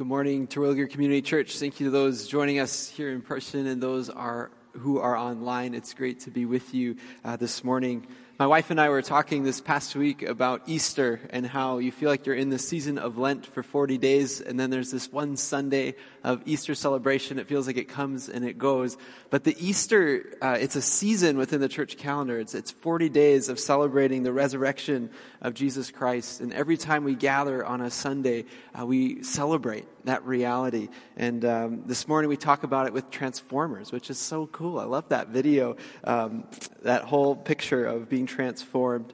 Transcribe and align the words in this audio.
Good 0.00 0.06
morning, 0.06 0.46
Terwilliger 0.46 0.90
Community 0.90 1.20
Church. 1.20 1.58
Thank 1.58 1.78
you 1.78 1.84
to 1.84 1.90
those 1.90 2.26
joining 2.26 2.58
us 2.58 2.88
here 2.88 3.12
in 3.12 3.20
person 3.20 3.66
and 3.66 3.82
those 3.82 4.08
are 4.08 4.50
who 4.72 4.98
are 4.98 5.14
online. 5.14 5.74
It's 5.74 5.92
great 5.92 6.20
to 6.20 6.30
be 6.30 6.46
with 6.46 6.72
you 6.72 6.96
uh, 7.22 7.36
this 7.36 7.62
morning. 7.62 8.06
My 8.40 8.46
wife 8.46 8.70
and 8.70 8.80
I 8.80 8.88
were 8.88 9.02
talking 9.02 9.42
this 9.42 9.60
past 9.60 9.94
week 9.94 10.22
about 10.22 10.62
Easter 10.64 11.20
and 11.28 11.46
how 11.46 11.76
you 11.76 11.92
feel 11.92 12.08
like 12.08 12.24
you're 12.24 12.34
in 12.34 12.48
the 12.48 12.58
season 12.58 12.96
of 12.96 13.18
Lent 13.18 13.44
for 13.44 13.62
40 13.62 13.98
days, 13.98 14.40
and 14.40 14.58
then 14.58 14.70
there's 14.70 14.90
this 14.90 15.12
one 15.12 15.36
Sunday 15.36 15.94
of 16.24 16.40
Easter 16.46 16.74
celebration. 16.74 17.38
It 17.38 17.48
feels 17.48 17.66
like 17.66 17.76
it 17.76 17.90
comes 17.90 18.30
and 18.30 18.42
it 18.42 18.56
goes. 18.56 18.96
But 19.28 19.44
the 19.44 19.54
Easter, 19.58 20.24
uh, 20.40 20.56
it's 20.58 20.74
a 20.74 20.80
season 20.80 21.36
within 21.36 21.60
the 21.60 21.68
church 21.68 21.98
calendar. 21.98 22.38
It's, 22.38 22.54
it's 22.54 22.70
40 22.70 23.10
days 23.10 23.50
of 23.50 23.60
celebrating 23.60 24.22
the 24.22 24.32
resurrection 24.32 25.10
of 25.42 25.52
Jesus 25.52 25.90
Christ. 25.90 26.40
And 26.40 26.54
every 26.54 26.78
time 26.78 27.04
we 27.04 27.16
gather 27.16 27.62
on 27.62 27.82
a 27.82 27.90
Sunday, 27.90 28.46
uh, 28.78 28.86
we 28.86 29.22
celebrate 29.22 29.84
that 30.04 30.24
reality. 30.24 30.88
And 31.16 31.44
um, 31.44 31.82
this 31.86 32.08
morning 32.08 32.28
we 32.28 32.36
talk 32.36 32.62
about 32.62 32.86
it 32.86 32.92
with 32.92 33.10
Transformers, 33.10 33.92
which 33.92 34.10
is 34.10 34.18
so 34.18 34.46
cool. 34.46 34.78
I 34.78 34.84
love 34.84 35.08
that 35.10 35.28
video, 35.28 35.76
um, 36.04 36.44
that 36.82 37.04
whole 37.04 37.36
picture 37.36 37.84
of 37.84 38.08
being 38.08 38.26
transformed. 38.30 39.12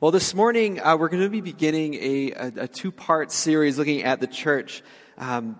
Well, 0.00 0.10
this 0.10 0.34
morning 0.34 0.80
uh, 0.80 0.96
we're 0.96 1.08
going 1.08 1.22
to 1.22 1.28
be 1.28 1.40
beginning 1.40 1.94
a, 1.94 2.32
a, 2.32 2.52
a 2.62 2.68
two 2.68 2.90
part 2.90 3.30
series 3.30 3.78
looking 3.78 4.02
at 4.02 4.18
the 4.18 4.26
church. 4.26 4.82
Um, 5.16 5.56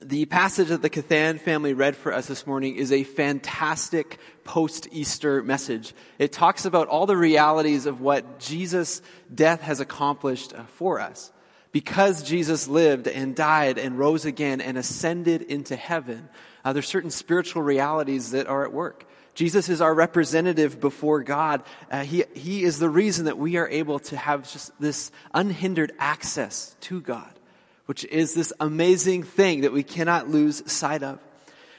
the 0.00 0.24
passage 0.24 0.68
that 0.68 0.80
the 0.80 0.88
Cathan 0.88 1.38
family 1.38 1.74
read 1.74 1.94
for 1.94 2.12
us 2.12 2.26
this 2.26 2.46
morning 2.46 2.76
is 2.76 2.90
a 2.90 3.04
fantastic 3.04 4.18
post-Easter 4.44 5.42
message. 5.42 5.94
It 6.18 6.32
talks 6.32 6.64
about 6.64 6.88
all 6.88 7.04
the 7.04 7.16
realities 7.16 7.84
of 7.84 8.00
what 8.00 8.38
Jesus' 8.38 9.02
death 9.34 9.60
has 9.60 9.80
accomplished 9.80 10.54
uh, 10.54 10.64
for 10.64 11.00
us. 11.00 11.32
Because 11.70 12.22
Jesus 12.22 12.66
lived 12.66 13.08
and 13.08 13.36
died 13.36 13.76
and 13.76 13.98
rose 13.98 14.24
again 14.24 14.62
and 14.62 14.78
ascended 14.78 15.42
into 15.42 15.76
heaven, 15.76 16.30
uh, 16.64 16.72
there's 16.72 16.88
certain 16.88 17.10
spiritual 17.10 17.60
realities 17.60 18.30
that 18.30 18.46
are 18.46 18.64
at 18.64 18.72
work. 18.72 19.06
Jesus 19.36 19.68
is 19.68 19.80
our 19.80 19.94
representative 19.94 20.80
before 20.80 21.22
God. 21.22 21.62
Uh, 21.88 22.02
he, 22.02 22.24
he 22.34 22.64
is 22.64 22.80
the 22.80 22.90
reason 22.90 23.26
that 23.26 23.38
we 23.38 23.56
are 23.56 23.68
able 23.68 24.00
to 24.00 24.16
have 24.16 24.50
just 24.50 24.72
this 24.80 25.12
unhindered 25.32 25.92
access 26.00 26.74
to 26.80 27.00
God 27.00 27.30
which 27.86 28.04
is 28.04 28.34
this 28.34 28.52
amazing 28.60 29.22
thing 29.22 29.62
that 29.62 29.72
we 29.72 29.82
cannot 29.82 30.28
lose 30.28 30.70
sight 30.70 31.02
of. 31.02 31.18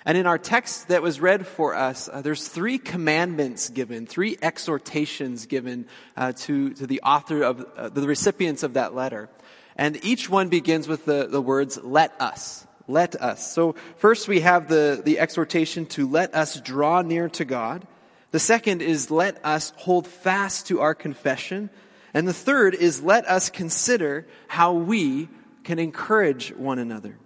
And 0.05 0.17
in 0.17 0.25
our 0.25 0.37
text 0.37 0.87
that 0.87 1.01
was 1.01 1.19
read 1.19 1.45
for 1.45 1.75
us, 1.75 2.09
uh, 2.11 2.21
there's 2.21 2.47
three 2.47 2.77
commandments 2.77 3.67
given, 3.67 4.07
three 4.07 4.37
exhortations 4.41 5.47
given 5.47 5.85
uh, 6.15 6.31
to, 6.37 6.73
to 6.75 6.87
the 6.87 7.01
author 7.01 7.43
of 7.43 7.65
uh, 7.75 7.89
the 7.89 8.07
recipients 8.07 8.63
of 8.63 8.75
that 8.75 8.95
letter. 8.95 9.29
And 9.75 10.03
each 10.05 10.29
one 10.29 10.47
begins 10.47 10.87
with 10.87 11.03
the, 11.03 11.27
the 11.27 11.41
words, 11.41 11.77
let 11.83 12.19
us. 12.21 12.65
Let 12.87 13.21
us. 13.21 13.51
So 13.51 13.75
first 13.97 14.27
we 14.27 14.39
have 14.41 14.69
the, 14.69 15.01
the 15.03 15.19
exhortation 15.19 15.85
to 15.87 16.07
let 16.07 16.33
us 16.33 16.59
draw 16.61 17.01
near 17.01 17.27
to 17.29 17.45
God. 17.45 17.85
The 18.31 18.39
second 18.39 18.81
is 18.81 19.11
let 19.11 19.43
us 19.45 19.73
hold 19.77 20.07
fast 20.07 20.67
to 20.67 20.79
our 20.79 20.95
confession. 20.95 21.69
And 22.13 22.27
the 22.27 22.33
third 22.33 22.75
is 22.75 23.01
let 23.01 23.27
us 23.27 23.49
consider 23.49 24.25
how 24.47 24.73
we 24.73 25.27
can 25.63 25.79
encourage 25.79 26.53
one 26.53 26.79
another. 26.79 27.17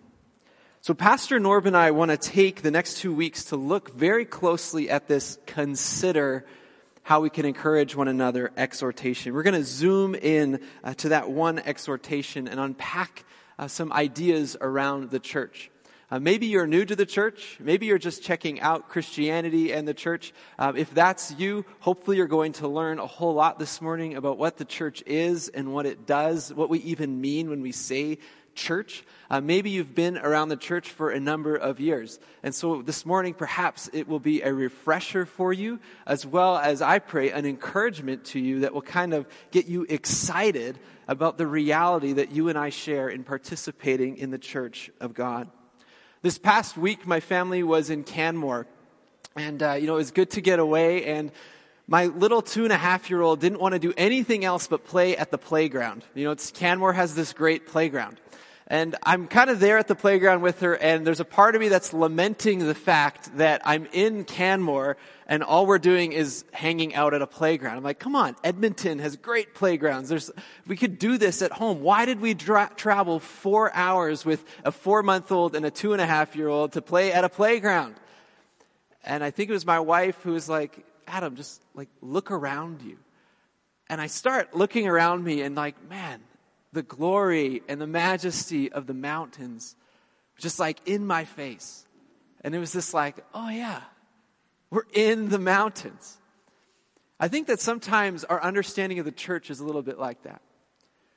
So 0.81 0.95
Pastor 0.95 1.39
Norb 1.39 1.67
and 1.67 1.77
I 1.77 1.91
want 1.91 2.09
to 2.09 2.17
take 2.17 2.63
the 2.63 2.71
next 2.71 2.97
two 2.97 3.13
weeks 3.13 3.45
to 3.45 3.55
look 3.55 3.93
very 3.93 4.25
closely 4.25 4.89
at 4.89 5.07
this 5.07 5.37
consider 5.45 6.43
how 7.03 7.21
we 7.21 7.29
can 7.29 7.45
encourage 7.45 7.95
one 7.95 8.07
another 8.07 8.51
exhortation. 8.57 9.33
We're 9.33 9.43
going 9.43 9.53
to 9.53 9.63
zoom 9.63 10.15
in 10.15 10.59
uh, 10.83 10.95
to 10.95 11.09
that 11.09 11.29
one 11.29 11.59
exhortation 11.59 12.47
and 12.47 12.59
unpack 12.59 13.25
uh, 13.61 13.67
some 13.67 13.93
ideas 13.93 14.57
around 14.59 15.11
the 15.11 15.19
church. 15.19 15.69
Uh, 16.09 16.19
maybe 16.19 16.47
you're 16.47 16.67
new 16.67 16.83
to 16.83 16.95
the 16.95 17.05
church. 17.05 17.57
Maybe 17.61 17.85
you're 17.85 17.97
just 17.97 18.21
checking 18.21 18.59
out 18.59 18.89
Christianity 18.89 19.71
and 19.71 19.87
the 19.87 19.93
church. 19.93 20.33
Uh, 20.59 20.73
if 20.75 20.93
that's 20.93 21.31
you, 21.35 21.63
hopefully 21.79 22.17
you're 22.17 22.27
going 22.27 22.51
to 22.53 22.67
learn 22.67 22.99
a 22.99 23.07
whole 23.07 23.33
lot 23.33 23.59
this 23.59 23.79
morning 23.81 24.15
about 24.15 24.37
what 24.37 24.57
the 24.57 24.65
church 24.65 25.03
is 25.05 25.47
and 25.47 25.71
what 25.71 25.85
it 25.85 26.05
does, 26.05 26.53
what 26.53 26.69
we 26.69 26.79
even 26.79 27.21
mean 27.21 27.49
when 27.49 27.61
we 27.61 27.71
say 27.71 28.17
church. 28.55 29.03
Uh, 29.29 29.41
maybe 29.41 29.69
you've 29.69 29.95
been 29.95 30.17
around 30.17 30.49
the 30.49 30.57
church 30.57 30.89
for 30.89 31.09
a 31.09 31.19
number 31.19 31.55
of 31.55 31.79
years. 31.79 32.19
And 32.43 32.53
so 32.53 32.81
this 32.81 33.05
morning, 33.05 33.33
perhaps 33.33 33.89
it 33.93 34.07
will 34.07 34.19
be 34.19 34.41
a 34.41 34.53
refresher 34.53 35.25
for 35.25 35.53
you, 35.53 35.79
as 36.05 36.25
well 36.25 36.57
as 36.57 36.81
I 36.81 36.99
pray 36.99 37.31
an 37.31 37.45
encouragement 37.45 38.25
to 38.25 38.39
you 38.39 38.61
that 38.61 38.73
will 38.73 38.81
kind 38.81 39.13
of 39.13 39.25
get 39.51 39.67
you 39.67 39.85
excited 39.89 40.79
about 41.07 41.37
the 41.37 41.47
reality 41.47 42.13
that 42.13 42.31
you 42.31 42.49
and 42.49 42.57
I 42.57 42.69
share 42.69 43.09
in 43.09 43.23
participating 43.23 44.17
in 44.17 44.31
the 44.31 44.37
church 44.37 44.89
of 44.99 45.13
God. 45.13 45.49
This 46.21 46.37
past 46.37 46.77
week, 46.77 47.07
my 47.07 47.19
family 47.19 47.63
was 47.63 47.89
in 47.89 48.03
Canmore. 48.03 48.67
And, 49.35 49.63
uh, 49.63 49.73
you 49.73 49.87
know, 49.87 49.93
it 49.93 49.97
was 49.97 50.11
good 50.11 50.31
to 50.31 50.41
get 50.41 50.59
away. 50.59 51.05
And 51.05 51.31
my 51.87 52.05
little 52.05 52.41
two 52.41 52.63
and 52.63 52.71
a 52.71 52.77
half 52.77 53.09
year 53.09 53.21
old 53.21 53.39
didn't 53.39 53.59
want 53.59 53.73
to 53.73 53.79
do 53.79 53.93
anything 53.97 54.45
else 54.45 54.67
but 54.67 54.85
play 54.85 55.17
at 55.17 55.31
the 55.31 55.37
playground. 55.37 56.03
You 56.13 56.25
know, 56.25 56.31
it's, 56.31 56.51
Canmore 56.51 56.93
has 56.93 57.15
this 57.15 57.33
great 57.33 57.67
playground. 57.67 58.19
And 58.71 58.95
I'm 59.03 59.27
kind 59.27 59.49
of 59.49 59.59
there 59.59 59.77
at 59.77 59.89
the 59.89 59.95
playground 59.95 60.41
with 60.41 60.61
her, 60.61 60.75
and 60.77 61.05
there's 61.05 61.19
a 61.19 61.25
part 61.25 61.55
of 61.55 61.61
me 61.61 61.67
that's 61.67 61.91
lamenting 61.91 62.59
the 62.59 62.73
fact 62.73 63.35
that 63.35 63.61
I'm 63.65 63.85
in 63.91 64.23
Canmore, 64.23 64.95
and 65.27 65.43
all 65.43 65.65
we're 65.65 65.77
doing 65.77 66.13
is 66.13 66.45
hanging 66.53 66.95
out 66.95 67.13
at 67.13 67.21
a 67.21 67.27
playground. 67.27 67.75
I'm 67.75 67.83
like, 67.83 67.99
come 67.99 68.15
on, 68.15 68.37
Edmonton 68.45 68.99
has 68.99 69.17
great 69.17 69.53
playgrounds. 69.53 70.07
There's, 70.07 70.31
we 70.67 70.77
could 70.77 70.99
do 70.99 71.17
this 71.17 71.41
at 71.41 71.51
home. 71.51 71.81
Why 71.81 72.05
did 72.05 72.21
we 72.21 72.33
dra- 72.33 72.71
travel 72.77 73.19
four 73.19 73.75
hours 73.75 74.23
with 74.23 74.45
a 74.63 74.71
four 74.71 75.03
month 75.03 75.33
old 75.33 75.53
and 75.53 75.65
a 75.65 75.69
two 75.69 75.91
and 75.91 76.01
a 76.01 76.05
half 76.05 76.37
year 76.37 76.47
old 76.47 76.71
to 76.71 76.81
play 76.81 77.11
at 77.11 77.25
a 77.25 77.29
playground? 77.29 77.95
And 79.03 79.21
I 79.21 79.31
think 79.31 79.49
it 79.49 79.53
was 79.53 79.65
my 79.65 79.81
wife 79.81 80.15
who 80.23 80.31
was 80.31 80.47
like, 80.47 80.85
Adam, 81.07 81.35
just 81.35 81.61
like 81.75 81.89
look 82.01 82.31
around 82.31 82.83
you. 82.83 82.97
And 83.89 83.99
I 83.99 84.07
start 84.07 84.55
looking 84.55 84.87
around 84.87 85.25
me 85.25 85.41
and 85.41 85.55
like, 85.55 85.75
man, 85.89 86.21
the 86.73 86.83
glory 86.83 87.61
and 87.67 87.81
the 87.81 87.87
majesty 87.87 88.71
of 88.71 88.87
the 88.87 88.93
mountains 88.93 89.75
just 90.41 90.59
like 90.59 90.79
in 90.85 91.05
my 91.05 91.23
face. 91.23 91.85
And 92.43 92.55
it 92.55 92.59
was 92.59 92.73
this 92.73 92.93
like, 92.93 93.23
oh 93.33 93.49
yeah, 93.49 93.81
we're 94.69 94.87
in 94.93 95.29
the 95.29 95.39
mountains. 95.39 96.17
I 97.19 97.27
think 97.27 97.47
that 97.47 97.61
sometimes 97.61 98.23
our 98.23 98.41
understanding 98.41 98.99
of 98.99 99.05
the 99.05 99.11
church 99.11 99.51
is 99.51 99.59
a 99.59 99.63
little 99.63 99.83
bit 99.83 99.99
like 99.99 100.23
that. 100.23 100.41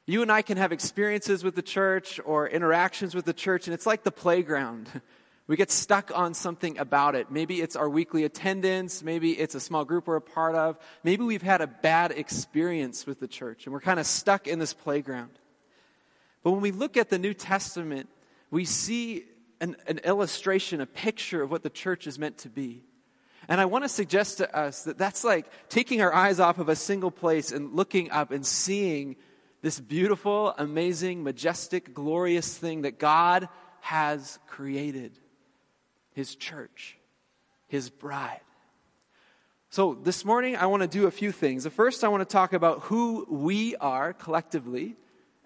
You 0.07 0.21
and 0.21 0.31
I 0.31 0.43
can 0.43 0.59
have 0.59 0.71
experiences 0.71 1.43
with 1.43 1.55
the 1.55 1.63
church 1.63 2.21
or 2.27 2.47
interactions 2.47 3.15
with 3.15 3.25
the 3.25 3.33
church, 3.33 3.67
and 3.67 3.73
it's 3.73 3.87
like 3.87 4.05
the 4.05 4.13
playground. 4.13 4.89
We 5.47 5.57
get 5.57 5.71
stuck 5.71 6.11
on 6.17 6.33
something 6.33 6.79
about 6.79 7.15
it. 7.15 7.31
Maybe 7.31 7.61
it's 7.61 7.77
our 7.77 7.87
weekly 7.87 8.25
attendance. 8.25 9.03
Maybe 9.03 9.33
it's 9.33 9.55
a 9.55 9.61
small 9.61 9.85
group 9.85 10.07
we're 10.07 10.17
a 10.17 10.21
part 10.23 10.55
of. 10.55 10.79
Maybe 11.03 11.23
we've 11.23 11.43
had 11.43 11.61
a 11.61 11.67
bad 11.67 12.13
experience 12.13 13.07
with 13.07 13.21
the 13.21 13.29
church 13.29 13.67
and 13.67 13.75
we're 13.75 13.81
kind 13.81 14.01
of 14.01 14.07
stuck 14.07 14.47
in 14.47 14.59
this 14.59 14.73
playground. 14.73 15.39
But 16.45 16.53
when 16.53 16.61
we 16.61 16.71
look 16.71 16.97
at 16.97 17.09
the 17.09 17.19
New 17.19 17.35
Testament, 17.35 18.09
we 18.51 18.67
see 18.67 19.25
an, 19.61 19.77
an 19.89 19.99
illustration, 20.05 20.81
a 20.81 20.87
picture 20.87 21.43
of 21.43 21.51
what 21.51 21.63
the 21.63 21.71
church 21.71 22.07
is 22.07 22.19
meant 22.19 22.39
to 22.39 22.51
be. 22.51 22.85
And 23.49 23.61
I 23.61 23.65
want 23.65 23.85
to 23.85 23.89
suggest 23.89 24.39
to 24.39 24.57
us 24.57 24.83
that 24.85 24.99
that's 24.99 25.25
like 25.25 25.47
taking 25.69 26.03
our 26.03 26.15
eyes 26.15 26.41
off 26.41 26.59
of 26.59 26.69
a 26.69 26.77
single 26.77 27.11
place 27.11 27.51
and 27.51 27.75
looking 27.75 28.11
up 28.11 28.31
and 28.31 28.45
seeing 28.45 29.17
this 29.63 29.81
beautiful, 29.81 30.55
amazing, 30.59 31.23
majestic, 31.23 31.95
glorious 31.95 32.57
thing 32.57 32.83
that 32.83 32.99
God 32.99 33.49
has 33.81 34.39
created 34.47 35.19
His 36.13 36.37
church, 36.37 36.99
His 37.69 37.89
bride. 37.89 38.41
So 39.71 39.95
this 39.95 40.25
morning, 40.25 40.57
I 40.57 40.67
want 40.67 40.83
to 40.83 40.89
do 40.89 41.07
a 41.07 41.11
few 41.11 41.33
things. 41.33 41.65
The 41.65 41.71
first, 41.71 42.05
I 42.05 42.09
want 42.09 42.21
to 42.21 42.31
talk 42.31 42.53
about 42.53 42.83
who 42.83 43.27
we 43.31 43.77
are 43.77 44.13
collectively 44.13 44.97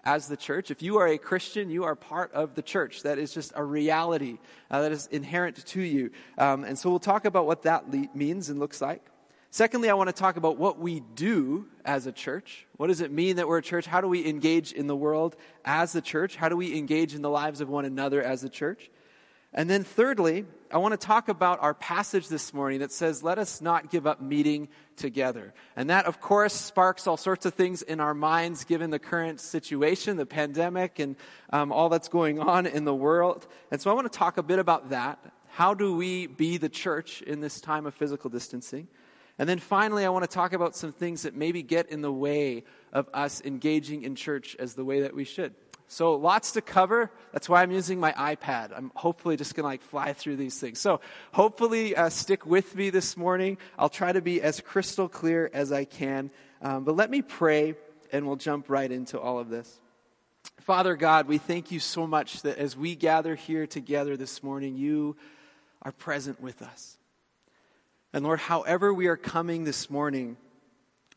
as 0.09 0.27
the 0.27 0.37
church. 0.37 0.71
If 0.71 0.81
you 0.81 0.97
are 0.97 1.07
a 1.07 1.19
Christian, 1.19 1.69
you 1.69 1.83
are 1.83 1.95
part 1.95 2.33
of 2.33 2.55
the 2.55 2.63
church. 2.63 3.03
That 3.03 3.19
is 3.19 3.31
just 3.31 3.51
a 3.55 3.63
reality 3.63 4.39
uh, 4.71 4.81
that 4.81 4.91
is 4.91 5.05
inherent 5.11 5.63
to 5.67 5.81
you. 5.81 6.09
Um, 6.35 6.63
and 6.63 6.79
so 6.79 6.89
we'll 6.89 6.97
talk 6.97 7.25
about 7.25 7.45
what 7.45 7.61
that 7.63 7.91
le- 7.91 8.07
means 8.15 8.49
and 8.49 8.59
looks 8.59 8.81
like. 8.81 9.05
Secondly, 9.51 9.87
I 9.87 9.93
want 9.93 10.09
to 10.09 10.15
talk 10.15 10.35
about 10.37 10.57
what 10.57 10.79
we 10.79 11.01
do 11.13 11.67
as 11.85 12.07
a 12.07 12.11
church. 12.11 12.65
What 12.77 12.87
does 12.87 13.01
it 13.01 13.11
mean 13.11 13.35
that 13.35 13.47
we're 13.47 13.59
a 13.59 13.63
church? 13.63 13.85
How 13.85 14.01
do 14.01 14.07
we 14.07 14.27
engage 14.27 14.71
in 14.71 14.87
the 14.87 14.95
world 14.95 15.35
as 15.63 15.91
the 15.91 16.01
church? 16.01 16.35
How 16.35 16.49
do 16.49 16.57
we 16.57 16.75
engage 16.75 17.13
in 17.13 17.21
the 17.21 17.29
lives 17.29 17.61
of 17.61 17.69
one 17.69 17.85
another 17.85 18.23
as 18.23 18.43
a 18.43 18.49
church? 18.49 18.89
And 19.53 19.67
then 19.69 19.83
thirdly, 19.83 20.45
I 20.71 20.77
want 20.77 20.91
to 20.91 21.07
talk 21.07 21.27
about 21.27 21.63
our 21.63 21.73
passage 21.73 22.27
this 22.27 22.53
morning 22.53 22.79
that 22.79 22.91
says, 22.91 23.23
let 23.23 23.39
us 23.39 23.61
not 23.61 23.89
give 23.89 24.05
up 24.05 24.21
meeting 24.21 24.69
together. 24.95 25.55
And 25.75 25.89
that, 25.89 26.05
of 26.05 26.21
course, 26.21 26.53
sparks 26.53 27.07
all 27.07 27.17
sorts 27.17 27.47
of 27.47 27.55
things 27.55 27.81
in 27.81 27.99
our 27.99 28.13
minds 28.13 28.63
given 28.63 28.91
the 28.91 28.99
current 28.99 29.39
situation, 29.39 30.17
the 30.17 30.27
pandemic, 30.27 30.99
and 30.99 31.15
um, 31.51 31.71
all 31.71 31.89
that's 31.89 32.09
going 32.09 32.39
on 32.39 32.67
in 32.67 32.85
the 32.85 32.93
world. 32.93 33.47
And 33.71 33.81
so 33.81 33.89
I 33.89 33.95
want 33.95 34.11
to 34.11 34.15
talk 34.15 34.37
a 34.37 34.43
bit 34.43 34.59
about 34.59 34.89
that. 34.89 35.19
How 35.47 35.73
do 35.73 35.95
we 35.95 36.27
be 36.27 36.57
the 36.57 36.69
church 36.69 37.23
in 37.23 37.39
this 37.39 37.59
time 37.59 37.87
of 37.87 37.95
physical 37.95 38.29
distancing? 38.29 38.87
And 39.39 39.49
then 39.49 39.57
finally, 39.57 40.05
I 40.05 40.09
want 40.09 40.23
to 40.23 40.33
talk 40.33 40.53
about 40.53 40.75
some 40.75 40.91
things 40.91 41.23
that 41.23 41.33
maybe 41.33 41.63
get 41.63 41.89
in 41.89 42.01
the 42.01 42.11
way 42.11 42.65
of 42.93 43.09
us 43.15 43.41
engaging 43.43 44.03
in 44.03 44.13
church 44.13 44.55
as 44.59 44.75
the 44.75 44.85
way 44.85 45.01
that 45.01 45.15
we 45.15 45.23
should. 45.23 45.55
So 45.91 46.13
lots 46.13 46.51
to 46.51 46.61
cover. 46.61 47.09
That's 47.33 47.49
why 47.49 47.63
I'm 47.63 47.71
using 47.71 47.99
my 47.99 48.11
iPad. 48.11 48.77
I'm 48.77 48.91
hopefully 48.95 49.35
just 49.37 49.55
going 49.55 49.63
to 49.63 49.69
like 49.69 49.81
fly 49.81 50.13
through 50.13 50.35
these 50.35 50.59
things. 50.59 50.79
So 50.79 51.01
hopefully 51.31 51.95
uh, 51.95 52.09
stick 52.09 52.45
with 52.45 52.75
me 52.75 52.91
this 52.91 53.17
morning. 53.17 53.57
I'll 53.77 53.89
try 53.89 54.11
to 54.11 54.21
be 54.21 54.39
as 54.39 54.61
crystal 54.61 55.09
clear 55.09 55.49
as 55.51 55.71
I 55.71 55.85
can. 55.85 56.29
Um, 56.61 56.83
but 56.83 56.95
let 56.95 57.09
me 57.09 57.23
pray 57.23 57.73
and 58.13 58.27
we'll 58.27 58.35
jump 58.35 58.69
right 58.69 58.89
into 58.89 59.19
all 59.19 59.39
of 59.39 59.49
this. 59.49 59.79
Father 60.59 60.95
God, 60.95 61.27
we 61.27 61.39
thank 61.39 61.71
you 61.71 61.79
so 61.79 62.05
much 62.05 62.43
that 62.43 62.59
as 62.59 62.77
we 62.77 62.95
gather 62.95 63.33
here 63.33 63.65
together 63.65 64.15
this 64.15 64.43
morning, 64.43 64.75
you 64.75 65.17
are 65.81 65.91
present 65.91 66.39
with 66.39 66.61
us. 66.61 66.99
And 68.13 68.23
Lord, 68.23 68.39
however 68.39 68.93
we 68.93 69.07
are 69.07 69.17
coming 69.17 69.63
this 69.63 69.89
morning, 69.89 70.37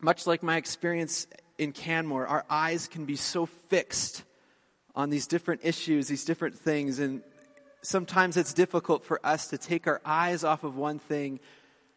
much 0.01 0.27
like 0.27 0.43
my 0.43 0.57
experience 0.57 1.27
in 1.59 1.73
Canmore, 1.73 2.27
our 2.27 2.47
eyes 2.49 2.89
can 2.89 3.05
be 3.05 3.17
so 3.17 3.45
fixed 3.45 4.25
on 4.95 5.11
these 5.11 5.27
different 5.27 5.63
issues, 5.65 6.09
these 6.09 6.25
different 6.25 6.59
things, 6.59 6.99
and 6.99 7.23
sometimes 7.83 8.37
it's 8.37 8.53
difficult 8.53 9.05
for 9.05 9.25
us 9.25 9.49
to 9.49 9.59
take 9.59 9.87
our 9.87 10.01
eyes 10.05 10.45
off 10.45 10.65
of 10.65 10.77
one 10.77 10.99
thing 10.99 11.41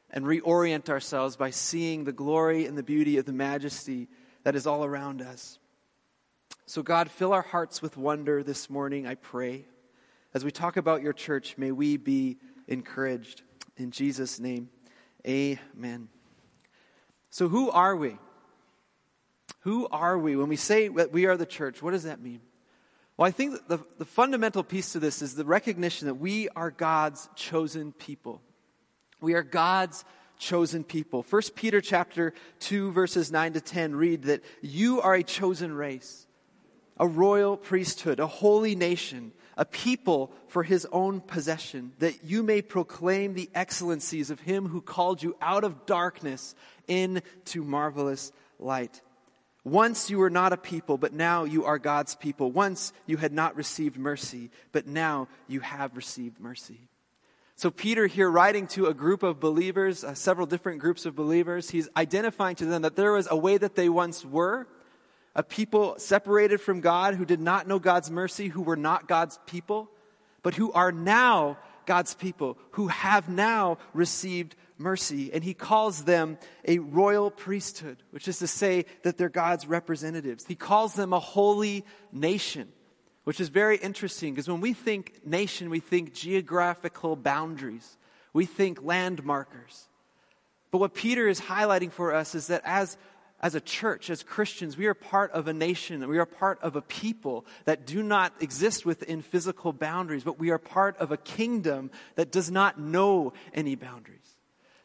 and 0.10 0.26
reorient 0.26 0.90
ourselves 0.90 1.36
by 1.36 1.50
seeing 1.50 2.04
the 2.04 2.14
glory 2.14 2.66
and 2.66 2.78
the 2.78 2.84
beauty 2.84 3.18
of 3.18 3.26
the 3.26 3.34
majesty 3.34 4.08
that 4.44 4.56
is 4.56 4.66
all 4.66 4.86
around 4.86 5.22
us. 5.22 5.60
So, 6.66 6.82
God, 6.82 7.12
fill 7.12 7.34
our 7.34 7.42
hearts 7.42 7.82
with 7.82 7.98
wonder 7.98 8.42
this 8.42 8.70
morning, 8.70 9.06
I 9.06 9.16
pray. 9.16 9.66
As 10.34 10.44
we 10.44 10.52
talk 10.52 10.78
about 10.78 11.02
your 11.02 11.14
church, 11.14 11.58
may 11.58 11.72
we 11.72 11.98
be 11.98 12.38
encouraged. 12.68 13.44
In 13.78 13.92
Jesus' 13.92 14.40
name, 14.40 14.70
amen. 15.28 16.08
So, 17.30 17.50
who 17.50 17.70
are 17.70 17.96
we? 17.96 18.18
Who 19.60 19.88
are 19.90 20.18
we? 20.18 20.36
When 20.36 20.48
we 20.48 20.56
say 20.56 20.88
that 20.88 21.12
we 21.12 21.26
are 21.26 21.38
the 21.38 21.46
church, 21.46 21.82
what 21.84 21.92
does 21.92 22.04
that 22.04 22.22
mean? 22.22 22.42
Well, 23.18 23.28
I 23.28 23.32
think 23.32 23.68
the, 23.68 23.80
the 23.98 24.06
fundamental 24.06 24.64
piece 24.64 24.92
to 24.92 25.00
this 25.00 25.22
is 25.22 25.36
the 25.36 25.46
recognition 25.46 26.08
that 26.08 26.16
we 26.16 26.50
are 26.50 26.70
God's 26.70 27.30
chosen 27.36 27.94
people. 27.94 28.42
We 29.22 29.36
are 29.36 29.44
God's 29.44 30.04
chosen 30.38 30.84
people. 30.84 31.26
1 31.30 31.42
Peter 31.56 31.80
chapter 31.80 32.34
2 32.60 32.92
verses 32.92 33.32
9 33.32 33.54
to 33.54 33.62
10 33.62 33.96
read 33.96 34.24
that 34.24 34.44
you 34.62 35.00
are 35.00 35.16
a 35.16 35.24
chosen 35.24 35.74
race, 35.74 36.28
a 36.98 37.08
royal 37.08 37.56
priesthood, 37.56 38.20
a 38.20 38.28
holy 38.28 38.76
nation, 38.76 39.32
a 39.56 39.64
people 39.64 40.34
for 40.50 40.64
his 40.64 40.86
own 40.92 41.22
possession, 41.22 41.94
that 42.00 42.26
you 42.26 42.44
may 42.44 42.62
proclaim 42.62 43.34
the 43.34 43.50
excellencies 43.56 44.30
of 44.30 44.42
him 44.42 44.68
who 44.68 44.82
called 44.82 45.24
you 45.24 45.38
out 45.42 45.64
of 45.64 45.86
darkness 45.86 46.54
into 46.90 47.64
marvelous 47.64 48.34
light. 48.60 49.02
Once 49.66 50.12
you 50.12 50.20
were 50.20 50.30
not 50.30 50.54
a 50.54 50.58
people, 50.58 50.96
but 50.96 51.12
now 51.12 51.44
you 51.44 51.66
are 51.66 51.80
God's 51.80 52.14
people. 52.14 52.52
Once 52.52 52.94
you 53.08 53.18
had 53.18 53.34
not 53.34 53.56
received 53.56 53.98
mercy, 53.98 54.52
but 54.72 54.86
now 54.86 55.28
you 55.48 55.60
have 55.60 55.98
received 55.98 56.40
mercy. 56.40 56.88
So, 57.56 57.72
Peter 57.72 58.06
here 58.06 58.30
writing 58.30 58.68
to 58.68 58.88
a 58.88 58.94
group 58.94 59.24
of 59.24 59.40
believers, 59.40 60.04
uh, 60.04 60.14
several 60.14 60.46
different 60.46 60.80
groups 60.80 61.08
of 61.08 61.16
believers, 61.16 61.70
he's 61.70 61.90
identifying 61.98 62.56
to 62.58 62.66
them 62.66 62.84
that 62.84 62.96
there 62.96 63.14
was 63.14 63.28
a 63.32 63.36
way 63.36 63.58
that 63.58 63.76
they 63.76 63.90
once 63.90 64.24
were, 64.24 64.68
a 65.34 65.42
people 65.42 65.96
separated 65.98 66.62
from 66.62 66.80
God 66.80 67.16
who 67.16 67.26
did 67.26 67.40
not 67.40 67.68
know 67.68 67.80
God's 67.80 68.12
mercy, 68.12 68.50
who 68.50 68.62
were 68.62 68.78
not 68.78 69.08
God's 69.08 69.40
people, 69.48 69.90
but 70.44 70.54
who 70.54 70.72
are 70.74 70.92
now 70.92 71.58
God's 71.88 72.14
people, 72.14 72.58
who 72.72 72.88
have 72.88 73.30
now 73.30 73.80
received 73.94 74.56
mercy, 74.78 75.32
and 75.34 75.44
he 75.44 75.54
calls 75.54 76.04
them 76.04 76.38
a 76.68 76.80
royal 76.80 77.32
priesthood, 77.32 77.98
which 78.12 78.28
is 78.28 78.40
to 78.40 78.48
say 78.48 78.86
that 79.04 79.18
they're 79.18 79.30
God's 79.30 79.68
representatives. 79.68 80.46
He 80.46 80.56
calls 80.56 80.96
them 80.96 81.14
a 81.14 81.20
holy 81.20 81.86
nation, 82.12 82.72
which 83.24 83.40
is 83.40 83.50
very 83.50 83.78
interesting 83.78 84.34
because 84.34 84.48
when 84.48 84.62
we 84.62 84.74
think 84.74 85.26
nation, 85.26 85.70
we 85.70 85.80
think 85.80 86.14
geographical 86.14 87.16
boundaries, 87.16 87.98
we 88.34 88.46
think 88.46 88.84
land 88.84 89.24
markers. 89.24 89.88
But 90.72 90.80
what 90.80 90.94
Peter 90.94 91.28
is 91.28 91.40
highlighting 91.40 91.92
for 91.92 92.14
us 92.14 92.36
is 92.36 92.48
that 92.48 92.62
as 92.66 92.98
as 93.42 93.54
a 93.54 93.62
church, 93.62 94.10
as 94.10 94.24
Christians, 94.24 94.78
we 94.78 94.88
are 94.88 94.94
part 94.94 95.32
of 95.32 95.48
a 95.48 95.54
nation, 95.54 96.08
we 96.08 96.18
are 96.18 96.26
part 96.26 96.58
of 96.62 96.78
a 96.78 96.82
people 96.82 97.46
that 97.66 97.86
do 97.86 98.02
not 98.02 98.34
exist 98.40 98.86
within 98.86 99.22
physical 99.22 99.74
boundaries, 99.74 100.24
but 100.24 100.40
we 100.40 100.52
are 100.52 100.58
part 100.58 100.98
of 100.98 101.12
a 101.12 101.18
kingdom 101.18 101.92
that 102.16 102.32
does 102.32 102.50
not 102.50 102.80
know 102.80 103.34
any 103.54 103.76
boundaries 103.76 104.25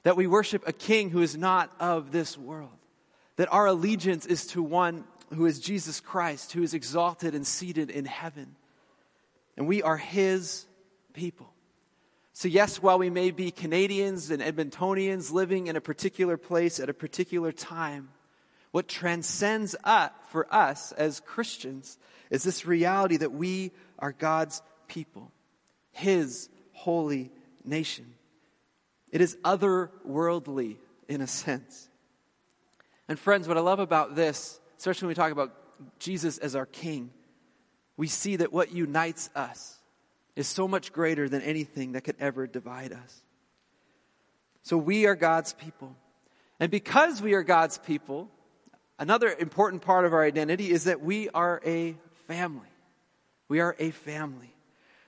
that 0.03 0.17
we 0.17 0.27
worship 0.27 0.67
a 0.67 0.73
king 0.73 1.11
who 1.11 1.23
is 1.23 1.37
not 1.37 1.73
of 1.79 2.13
this 2.13 2.37
world, 2.39 2.71
that 3.37 3.53
our 3.53 3.67
allegiance 3.67 4.27
is 4.27 4.47
to 4.49 4.63
one 4.63 5.05
who 5.35 5.47
is 5.47 5.61
Jesus 5.61 6.01
Christ, 6.01 6.53
who 6.53 6.63
is 6.63 6.75
exalted 6.75 7.35
and 7.35 7.47
seated 7.47 7.91
in 7.91 8.05
heaven. 8.05 8.57
And 9.57 9.69
we 9.69 9.83
are 9.83 9.97
his 9.97 10.67
people. 11.13 11.53
So, 12.33 12.49
yes, 12.49 12.83
while 12.83 12.99
we 12.99 13.11
may 13.11 13.31
be 13.31 13.51
Canadians 13.51 14.31
and 14.31 14.43
Edmontonians 14.43 15.31
living 15.31 15.67
in 15.67 15.77
a 15.77 15.81
particular 15.81 16.37
place 16.37 16.81
at 16.81 16.89
a 16.89 16.95
particular 16.95 17.53
time, 17.53 18.09
what 18.71 18.89
transcends 18.89 19.77
us, 19.85 20.11
for 20.29 20.53
us 20.53 20.93
as 20.93 21.21
Christians 21.21 21.99
is 22.31 22.43
this 22.43 22.65
reality 22.65 23.17
that 23.19 23.33
we 23.33 23.73
are 23.99 24.13
God's 24.13 24.63
people, 24.89 25.33
his 25.93 26.49
holy 26.73 27.31
nation. 27.65 28.15
It 29.11 29.21
is 29.21 29.37
otherworldly 29.45 30.77
in 31.09 31.21
a 31.21 31.27
sense. 31.27 31.89
And 33.09 33.19
friends, 33.19 33.49
what 33.49 33.57
I 33.57 33.61
love 33.61 33.81
about 33.81 34.15
this, 34.15 34.61
especially 34.79 35.07
when 35.07 35.11
we 35.11 35.15
talk 35.17 35.33
about 35.33 35.53
Jesus 35.99 36.39
as 36.39 36.55
our 36.55 36.67
King, 36.67 37.11
we 37.97 38.07
see 38.07 38.37
that 38.37 38.53
what 38.53 38.73
unites 38.73 39.31
us 39.35 39.79
is 40.37 40.47
so 40.47 40.69
much 40.69 40.93
greater 40.93 41.29
than 41.29 41.43
anything 41.43 41.93
that 41.93 42.03
could 42.03 42.17
ever 42.21 42.47
divide 42.47 42.93
us. 42.93 43.23
So 44.63 44.77
we 44.77 45.07
are 45.07 45.17
God's 45.17 45.53
people. 45.55 45.97
And 46.61 46.71
because 46.71 47.21
we 47.21 47.35
are 47.35 47.43
God's 47.43 47.79
people, 47.79 48.31
another 48.99 49.35
important 49.39 49.83
part 49.83 50.05
of 50.05 50.13
our 50.13 50.23
identity 50.23 50.71
is 50.71 50.85
that 50.85 51.01
we 51.01 51.29
are 51.31 51.61
a 51.65 51.97
family. 52.29 52.69
We 53.49 53.61
are 53.61 53.75
a 53.79 53.91
family. 53.91 54.55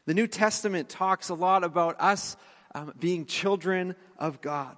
The 0.07 0.15
New 0.15 0.27
Testament 0.27 0.89
talks 0.89 1.29
a 1.29 1.35
lot 1.35 1.63
about 1.63 1.97
us 2.01 2.37
um, 2.75 2.93
being 2.99 3.27
children 3.27 3.95
of 4.19 4.41
God. 4.41 4.77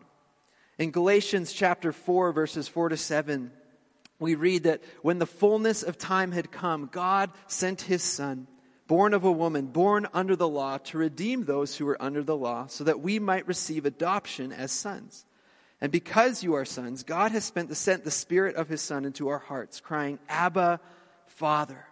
In 0.79 0.91
Galatians 0.91 1.53
chapter 1.53 1.93
4, 1.93 2.33
verses 2.33 2.67
4 2.67 2.91
to 2.91 2.97
7, 2.97 3.53
we 4.19 4.35
read 4.35 4.65
that 4.65 4.83
when 5.03 5.19
the 5.19 5.27
fullness 5.27 5.83
of 5.83 5.99
time 5.99 6.33
had 6.33 6.51
come, 6.51 6.89
God 6.91 7.31
sent 7.47 7.83
his 7.83 8.03
Son, 8.03 8.47
born 8.87 9.15
of 9.15 9.25
a 9.25 9.33
woman, 9.33 9.67
born 9.67 10.09
under 10.13 10.35
the 10.37 10.49
law, 10.49 10.79
to 10.79 10.99
redeem 10.99 11.45
those 11.45 11.77
who 11.77 11.85
were 11.85 12.01
under 12.03 12.23
the 12.23 12.37
law, 12.37 12.67
so 12.67 12.85
that 12.85 13.01
we 13.01 13.19
might 13.19 13.47
receive 13.47 13.87
adoption 13.87 14.53
as 14.53 14.73
sons. 14.73 15.25
And 15.81 15.93
because 15.93 16.43
you 16.43 16.55
are 16.55 16.65
sons, 16.65 17.03
God 17.03 17.33
has 17.33 17.53
sent 17.73 18.05
the 18.05 18.11
Spirit 18.11 18.57
of 18.57 18.69
his 18.69 18.81
Son 18.81 19.05
into 19.05 19.29
our 19.29 19.39
hearts, 19.39 19.81
crying, 19.81 20.19
Abba, 20.29 20.81
Father. 21.27 21.87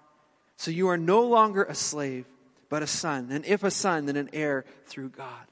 So 0.56 0.70
you 0.70 0.88
are 0.88 0.96
no 0.96 1.22
longer 1.22 1.64
a 1.64 1.74
slave, 1.74 2.24
but 2.68 2.82
a 2.82 2.86
son. 2.86 3.28
And 3.30 3.44
if 3.44 3.64
a 3.64 3.70
son, 3.70 4.06
then 4.06 4.16
an 4.16 4.30
heir 4.32 4.64
through 4.86 5.10
God. 5.10 5.46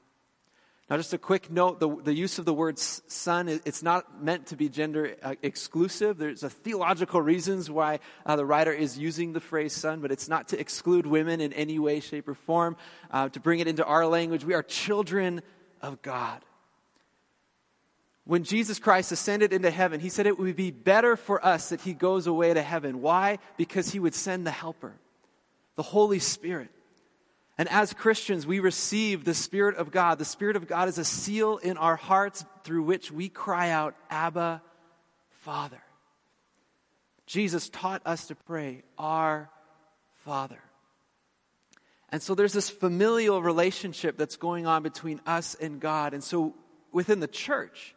Now, 0.91 0.97
just 0.97 1.13
a 1.13 1.17
quick 1.17 1.49
note 1.49 1.79
the, 1.79 1.87
the 1.87 2.13
use 2.13 2.37
of 2.37 2.43
the 2.43 2.53
word 2.53 2.77
son, 2.77 3.47
it's 3.47 3.81
not 3.81 4.21
meant 4.21 4.47
to 4.47 4.57
be 4.57 4.67
gender 4.67 5.15
uh, 5.23 5.35
exclusive. 5.41 6.17
There's 6.17 6.43
a 6.43 6.49
theological 6.49 7.21
reasons 7.21 7.71
why 7.71 7.99
uh, 8.25 8.35
the 8.35 8.45
writer 8.45 8.73
is 8.73 8.97
using 8.97 9.31
the 9.31 9.39
phrase 9.39 9.71
son, 9.71 10.01
but 10.01 10.11
it's 10.11 10.27
not 10.27 10.49
to 10.49 10.59
exclude 10.59 11.05
women 11.05 11.39
in 11.39 11.53
any 11.53 11.79
way, 11.79 12.01
shape, 12.01 12.27
or 12.27 12.33
form. 12.33 12.75
Uh, 13.09 13.29
to 13.29 13.39
bring 13.39 13.61
it 13.61 13.69
into 13.69 13.85
our 13.85 14.05
language, 14.05 14.43
we 14.43 14.53
are 14.53 14.63
children 14.63 15.41
of 15.81 16.01
God. 16.01 16.43
When 18.25 18.43
Jesus 18.43 18.77
Christ 18.77 19.13
ascended 19.13 19.53
into 19.53 19.71
heaven, 19.71 20.01
he 20.01 20.09
said 20.09 20.27
it 20.27 20.37
would 20.37 20.57
be 20.57 20.71
better 20.71 21.15
for 21.15 21.43
us 21.45 21.69
that 21.69 21.79
he 21.79 21.93
goes 21.93 22.27
away 22.27 22.53
to 22.53 22.61
heaven. 22.61 23.01
Why? 23.01 23.39
Because 23.55 23.89
he 23.91 23.99
would 24.01 24.13
send 24.13 24.45
the 24.45 24.51
helper, 24.51 24.91
the 25.77 25.83
Holy 25.83 26.19
Spirit 26.19 26.67
and 27.61 27.69
as 27.69 27.93
Christians, 27.93 28.47
we 28.47 28.59
receive 28.59 29.23
the 29.23 29.35
Spirit 29.35 29.75
of 29.75 29.91
God. 29.91 30.17
The 30.17 30.25
Spirit 30.25 30.55
of 30.55 30.65
God 30.65 30.89
is 30.89 30.97
a 30.97 31.05
seal 31.05 31.57
in 31.57 31.77
our 31.77 31.95
hearts 31.95 32.43
through 32.63 32.81
which 32.81 33.11
we 33.11 33.29
cry 33.29 33.69
out, 33.69 33.93
Abba, 34.09 34.63
Father. 35.41 35.83
Jesus 37.27 37.69
taught 37.69 38.01
us 38.03 38.25
to 38.29 38.35
pray, 38.35 38.81
Our 38.97 39.47
Father. 40.25 40.57
And 42.09 42.19
so 42.19 42.33
there's 42.33 42.51
this 42.51 42.71
familial 42.71 43.43
relationship 43.43 44.17
that's 44.17 44.37
going 44.37 44.65
on 44.65 44.81
between 44.81 45.21
us 45.27 45.53
and 45.53 45.79
God. 45.79 46.15
And 46.15 46.23
so 46.23 46.55
within 46.91 47.19
the 47.19 47.27
church, 47.27 47.93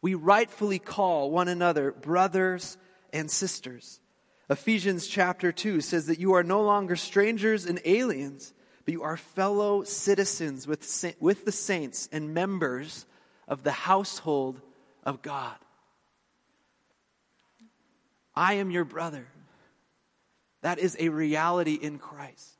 we 0.00 0.14
rightfully 0.14 0.78
call 0.78 1.30
one 1.30 1.48
another 1.48 1.92
brothers 1.92 2.78
and 3.12 3.30
sisters. 3.30 4.00
Ephesians 4.48 5.06
chapter 5.06 5.52
2 5.52 5.82
says 5.82 6.06
that 6.06 6.18
you 6.18 6.32
are 6.32 6.42
no 6.42 6.62
longer 6.62 6.96
strangers 6.96 7.66
and 7.66 7.82
aliens 7.84 8.54
but 8.84 8.92
you 8.92 9.02
are 9.02 9.16
fellow 9.16 9.84
citizens 9.84 10.66
with, 10.66 11.16
with 11.20 11.44
the 11.44 11.52
saints 11.52 12.08
and 12.12 12.34
members 12.34 13.06
of 13.48 13.62
the 13.62 13.72
household 13.72 14.60
of 15.04 15.22
God. 15.22 15.56
I 18.34 18.54
am 18.54 18.70
your 18.70 18.84
brother, 18.84 19.26
That 20.62 20.78
is 20.78 20.96
a 20.98 21.10
reality 21.10 21.74
in 21.74 21.98
Christ. 21.98 22.50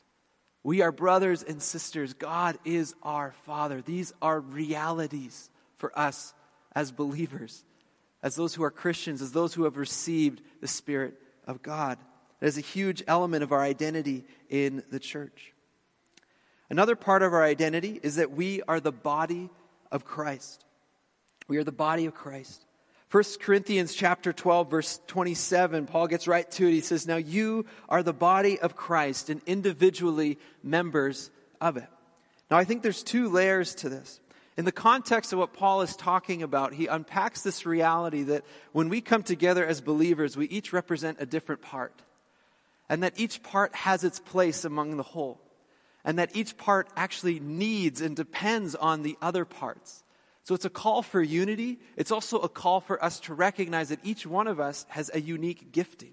We 0.62 0.83
are 0.83 0.93
brothers 0.93 1.43
and 1.43 1.61
sisters. 1.61 2.14
God 2.14 2.59
is 2.64 2.95
our 3.02 3.33
Father. 3.45 3.83
These 3.83 4.12
are 4.23 4.40
realities 4.40 5.50
for 5.76 5.97
us 5.99 6.33
as 6.75 6.93
believers, 6.93 7.64
as 8.23 8.37
those 8.37 8.54
who 8.54 8.62
are 8.62 8.71
Christians, 8.71 9.21
as 9.21 9.33
those 9.33 9.54
who 9.54 9.64
have 9.64 9.76
received 9.76 10.43
the 10.61 10.69
Spirit 10.69 11.21
of 11.47 11.62
God. 11.62 11.99
It 12.40 12.47
is 12.47 12.59
a 12.59 12.62
huge 12.62 13.02
element 13.07 13.43
of 13.43 13.52
our 13.52 13.62
identity 13.62 14.25
in 14.49 14.83
the 14.90 15.00
church. 15.00 15.53
Another 16.75 16.97
part 16.97 17.23
of 17.23 17.33
our 17.33 17.45
identity 17.45 18.00
is 18.02 18.16
that 18.16 18.33
we 18.33 18.61
are 18.66 18.81
the 18.81 18.90
body 18.90 19.49
of 19.93 20.04
Christ. 20.04 20.64
We 21.47 21.59
are 21.59 21.62
the 21.62 21.71
body 21.71 22.07
of 22.07 22.14
Christ. 22.14 22.66
1 23.12 23.23
Corinthians 23.40 23.95
chapter 23.95 24.33
12 24.33 24.73
verse 24.73 25.00
27, 25.07 25.87
Paul 25.87 26.09
gets 26.09 26.26
right 26.26 26.50
to 26.50 26.66
it. 26.66 26.73
He 26.73 26.81
says, 26.81 27.07
"Now 27.07 27.14
you 27.14 27.64
are 27.88 28.02
the 28.02 28.12
body 28.12 28.59
of 28.59 28.75
Christ 28.75 29.31
and 29.31 29.40
individually 29.47 30.37
members 30.64 31.31
of 31.61 31.76
it." 31.76 31.88
Now 32.50 32.57
I 32.57 32.64
think 32.64 32.83
there's 32.83 33.04
two 33.04 33.28
layers 33.28 33.76
to 33.76 33.88
this. 33.88 34.19
In 34.57 34.64
the 34.64 34.73
context 34.73 35.33
of 35.33 35.38
what 35.38 35.52
Paul 35.52 35.83
is 35.83 35.95
talking 35.95 36.43
about, 36.43 36.75
he 36.75 36.88
unpacks 36.88 37.43
this 37.43 37.64
reality 37.64 38.25
that 38.25 38.45
when 38.73 38.88
we 38.88 39.00
come 39.00 39.23
together 39.23 39.64
as 39.64 39.81
believers, 39.81 40.37
we 40.37 40.47
each 40.47 40.73
represent 40.73 41.19
a 41.21 41.26
different 41.26 41.62
part. 41.62 42.02
And 42.88 43.04
that 43.04 43.16
each 43.16 43.45
part 43.45 43.76
has 43.76 44.02
its 44.02 44.19
place 44.19 44.64
among 44.64 44.97
the 44.97 45.04
whole. 45.04 45.40
And 46.04 46.18
that 46.18 46.37
each 46.37 46.56
part 46.56 46.88
actually 46.96 47.40
needs 47.40 48.00
and 48.00 48.14
depends 48.14 48.75
on 48.75 49.02
the 49.02 49.16
other 49.23 49.44
parts. 49.44 50.04
So 50.44 50.54
it's 50.54 50.66
a 50.66 50.70
call 50.70 51.02
for 51.02 51.23
unity. 51.23 51.78
It's 51.96 52.11
also 52.11 52.38
a 52.38 52.49
call 52.49 52.80
for 52.80 53.02
us 53.02 53.18
to 53.20 53.34
recognize 53.34 53.88
that 53.88 54.00
each 54.02 54.26
one 54.26 54.46
of 54.46 54.61
us 54.61 54.84
has 54.90 55.11
a 55.14 55.20
unique 55.20 55.73
gifting. 55.73 56.12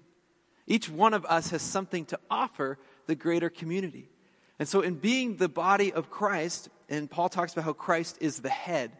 Each 0.66 0.88
one 0.88 1.12
of 1.12 1.26
us 1.26 1.50
has 1.50 1.60
something 1.60 2.06
to 2.06 2.18
offer 2.30 2.78
the 3.06 3.14
greater 3.14 3.50
community. 3.50 4.08
And 4.58 4.68
so, 4.68 4.80
in 4.80 4.94
being 4.94 5.36
the 5.36 5.48
body 5.48 5.92
of 5.92 6.08
Christ, 6.08 6.68
and 6.88 7.10
Paul 7.10 7.28
talks 7.28 7.52
about 7.52 7.64
how 7.64 7.72
Christ 7.72 8.18
is 8.20 8.38
the 8.38 8.48
head, 8.48 8.92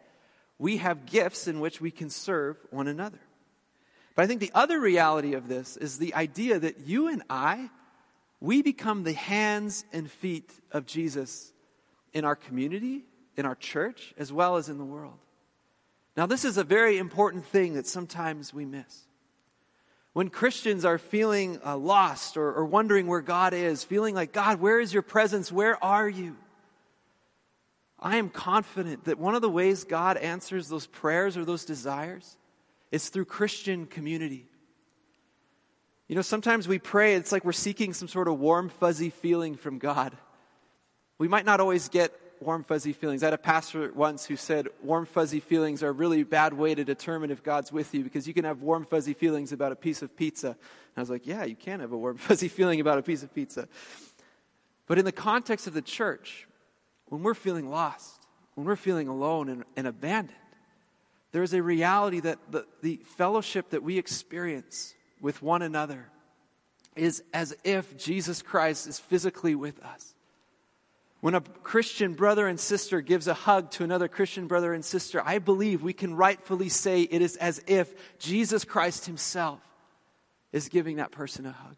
we 0.59 0.77
have 0.77 1.05
gifts 1.05 1.47
in 1.47 1.59
which 1.59 1.81
we 1.81 1.89
can 1.89 2.09
serve 2.09 2.57
one 2.69 2.87
another. 2.87 3.19
But 4.15 4.23
I 4.23 4.27
think 4.27 4.39
the 4.39 4.51
other 4.53 4.79
reality 4.79 5.33
of 5.33 5.47
this 5.47 5.77
is 5.77 5.97
the 5.97 6.13
idea 6.13 6.59
that 6.59 6.81
you 6.81 7.07
and 7.07 7.23
I, 7.29 7.69
we 8.43 8.61
become 8.61 9.03
the 9.03 9.13
hands 9.13 9.85
and 9.93 10.11
feet 10.11 10.51
of 10.69 10.85
Jesus 10.85 11.53
in 12.11 12.25
our 12.25 12.35
community, 12.35 13.05
in 13.37 13.45
our 13.45 13.55
church, 13.55 14.13
as 14.17 14.33
well 14.33 14.57
as 14.57 14.67
in 14.67 14.77
the 14.77 14.83
world. 14.83 15.17
Now, 16.17 16.25
this 16.25 16.43
is 16.43 16.57
a 16.57 16.63
very 16.65 16.97
important 16.97 17.45
thing 17.45 17.75
that 17.75 17.87
sometimes 17.87 18.53
we 18.53 18.65
miss. 18.65 19.05
When 20.11 20.29
Christians 20.29 20.83
are 20.83 20.97
feeling 20.97 21.57
uh, 21.65 21.77
lost 21.77 22.35
or, 22.35 22.51
or 22.53 22.65
wondering 22.65 23.07
where 23.07 23.21
God 23.21 23.53
is, 23.53 23.85
feeling 23.85 24.13
like, 24.13 24.33
God, 24.33 24.59
where 24.59 24.81
is 24.81 24.93
your 24.93 25.03
presence? 25.03 25.49
Where 25.49 25.81
are 25.81 26.09
you? 26.09 26.35
I 27.97 28.17
am 28.17 28.27
confident 28.27 29.05
that 29.05 29.17
one 29.17 29.35
of 29.35 29.41
the 29.41 29.49
ways 29.49 29.85
God 29.85 30.17
answers 30.17 30.67
those 30.67 30.85
prayers 30.85 31.37
or 31.37 31.45
those 31.45 31.63
desires 31.63 32.35
is 32.91 33.07
through 33.07 33.23
Christian 33.23 33.85
community. 33.85 34.49
You 36.07 36.15
know, 36.15 36.21
sometimes 36.21 36.67
we 36.67 36.79
pray, 36.79 37.15
it's 37.15 37.31
like 37.31 37.45
we're 37.45 37.53
seeking 37.53 37.93
some 37.93 38.07
sort 38.07 38.27
of 38.27 38.37
warm, 38.39 38.69
fuzzy 38.69 39.09
feeling 39.09 39.55
from 39.55 39.79
God. 39.79 40.15
We 41.17 41.27
might 41.27 41.45
not 41.45 41.59
always 41.59 41.87
get 41.87 42.11
warm, 42.41 42.63
fuzzy 42.63 42.91
feelings. 42.91 43.23
I 43.23 43.27
had 43.27 43.33
a 43.33 43.37
pastor 43.37 43.91
once 43.93 44.25
who 44.25 44.35
said 44.35 44.67
warm, 44.81 45.05
fuzzy 45.05 45.39
feelings 45.39 45.81
are 45.81 45.89
a 45.89 45.93
really 45.93 46.23
bad 46.23 46.53
way 46.53 46.75
to 46.75 46.83
determine 46.83 47.31
if 47.31 47.41
God's 47.41 47.71
with 47.71 47.93
you 47.93 48.03
because 48.03 48.27
you 48.27 48.33
can 48.33 48.43
have 48.43 48.61
warm, 48.61 48.85
fuzzy 48.85 49.13
feelings 49.13 49.53
about 49.53 49.71
a 49.71 49.77
piece 49.77 50.01
of 50.01 50.15
pizza. 50.15 50.47
And 50.47 50.57
I 50.97 50.99
was 50.99 51.09
like, 51.09 51.25
yeah, 51.25 51.45
you 51.45 51.55
can 51.55 51.79
have 51.79 51.93
a 51.93 51.97
warm, 51.97 52.17
fuzzy 52.17 52.49
feeling 52.49 52.81
about 52.81 52.97
a 52.97 53.01
piece 53.01 53.23
of 53.23 53.33
pizza. 53.33 53.69
But 54.87 54.99
in 54.99 55.05
the 55.05 55.13
context 55.13 55.67
of 55.67 55.73
the 55.73 55.81
church, 55.81 56.47
when 57.05 57.23
we're 57.23 57.33
feeling 57.33 57.69
lost, 57.69 58.19
when 58.55 58.67
we're 58.67 58.75
feeling 58.75 59.07
alone 59.07 59.47
and, 59.47 59.63
and 59.77 59.87
abandoned, 59.87 60.37
there 61.31 61.43
is 61.43 61.53
a 61.53 61.63
reality 61.63 62.19
that 62.19 62.39
the, 62.51 62.65
the 62.81 62.99
fellowship 63.17 63.69
that 63.69 63.81
we 63.81 63.97
experience 63.97 64.93
with 65.23 65.41
one 65.41 65.61
another 65.61 66.05
is 66.95 67.23
as 67.33 67.55
if 67.63 67.97
Jesus 67.97 68.43
Christ 68.43 68.85
is 68.85 68.99
physically 68.99 69.55
with 69.55 69.81
us. 69.81 70.13
When 71.21 71.33
a 71.33 71.41
Christian 71.41 72.13
brother 72.13 72.45
and 72.45 72.59
sister 72.59 72.99
gives 72.99 73.29
a 73.29 73.33
hug 73.33 73.71
to 73.71 73.85
another 73.85 74.09
Christian 74.09 74.47
brother 74.47 74.73
and 74.73 74.83
sister, 74.83 75.23
I 75.25 75.39
believe 75.39 75.81
we 75.81 75.93
can 75.93 76.13
rightfully 76.13 76.67
say 76.67 77.03
it 77.03 77.21
is 77.21 77.37
as 77.37 77.63
if 77.65 78.19
Jesus 78.19 78.65
Christ 78.65 79.05
Himself 79.05 79.61
is 80.51 80.67
giving 80.67 80.97
that 80.97 81.11
person 81.11 81.45
a 81.45 81.53
hug. 81.53 81.77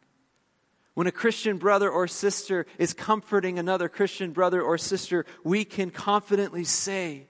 When 0.96 1.06
a 1.06 1.12
Christian 1.12 1.58
brother 1.58 1.90
or 1.90 2.08
sister 2.08 2.66
is 2.80 2.94
comforting 2.94 3.60
another 3.60 3.88
Christian 3.88 4.32
brother 4.32 4.62
or 4.62 4.80
sister, 4.80 5.28
we 5.44 5.66
can 5.66 5.92
confidently 5.92 6.64
say 6.64 7.28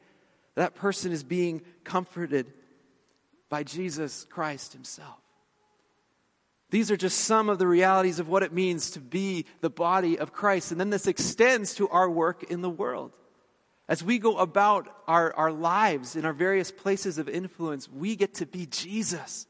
that 0.55 0.75
person 0.75 1.11
is 1.11 1.25
being 1.25 1.61
comforted 1.83 2.53
by 3.49 3.63
Jesus 3.63 4.25
Christ 4.29 4.71
Himself. 4.71 5.24
These 6.71 6.89
are 6.91 6.97
just 6.97 7.19
some 7.19 7.49
of 7.49 7.59
the 7.59 7.67
realities 7.67 8.19
of 8.19 8.27
what 8.27 8.43
it 8.43 8.51
means 8.51 8.91
to 8.91 8.99
be 8.99 9.45
the 9.61 9.69
body 9.69 10.17
of 10.17 10.33
Christ. 10.33 10.71
And 10.71 10.79
then 10.79 10.89
this 10.89 11.07
extends 11.07 11.75
to 11.75 11.87
our 11.89 12.09
work 12.09 12.43
in 12.43 12.61
the 12.61 12.69
world. 12.69 13.11
As 13.87 14.03
we 14.03 14.17
go 14.17 14.37
about 14.37 14.87
our, 15.07 15.31
our 15.35 15.51
lives 15.51 16.15
in 16.15 16.25
our 16.25 16.33
various 16.33 16.71
places 16.71 17.19
of 17.19 17.29
influence, 17.29 17.87
we 17.87 18.15
get 18.15 18.35
to 18.35 18.45
be 18.47 18.65
Jesus. 18.65 19.45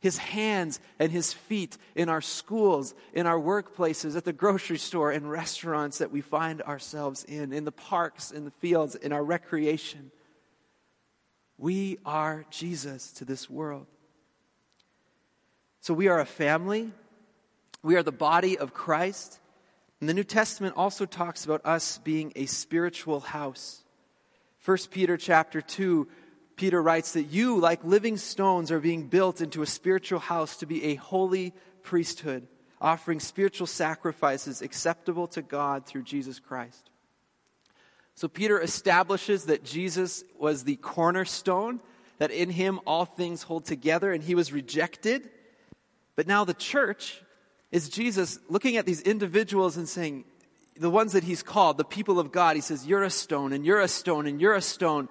His 0.00 0.18
hands 0.18 0.80
and 0.98 1.10
his 1.10 1.32
feet 1.32 1.78
in 1.94 2.10
our 2.10 2.20
schools, 2.20 2.94
in 3.14 3.26
our 3.26 3.38
workplaces, 3.38 4.16
at 4.16 4.24
the 4.24 4.34
grocery 4.34 4.76
store, 4.76 5.10
in 5.12 5.26
restaurants 5.26 5.96
that 5.98 6.12
we 6.12 6.20
find 6.20 6.60
ourselves 6.60 7.24
in, 7.24 7.54
in 7.54 7.64
the 7.64 7.72
parks, 7.72 8.30
in 8.30 8.44
the 8.44 8.50
fields, 8.50 8.96
in 8.96 9.12
our 9.12 9.24
recreation. 9.24 10.10
We 11.56 11.96
are 12.04 12.44
Jesus 12.50 13.12
to 13.12 13.24
this 13.24 13.48
world. 13.48 13.86
So 15.84 15.92
we 15.92 16.08
are 16.08 16.18
a 16.18 16.24
family. 16.24 16.90
We 17.82 17.96
are 17.96 18.02
the 18.02 18.10
body 18.10 18.56
of 18.56 18.72
Christ. 18.72 19.38
And 20.00 20.08
the 20.08 20.14
New 20.14 20.24
Testament 20.24 20.76
also 20.78 21.04
talks 21.04 21.44
about 21.44 21.66
us 21.66 21.98
being 21.98 22.32
a 22.36 22.46
spiritual 22.46 23.20
house. 23.20 23.84
1 24.64 24.78
Peter 24.90 25.18
chapter 25.18 25.60
2, 25.60 26.08
Peter 26.56 26.82
writes 26.82 27.12
that 27.12 27.24
you, 27.24 27.60
like 27.60 27.84
living 27.84 28.16
stones, 28.16 28.70
are 28.70 28.80
being 28.80 29.08
built 29.08 29.42
into 29.42 29.60
a 29.60 29.66
spiritual 29.66 30.20
house 30.20 30.56
to 30.56 30.66
be 30.66 30.84
a 30.84 30.94
holy 30.94 31.52
priesthood, 31.82 32.46
offering 32.80 33.20
spiritual 33.20 33.66
sacrifices 33.66 34.62
acceptable 34.62 35.26
to 35.26 35.42
God 35.42 35.84
through 35.84 36.04
Jesus 36.04 36.40
Christ. 36.40 36.88
So 38.14 38.26
Peter 38.26 38.58
establishes 38.58 39.44
that 39.44 39.64
Jesus 39.64 40.24
was 40.38 40.64
the 40.64 40.76
cornerstone, 40.76 41.80
that 42.16 42.30
in 42.30 42.48
him 42.48 42.80
all 42.86 43.04
things 43.04 43.42
hold 43.42 43.66
together, 43.66 44.14
and 44.14 44.24
he 44.24 44.34
was 44.34 44.50
rejected 44.50 45.28
but 46.16 46.26
now 46.26 46.44
the 46.44 46.54
church 46.54 47.22
is 47.70 47.88
Jesus 47.88 48.38
looking 48.48 48.76
at 48.76 48.86
these 48.86 49.00
individuals 49.02 49.76
and 49.76 49.88
saying, 49.88 50.24
the 50.76 50.90
ones 50.90 51.12
that 51.12 51.24
he's 51.24 51.42
called, 51.42 51.78
the 51.78 51.84
people 51.84 52.18
of 52.18 52.32
God, 52.32 52.56
he 52.56 52.62
says, 52.62 52.86
You're 52.86 53.04
a 53.04 53.10
stone, 53.10 53.52
and 53.52 53.64
you're 53.64 53.80
a 53.80 53.88
stone, 53.88 54.26
and 54.26 54.40
you're 54.40 54.54
a 54.54 54.60
stone. 54.60 55.08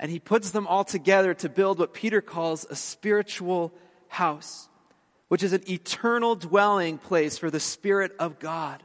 And 0.00 0.10
he 0.10 0.18
puts 0.18 0.50
them 0.50 0.66
all 0.66 0.84
together 0.84 1.34
to 1.34 1.48
build 1.48 1.78
what 1.78 1.92
Peter 1.92 2.20
calls 2.20 2.64
a 2.68 2.76
spiritual 2.76 3.72
house, 4.08 4.68
which 5.28 5.42
is 5.42 5.52
an 5.52 5.68
eternal 5.68 6.34
dwelling 6.34 6.98
place 6.98 7.38
for 7.38 7.50
the 7.50 7.60
Spirit 7.60 8.12
of 8.18 8.38
God. 8.38 8.82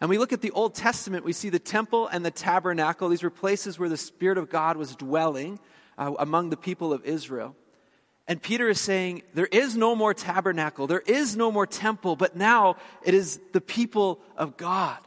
And 0.00 0.10
we 0.10 0.18
look 0.18 0.32
at 0.32 0.42
the 0.42 0.50
Old 0.50 0.74
Testament, 0.74 1.24
we 1.24 1.32
see 1.32 1.48
the 1.48 1.58
temple 1.58 2.06
and 2.08 2.24
the 2.24 2.30
tabernacle. 2.30 3.08
These 3.08 3.22
were 3.22 3.30
places 3.30 3.78
where 3.78 3.88
the 3.88 3.96
Spirit 3.96 4.38
of 4.38 4.50
God 4.50 4.76
was 4.76 4.94
dwelling 4.94 5.58
uh, 5.96 6.12
among 6.18 6.50
the 6.50 6.56
people 6.56 6.92
of 6.92 7.04
Israel. 7.04 7.56
And 8.28 8.42
Peter 8.42 8.68
is 8.68 8.80
saying, 8.80 9.22
there 9.34 9.46
is 9.46 9.76
no 9.76 9.94
more 9.94 10.12
tabernacle, 10.12 10.86
there 10.86 11.02
is 11.06 11.36
no 11.36 11.52
more 11.52 11.66
temple, 11.66 12.16
but 12.16 12.36
now 12.36 12.76
it 13.04 13.14
is 13.14 13.40
the 13.52 13.60
people 13.60 14.20
of 14.36 14.56
God. 14.56 14.98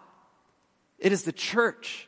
It 0.99 1.11
is 1.11 1.23
the 1.23 1.33
church. 1.33 2.07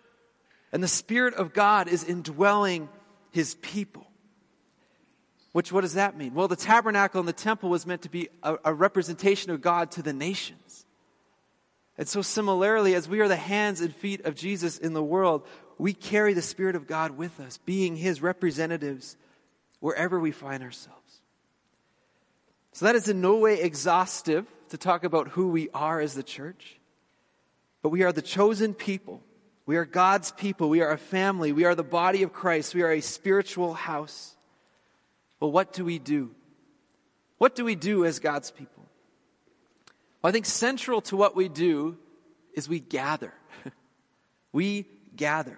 And 0.72 0.82
the 0.82 0.88
Spirit 0.88 1.34
of 1.34 1.54
God 1.54 1.90
is 1.90 2.04
indwelling 2.04 2.88
his 3.32 3.56
people. 3.56 4.08
Which, 5.52 5.72
what 5.72 5.82
does 5.82 5.96
that 5.96 6.18
mean? 6.18 6.34
Well, 6.34 6.48
the 6.48 6.56
tabernacle 6.56 7.20
and 7.20 7.28
the 7.28 7.34
temple 7.34 7.70
was 7.70 7.86
meant 7.86 8.04
to 8.04 8.10
be 8.10 8.30
a, 8.42 8.56
a 8.66 8.74
representation 8.74 9.52
of 9.52 9.62
God 9.62 9.92
to 9.92 10.02
the 10.02 10.14
nations. 10.14 10.86
And 11.98 12.08
so, 12.08 12.22
similarly, 12.22 12.96
as 12.96 13.10
we 13.10 13.20
are 13.20 13.28
the 13.28 13.36
hands 13.36 13.82
and 13.82 13.94
feet 13.94 14.26
of 14.26 14.36
Jesus 14.36 14.78
in 14.78 14.94
the 14.94 15.04
world, 15.04 15.46
we 15.78 15.94
carry 15.94 16.34
the 16.34 16.42
Spirit 16.42 16.78
of 16.78 16.88
God 16.88 17.18
with 17.18 17.38
us, 17.42 17.58
being 17.58 17.98
his 17.98 18.22
representatives 18.22 19.18
wherever 19.82 20.18
we 20.20 20.32
find 20.32 20.64
ourselves. 20.64 21.01
So 22.74 22.86
that 22.86 22.96
is 22.96 23.10
in 23.10 23.22
no 23.22 23.38
way 23.38 23.62
exhaustive 23.62 24.46
to 24.70 24.78
talk 24.78 25.04
about 25.04 25.30
who 25.30 25.50
we 25.50 25.70
are 25.74 26.00
as 26.00 26.14
the 26.14 26.24
church. 26.24 26.78
But 27.82 27.90
we 27.90 28.04
are 28.04 28.12
the 28.12 28.22
chosen 28.22 28.74
people. 28.74 29.22
We 29.66 29.78
are 29.78 29.86
God's 29.86 30.32
people. 30.32 30.70
We 30.70 30.82
are 30.82 30.92
a 30.92 30.98
family. 30.98 31.52
We 31.52 31.66
are 31.66 31.76
the 31.76 31.84
body 31.84 32.24
of 32.24 32.34
Christ. 32.34 32.74
We 32.74 32.82
are 32.82 32.92
a 32.92 33.02
spiritual 33.02 33.74
house. 33.74 34.36
Well, 35.40 35.52
what 35.52 35.74
do 35.74 35.84
we 35.84 36.00
do? 36.00 36.32
What 37.38 37.56
do 37.56 37.66
we 37.66 37.76
do 37.76 38.06
as 38.06 38.20
God's 38.20 38.52
people? 38.52 38.86
Well, 40.22 40.30
I 40.30 40.32
think 40.32 40.46
central 40.46 41.02
to 41.02 41.18
what 41.18 41.36
we 41.36 41.50
do 41.50 41.98
is 42.54 42.70
we 42.70 42.80
gather. 42.80 43.34
we 44.52 44.86
gather. 45.16 45.58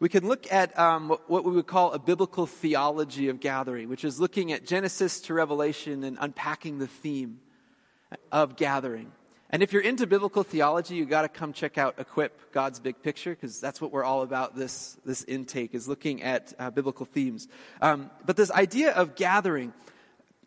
We 0.00 0.08
can 0.08 0.28
look 0.28 0.50
at 0.52 0.78
um, 0.78 1.08
what 1.26 1.44
we 1.44 1.50
would 1.50 1.66
call 1.66 1.92
a 1.92 1.98
biblical 1.98 2.46
theology 2.46 3.28
of 3.28 3.40
gathering, 3.40 3.88
which 3.88 4.04
is 4.04 4.20
looking 4.20 4.52
at 4.52 4.64
Genesis 4.64 5.20
to 5.22 5.34
Revelation 5.34 6.04
and 6.04 6.16
unpacking 6.20 6.78
the 6.78 6.86
theme 6.86 7.40
of 8.30 8.54
gathering. 8.54 9.10
And 9.50 9.60
if 9.60 9.72
you're 9.72 9.82
into 9.82 10.06
biblical 10.06 10.44
theology, 10.44 10.94
you 10.94 11.04
got 11.04 11.22
to 11.22 11.28
come 11.28 11.52
check 11.52 11.78
out 11.78 11.98
Equip 11.98 12.52
God's 12.52 12.78
Big 12.78 13.02
Picture 13.02 13.30
because 13.30 13.60
that's 13.60 13.80
what 13.80 13.90
we're 13.90 14.04
all 14.04 14.22
about. 14.22 14.54
This 14.54 14.96
this 15.04 15.24
intake 15.24 15.74
is 15.74 15.88
looking 15.88 16.22
at 16.22 16.52
uh, 16.60 16.70
biblical 16.70 17.06
themes. 17.06 17.48
Um, 17.80 18.10
but 18.24 18.36
this 18.36 18.52
idea 18.52 18.92
of 18.92 19.16
gathering, 19.16 19.72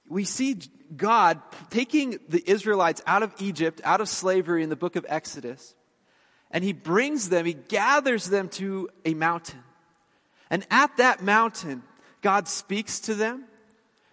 we 0.08 0.24
see 0.24 0.60
God 0.96 1.41
taking 1.70 2.20
the 2.29 2.43
Israelites 2.50 3.01
out 3.05 3.24
of 3.24 3.34
Egypt, 3.39 3.81
out 3.84 4.00
of 4.00 4.08
slavery 4.08 4.63
in 4.63 4.70
the 4.70 4.75
book 4.77 4.96
of 4.96 5.05
Exodus, 5.10 5.75
and 6.51 6.63
He 6.63 6.74
brings 6.74 7.29
them, 7.29 7.46
He 7.46 7.53
gathers 7.53 8.25
them 8.25 8.50
to 8.50 8.89
a 9.05 9.13
mountain, 9.13 9.63
and 10.50 10.65
at 10.70 10.98
that 10.98 11.24
mountain, 11.24 11.84
God 12.22 12.48
speaks 12.48 13.00
to 13.01 13.15
them. 13.15 13.46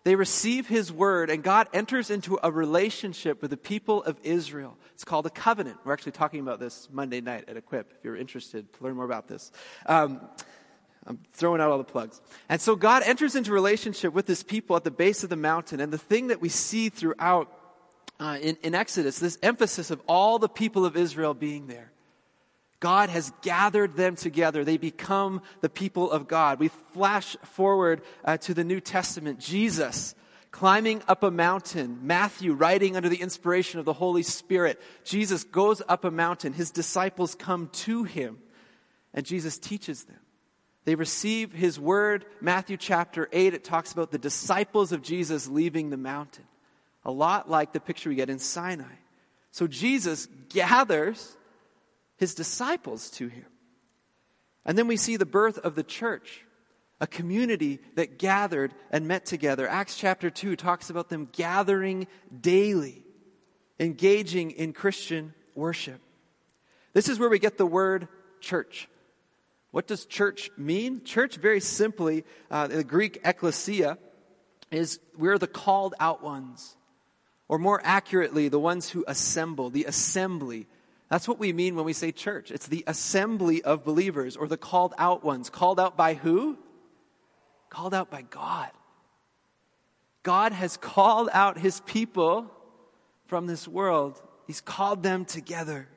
They 0.04 0.14
receive 0.14 0.66
his 0.66 0.90
word, 0.90 1.28
and 1.28 1.42
God 1.42 1.68
enters 1.74 2.08
into 2.08 2.38
a 2.42 2.50
relationship 2.50 3.42
with 3.42 3.50
the 3.50 3.58
people 3.58 4.02
of 4.04 4.18
Israel. 4.22 4.78
It's 4.94 5.04
called 5.04 5.26
a 5.26 5.30
covenant. 5.30 5.76
We're 5.84 5.92
actually 5.92 6.12
talking 6.12 6.40
about 6.40 6.60
this 6.60 6.88
Monday 6.90 7.20
night 7.20 7.44
at 7.46 7.58
Equip, 7.58 7.92
if 7.92 8.04
you're 8.04 8.16
interested 8.16 8.72
to 8.72 8.84
learn 8.84 8.96
more 8.96 9.04
about 9.04 9.28
this. 9.28 9.52
Um, 9.84 10.20
I'm 11.06 11.18
throwing 11.32 11.60
out 11.60 11.70
all 11.70 11.78
the 11.78 11.84
plugs. 11.84 12.20
And 12.48 12.60
so 12.60 12.76
God 12.76 13.02
enters 13.04 13.34
into 13.34 13.52
relationship 13.52 14.14
with 14.14 14.26
his 14.26 14.42
people 14.42 14.76
at 14.76 14.84
the 14.84 14.90
base 14.90 15.24
of 15.24 15.30
the 15.30 15.36
mountain. 15.36 15.80
And 15.80 15.92
the 15.92 15.98
thing 15.98 16.28
that 16.28 16.40
we 16.40 16.48
see 16.48 16.88
throughout 16.88 17.52
uh, 18.20 18.38
in, 18.40 18.56
in 18.62 18.74
Exodus, 18.74 19.18
this 19.18 19.38
emphasis 19.42 19.90
of 19.90 20.00
all 20.06 20.38
the 20.38 20.48
people 20.48 20.84
of 20.84 20.96
Israel 20.96 21.34
being 21.34 21.66
there. 21.66 21.92
God 22.80 23.10
has 23.10 23.32
gathered 23.42 23.96
them 23.96 24.14
together. 24.14 24.64
They 24.64 24.76
become 24.76 25.42
the 25.60 25.68
people 25.68 26.10
of 26.10 26.28
God. 26.28 26.60
We 26.60 26.68
flash 26.68 27.36
forward 27.42 28.02
uh, 28.24 28.36
to 28.38 28.54
the 28.54 28.64
New 28.64 28.80
Testament. 28.80 29.40
Jesus 29.40 30.14
climbing 30.50 31.02
up 31.08 31.22
a 31.22 31.30
mountain. 31.30 32.00
Matthew 32.02 32.52
writing 32.52 32.96
under 32.96 33.08
the 33.08 33.20
inspiration 33.20 33.80
of 33.80 33.84
the 33.84 33.92
Holy 33.92 34.22
Spirit. 34.22 34.80
Jesus 35.04 35.44
goes 35.44 35.82
up 35.88 36.04
a 36.04 36.10
mountain. 36.10 36.52
His 36.52 36.70
disciples 36.70 37.34
come 37.34 37.68
to 37.68 38.04
him 38.04 38.38
and 39.12 39.26
Jesus 39.26 39.58
teaches 39.58 40.04
them. 40.04 40.20
They 40.84 40.94
receive 40.94 41.52
his 41.52 41.78
word. 41.78 42.24
Matthew 42.40 42.76
chapter 42.76 43.28
8, 43.32 43.54
it 43.54 43.64
talks 43.64 43.92
about 43.92 44.10
the 44.10 44.18
disciples 44.18 44.92
of 44.92 45.02
Jesus 45.02 45.48
leaving 45.48 45.90
the 45.90 45.96
mountain. 45.96 46.44
A 47.04 47.10
lot 47.10 47.50
like 47.50 47.72
the 47.72 47.80
picture 47.80 48.08
we 48.08 48.16
get 48.16 48.30
in 48.30 48.38
Sinai. 48.38 48.94
So 49.50 49.66
Jesus 49.66 50.28
gathers 50.48 51.36
his 52.18 52.34
disciples 52.34 53.10
to 53.12 53.28
him. 53.28 53.46
And 54.64 54.76
then 54.76 54.86
we 54.86 54.96
see 54.96 55.16
the 55.16 55.24
birth 55.24 55.56
of 55.58 55.74
the 55.74 55.82
church, 55.82 56.44
a 57.00 57.06
community 57.06 57.78
that 57.94 58.18
gathered 58.18 58.74
and 58.90 59.08
met 59.08 59.24
together. 59.24 59.66
Acts 59.66 59.96
chapter 59.96 60.28
2 60.28 60.56
talks 60.56 60.90
about 60.90 61.08
them 61.08 61.28
gathering 61.32 62.06
daily, 62.38 63.02
engaging 63.80 64.50
in 64.50 64.72
Christian 64.72 65.32
worship. 65.54 66.00
This 66.92 67.08
is 67.08 67.18
where 67.18 67.30
we 67.30 67.38
get 67.38 67.56
the 67.56 67.66
word 67.66 68.08
church. 68.40 68.88
What 69.70 69.86
does 69.86 70.06
church 70.06 70.50
mean? 70.56 71.04
Church, 71.04 71.36
very 71.36 71.60
simply, 71.60 72.24
uh, 72.50 72.66
the 72.66 72.84
Greek 72.84 73.20
ecclesia, 73.24 73.96
is 74.70 74.98
we're 75.16 75.38
the 75.38 75.46
called 75.46 75.94
out 76.00 76.22
ones. 76.22 76.76
Or 77.48 77.58
more 77.58 77.80
accurately, 77.82 78.48
the 78.48 78.58
ones 78.58 78.90
who 78.90 79.04
assemble, 79.06 79.70
the 79.70 79.84
assembly 79.84 80.66
that's 81.08 81.26
what 81.26 81.38
we 81.38 81.52
mean 81.52 81.74
when 81.74 81.84
we 81.84 81.94
say 81.94 82.12
church. 82.12 82.50
It's 82.50 82.66
the 82.66 82.84
assembly 82.86 83.62
of 83.62 83.84
believers 83.84 84.36
or 84.36 84.46
the 84.46 84.58
called 84.58 84.94
out 84.98 85.24
ones. 85.24 85.48
Called 85.48 85.80
out 85.80 85.96
by 85.96 86.14
who? 86.14 86.58
Called 87.70 87.94
out 87.94 88.10
by 88.10 88.22
God. 88.22 88.70
God 90.22 90.52
has 90.52 90.76
called 90.76 91.30
out 91.32 91.58
his 91.58 91.80
people 91.80 92.50
from 93.26 93.46
this 93.46 93.66
world. 93.66 94.20
He's 94.46 94.60
called 94.60 95.02
them 95.02 95.24
together. 95.24 95.88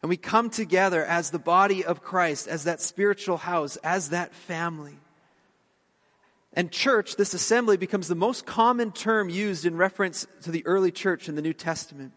And 0.00 0.08
we 0.08 0.16
come 0.16 0.50
together 0.50 1.04
as 1.04 1.30
the 1.30 1.40
body 1.40 1.84
of 1.84 2.02
Christ, 2.02 2.46
as 2.46 2.64
that 2.64 2.80
spiritual 2.80 3.36
house, 3.36 3.76
as 3.78 4.10
that 4.10 4.32
family. 4.32 4.96
And 6.52 6.70
church, 6.70 7.16
this 7.16 7.34
assembly, 7.34 7.76
becomes 7.76 8.06
the 8.06 8.14
most 8.14 8.46
common 8.46 8.92
term 8.92 9.28
used 9.28 9.66
in 9.66 9.76
reference 9.76 10.26
to 10.42 10.52
the 10.52 10.64
early 10.66 10.92
church 10.92 11.28
in 11.28 11.34
the 11.34 11.42
New 11.42 11.52
Testament. 11.52 12.12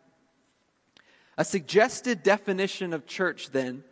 A 1.37 1.45
suggested 1.45 2.23
definition 2.23 2.93
of 2.93 3.05
church, 3.05 3.51
then, 3.51 3.83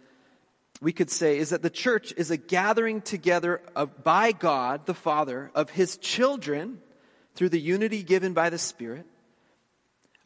we 0.81 0.93
could 0.93 1.09
say, 1.09 1.37
is 1.37 1.49
that 1.49 1.61
the 1.61 1.69
church 1.69 2.13
is 2.15 2.31
a 2.31 2.37
gathering 2.37 3.01
together 3.01 3.61
of, 3.75 4.03
by 4.03 4.31
God 4.31 4.85
the 4.85 4.93
Father 4.93 5.51
of 5.55 5.69
His 5.69 5.97
children 5.97 6.79
through 7.35 7.49
the 7.49 7.59
unity 7.59 8.03
given 8.03 8.33
by 8.33 8.49
the 8.49 8.57
Spirit 8.57 9.05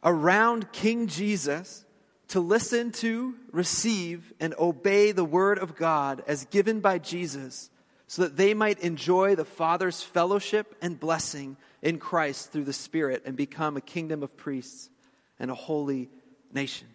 around 0.02 0.70
King 0.72 1.06
Jesus 1.06 1.84
to 2.28 2.40
listen 2.40 2.92
to, 2.92 3.34
receive, 3.52 4.32
and 4.40 4.54
obey 4.58 5.12
the 5.12 5.24
Word 5.24 5.58
of 5.58 5.76
God 5.76 6.22
as 6.26 6.44
given 6.46 6.80
by 6.80 6.98
Jesus 6.98 7.70
so 8.06 8.22
that 8.22 8.36
they 8.36 8.54
might 8.54 8.80
enjoy 8.80 9.34
the 9.34 9.44
Father's 9.44 10.02
fellowship 10.02 10.76
and 10.82 11.00
blessing 11.00 11.56
in 11.80 11.98
Christ 11.98 12.52
through 12.52 12.64
the 12.64 12.72
Spirit 12.72 13.22
and 13.24 13.36
become 13.36 13.76
a 13.76 13.80
kingdom 13.80 14.22
of 14.22 14.36
priests 14.36 14.90
and 15.38 15.50
a 15.50 15.54
holy 15.54 16.10
nation. 16.52 16.88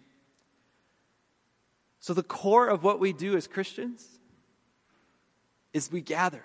So, 2.00 2.14
the 2.14 2.22
core 2.22 2.66
of 2.66 2.82
what 2.82 2.98
we 2.98 3.12
do 3.12 3.36
as 3.36 3.46
Christians 3.46 4.06
is 5.72 5.92
we 5.92 6.00
gather. 6.00 6.44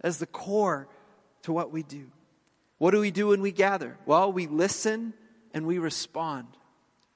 As 0.00 0.18
the 0.18 0.26
core 0.26 0.88
to 1.42 1.52
what 1.52 1.72
we 1.72 1.82
do. 1.82 2.06
What 2.78 2.92
do 2.92 3.00
we 3.00 3.10
do 3.10 3.28
when 3.28 3.40
we 3.40 3.50
gather? 3.50 3.96
Well, 4.06 4.32
we 4.32 4.46
listen 4.46 5.12
and 5.52 5.66
we 5.66 5.78
respond. 5.78 6.46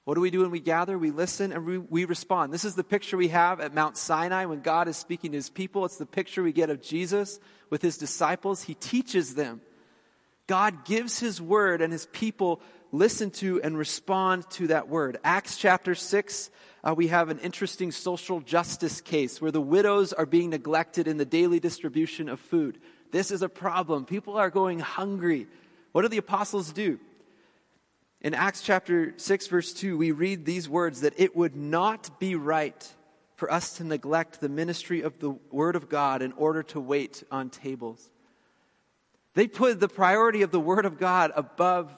What 0.05 0.17
do 0.17 0.21
we 0.21 0.33
do 0.33 0.41
when 0.41 0.51
we 0.51 0.59
gather? 0.59 0.99
We 0.99 1.13
listen 1.13 1.53
and 1.53 1.65
we, 1.65 1.79
we, 1.79 2.05
respond. 2.07 2.53
This 2.53 2.65
is 2.65 2.75
the 2.75 2.83
picture 2.83 3.17
we 3.17 3.29
have 3.29 3.61
at 3.61 3.73
Mount 3.73 3.97
Sinai 3.97 4.47
when 4.47 4.61
God 4.61 4.89
is 4.89 4.97
speaking 4.97 5.31
to 5.31 5.39
his 5.39 5.49
people. 5.49 5.85
It's 5.85 5.97
the 5.97 6.07
picture 6.07 6.43
we 6.43 6.53
get 6.53 6.71
of 6.71 6.83
Jesus 6.83 7.39
with 7.71 7.83
his 7.83 7.99
disciples. 7.99 8.65
He 8.65 8.75
teaches 8.75 9.37
them. 9.37 9.61
God 10.49 10.85
gives 10.85 11.21
his 11.21 11.41
word 11.41 11.81
and 11.81 11.93
his 11.93 12.07
people 12.07 12.61
listen 12.93 13.31
to 13.31 13.61
and 13.63 13.77
respond 13.77 14.49
to 14.51 14.69
that 14.69 14.89
word. 14.89 15.19
Acts 15.25 15.57
chapter 15.57 15.95
6 15.95 16.51
uh, 16.85 16.95
we 16.97 17.09
have 17.09 17.29
an 17.29 17.39
interesting 17.39 17.93
social 17.93 18.41
justice 18.41 19.01
case 19.01 19.41
where 19.41 19.53
the 19.53 19.61
widows 19.61 20.13
are 20.13 20.27
being 20.27 20.51
neglected 20.51 21.07
in 21.07 21.17
the 21.17 21.25
daily 21.25 21.61
distribution 21.61 22.29
of 22.29 22.41
food. 22.41 22.79
This 23.13 23.31
is 23.31 23.43
a 23.43 23.49
problem. 23.49 24.05
People 24.05 24.37
are 24.37 24.51
going 24.51 24.81
hungry. 24.81 25.47
What 25.93 26.03
do 26.03 26.09
the 26.09 26.19
apostles 26.19 26.73
do? 26.73 26.99
In 28.21 28.35
Acts 28.35 28.63
chapter 28.63 29.15
6, 29.17 29.47
verse 29.47 29.73
2, 29.75 29.97
we 29.97 30.11
read 30.11 30.45
these 30.45 30.69
words 30.69 31.03
that 31.03 31.15
it 31.17 31.37
would 31.37 31.55
not 31.55 32.19
be 32.19 32.35
right 32.35 32.95
for 33.37 33.53
us 33.53 33.77
to 33.77 33.85
neglect 33.85 34.41
the 34.41 34.49
ministry 34.49 35.03
of 35.03 35.19
the 35.19 35.31
Word 35.51 35.77
of 35.77 35.89
God 35.89 36.23
in 36.23 36.33
order 36.33 36.63
to 36.65 36.81
wait 36.81 37.23
on 37.31 37.51
tables. 37.51 38.11
They 39.35 39.47
put 39.47 39.79
the 39.79 39.89
priority 39.89 40.43
of 40.43 40.51
the 40.51 40.61
Word 40.61 40.85
of 40.85 40.99
God 40.99 41.33
above 41.35 41.93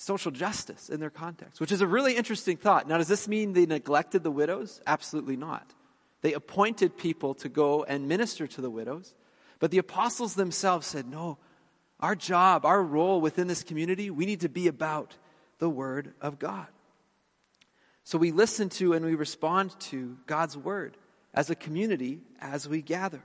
social 0.00 0.30
justice 0.30 0.88
in 0.88 0.98
their 0.98 1.10
context, 1.10 1.60
which 1.60 1.70
is 1.70 1.82
a 1.82 1.86
really 1.86 2.16
interesting 2.16 2.56
thought. 2.56 2.88
Now, 2.88 2.96
does 2.96 3.08
this 3.08 3.28
mean 3.28 3.52
they 3.52 3.66
neglected 3.66 4.22
the 4.22 4.30
widows? 4.30 4.80
Absolutely 4.86 5.36
not. 5.36 5.74
They 6.22 6.32
appointed 6.32 6.96
people 6.96 7.34
to 7.34 7.50
go 7.50 7.84
and 7.84 8.08
minister 8.08 8.46
to 8.46 8.62
the 8.62 8.70
widows. 8.70 9.14
But 9.58 9.70
the 9.70 9.78
apostles 9.78 10.34
themselves 10.34 10.86
said, 10.86 11.06
no, 11.06 11.36
our 12.00 12.16
job, 12.16 12.64
our 12.64 12.82
role 12.82 13.20
within 13.20 13.46
this 13.46 13.62
community, 13.62 14.08
we 14.10 14.24
need 14.24 14.40
to 14.40 14.48
be 14.48 14.68
about 14.68 15.16
the 15.58 15.68
Word 15.68 16.14
of 16.22 16.38
God. 16.38 16.66
So 18.02 18.16
we 18.16 18.30
listen 18.30 18.70
to 18.70 18.94
and 18.94 19.04
we 19.04 19.14
respond 19.14 19.78
to 19.80 20.16
God's 20.26 20.56
Word 20.56 20.96
as 21.34 21.50
a 21.50 21.54
community 21.54 22.22
as 22.40 22.66
we 22.66 22.80
gather. 22.80 23.22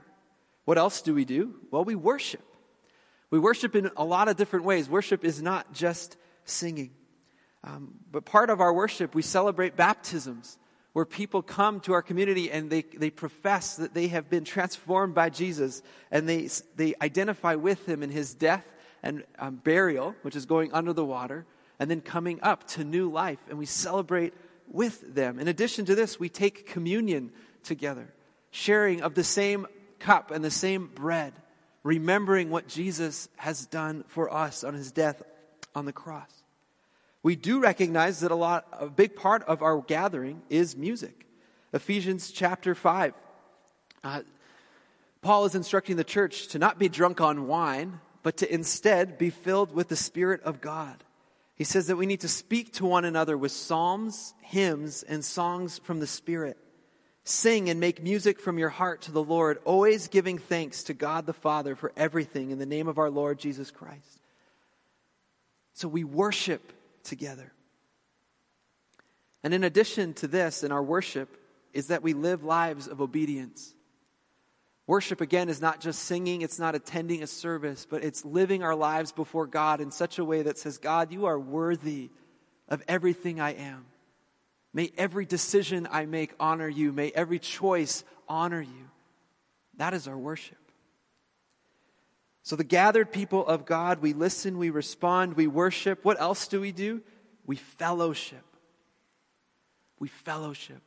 What 0.66 0.76
else 0.76 1.00
do 1.00 1.14
we 1.14 1.24
do? 1.24 1.54
Well, 1.70 1.84
we 1.84 1.94
worship. 1.94 2.44
We 3.30 3.38
worship 3.38 3.74
in 3.74 3.90
a 3.96 4.04
lot 4.04 4.28
of 4.28 4.36
different 4.36 4.66
ways. 4.66 4.90
Worship 4.90 5.24
is 5.24 5.40
not 5.40 5.72
just 5.72 6.18
singing. 6.46 6.92
Um, 7.62 7.94
but 8.10 8.24
part 8.24 8.48
of 8.48 8.60
our 8.60 8.72
worship, 8.72 9.14
we 9.14 9.22
celebrate 9.22 9.76
baptisms 9.76 10.58
where 10.92 11.04
people 11.04 11.42
come 11.42 11.80
to 11.80 11.92
our 11.92 12.00
community 12.00 12.50
and 12.50 12.70
they, 12.70 12.82
they 12.82 13.10
profess 13.10 13.76
that 13.76 13.92
they 13.92 14.08
have 14.08 14.30
been 14.30 14.44
transformed 14.44 15.14
by 15.14 15.28
Jesus 15.28 15.82
and 16.10 16.28
they, 16.28 16.48
they 16.76 16.94
identify 17.02 17.54
with 17.54 17.86
him 17.86 18.02
in 18.02 18.10
his 18.10 18.32
death 18.32 18.64
and 19.02 19.24
um, 19.38 19.56
burial, 19.56 20.14
which 20.22 20.34
is 20.34 20.46
going 20.46 20.72
under 20.72 20.92
the 20.92 21.04
water, 21.04 21.44
and 21.78 21.90
then 21.90 22.00
coming 22.00 22.40
up 22.42 22.66
to 22.66 22.82
new 22.82 23.10
life. 23.10 23.38
And 23.50 23.58
we 23.58 23.66
celebrate 23.66 24.32
with 24.68 25.14
them. 25.14 25.38
In 25.38 25.48
addition 25.48 25.84
to 25.84 25.94
this, 25.94 26.18
we 26.18 26.28
take 26.28 26.66
communion 26.66 27.30
together, 27.62 28.14
sharing 28.50 29.02
of 29.02 29.14
the 29.14 29.24
same 29.24 29.66
cup 29.98 30.30
and 30.30 30.44
the 30.44 30.50
same 30.50 30.86
bread, 30.86 31.34
remembering 31.82 32.48
what 32.48 32.68
Jesus 32.68 33.28
has 33.36 33.66
done 33.66 34.04
for 34.08 34.32
us 34.32 34.64
on 34.64 34.74
his 34.74 34.92
death 34.92 35.22
on 35.76 35.84
the 35.84 35.92
cross. 35.92 36.30
We 37.22 37.36
do 37.36 37.60
recognize 37.60 38.20
that 38.20 38.30
a 38.30 38.36
lot, 38.36 38.66
a 38.72 38.88
big 38.88 39.14
part 39.14 39.42
of 39.44 39.62
our 39.62 39.80
gathering 39.82 40.42
is 40.48 40.76
music. 40.76 41.26
Ephesians 41.72 42.30
chapter 42.30 42.74
5. 42.74 43.12
Uh, 44.02 44.22
Paul 45.20 45.44
is 45.44 45.54
instructing 45.54 45.96
the 45.96 46.04
church 46.04 46.48
to 46.48 46.58
not 46.58 46.78
be 46.78 46.88
drunk 46.88 47.20
on 47.20 47.46
wine, 47.46 48.00
but 48.22 48.38
to 48.38 48.52
instead 48.52 49.18
be 49.18 49.30
filled 49.30 49.72
with 49.72 49.88
the 49.88 49.96
Spirit 49.96 50.42
of 50.44 50.60
God. 50.60 51.04
He 51.56 51.64
says 51.64 51.88
that 51.88 51.96
we 51.96 52.06
need 52.06 52.20
to 52.20 52.28
speak 52.28 52.72
to 52.74 52.86
one 52.86 53.04
another 53.04 53.36
with 53.36 53.52
psalms, 53.52 54.34
hymns, 54.40 55.02
and 55.02 55.24
songs 55.24 55.78
from 55.78 56.00
the 56.00 56.06
Spirit. 56.06 56.56
Sing 57.24 57.68
and 57.68 57.80
make 57.80 58.02
music 58.02 58.38
from 58.40 58.58
your 58.58 58.68
heart 58.68 59.02
to 59.02 59.12
the 59.12 59.22
Lord, 59.22 59.58
always 59.64 60.08
giving 60.08 60.38
thanks 60.38 60.84
to 60.84 60.94
God 60.94 61.26
the 61.26 61.32
Father 61.32 61.74
for 61.74 61.92
everything 61.96 62.50
in 62.50 62.58
the 62.58 62.66
name 62.66 62.88
of 62.88 62.98
our 62.98 63.10
Lord 63.10 63.38
Jesus 63.38 63.70
Christ. 63.70 64.20
So 65.76 65.88
we 65.88 66.04
worship 66.04 66.72
together. 67.02 67.52
And 69.44 69.52
in 69.52 69.62
addition 69.62 70.14
to 70.14 70.26
this, 70.26 70.64
in 70.64 70.72
our 70.72 70.82
worship, 70.82 71.36
is 71.74 71.88
that 71.88 72.02
we 72.02 72.14
live 72.14 72.42
lives 72.42 72.88
of 72.88 73.02
obedience. 73.02 73.74
Worship, 74.86 75.20
again, 75.20 75.50
is 75.50 75.60
not 75.60 75.80
just 75.80 76.04
singing, 76.04 76.40
it's 76.40 76.58
not 76.58 76.74
attending 76.74 77.22
a 77.22 77.26
service, 77.26 77.86
but 77.88 78.02
it's 78.02 78.24
living 78.24 78.62
our 78.62 78.74
lives 78.74 79.12
before 79.12 79.46
God 79.46 79.82
in 79.82 79.90
such 79.90 80.18
a 80.18 80.24
way 80.24 80.40
that 80.42 80.58
says, 80.58 80.78
God, 80.78 81.12
you 81.12 81.26
are 81.26 81.38
worthy 81.38 82.08
of 82.70 82.82
everything 82.88 83.38
I 83.38 83.50
am. 83.50 83.84
May 84.72 84.90
every 84.96 85.26
decision 85.26 85.86
I 85.90 86.06
make 86.06 86.32
honor 86.40 86.68
you. 86.68 86.90
May 86.90 87.10
every 87.10 87.38
choice 87.38 88.02
honor 88.26 88.62
you. 88.62 88.90
That 89.76 89.92
is 89.92 90.08
our 90.08 90.16
worship. 90.16 90.56
So, 92.46 92.54
the 92.54 92.62
gathered 92.62 93.10
people 93.10 93.44
of 93.44 93.66
God, 93.66 94.00
we 94.00 94.12
listen, 94.12 94.56
we 94.56 94.70
respond, 94.70 95.34
we 95.34 95.48
worship. 95.48 96.04
What 96.04 96.20
else 96.20 96.46
do 96.46 96.60
we 96.60 96.70
do? 96.70 97.02
We 97.44 97.56
fellowship. 97.56 98.44
We 99.98 100.06
fellowship. 100.06 100.80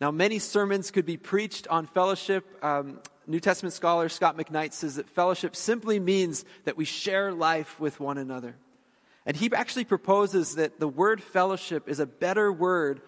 Now, 0.00 0.10
many 0.10 0.38
sermons 0.38 0.90
could 0.90 1.04
be 1.04 1.18
preached 1.18 1.68
on 1.68 1.86
fellowship. 1.86 2.46
Um, 2.64 3.00
New 3.26 3.40
Testament 3.40 3.74
scholar 3.74 4.08
Scot 4.08 4.38
McKnight 4.38 4.72
says 4.72 4.96
that 4.96 5.10
fellowship 5.10 5.54
simply 5.54 6.00
means 6.00 6.46
that 6.64 6.78
we 6.78 6.86
share 6.86 7.30
life 7.30 7.78
with 7.78 8.00
one 8.00 8.16
another. 8.16 8.56
And 9.26 9.36
he 9.36 9.52
actually 9.52 9.84
proposes 9.84 10.54
that 10.54 10.80
the 10.80 10.88
word 10.88 11.22
fellowship 11.22 11.90
is 11.90 12.00
a 12.00 12.06
better 12.06 12.50
word 12.50 13.02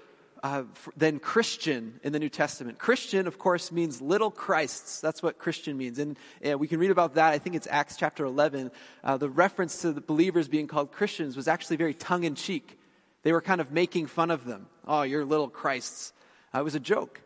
uh, 0.47 0.63
than 0.97 1.19
Christian 1.19 1.99
in 2.05 2.13
the 2.13 2.21
New 2.21 2.29
Testament. 2.29 2.79
Christian, 2.79 3.27
of 3.27 3.37
course, 3.37 3.73
means 3.73 4.01
little 4.01 4.31
Christs. 4.31 5.01
That's 5.01 5.21
what 5.21 5.39
Christian 5.39 5.77
means. 5.77 5.99
And 5.99 6.17
we 6.61 6.69
can 6.69 6.79
read 6.79 6.93
about 6.93 7.15
that. 7.15 7.33
I 7.33 7.39
think 7.39 7.57
it's 7.57 7.67
Acts 7.69 7.97
chapter 7.97 8.25
11. 8.25 8.71
Uh, 9.03 9.17
the 9.17 9.29
reference 9.29 9.83
to 9.83 9.93
the 9.93 10.01
believers 10.01 10.47
being 10.47 10.69
called 10.69 10.93
Christians 10.93 11.37
was 11.37 11.49
actually 11.49 11.79
very 11.79 11.95
tongue 11.95 12.23
in 12.23 12.37
cheek. 12.37 12.79
They 13.25 13.33
were 13.33 13.41
kind 13.41 13.61
of 13.61 13.73
making 13.73 14.07
fun 14.07 14.31
of 14.31 14.45
them. 14.45 14.69
Oh, 14.87 15.03
you're 15.03 15.25
little 15.25 15.49
Christs. 15.49 16.13
Uh, 16.55 16.61
it 16.61 16.63
was 16.63 16.77
a 16.77 16.81
joke. 16.81 17.21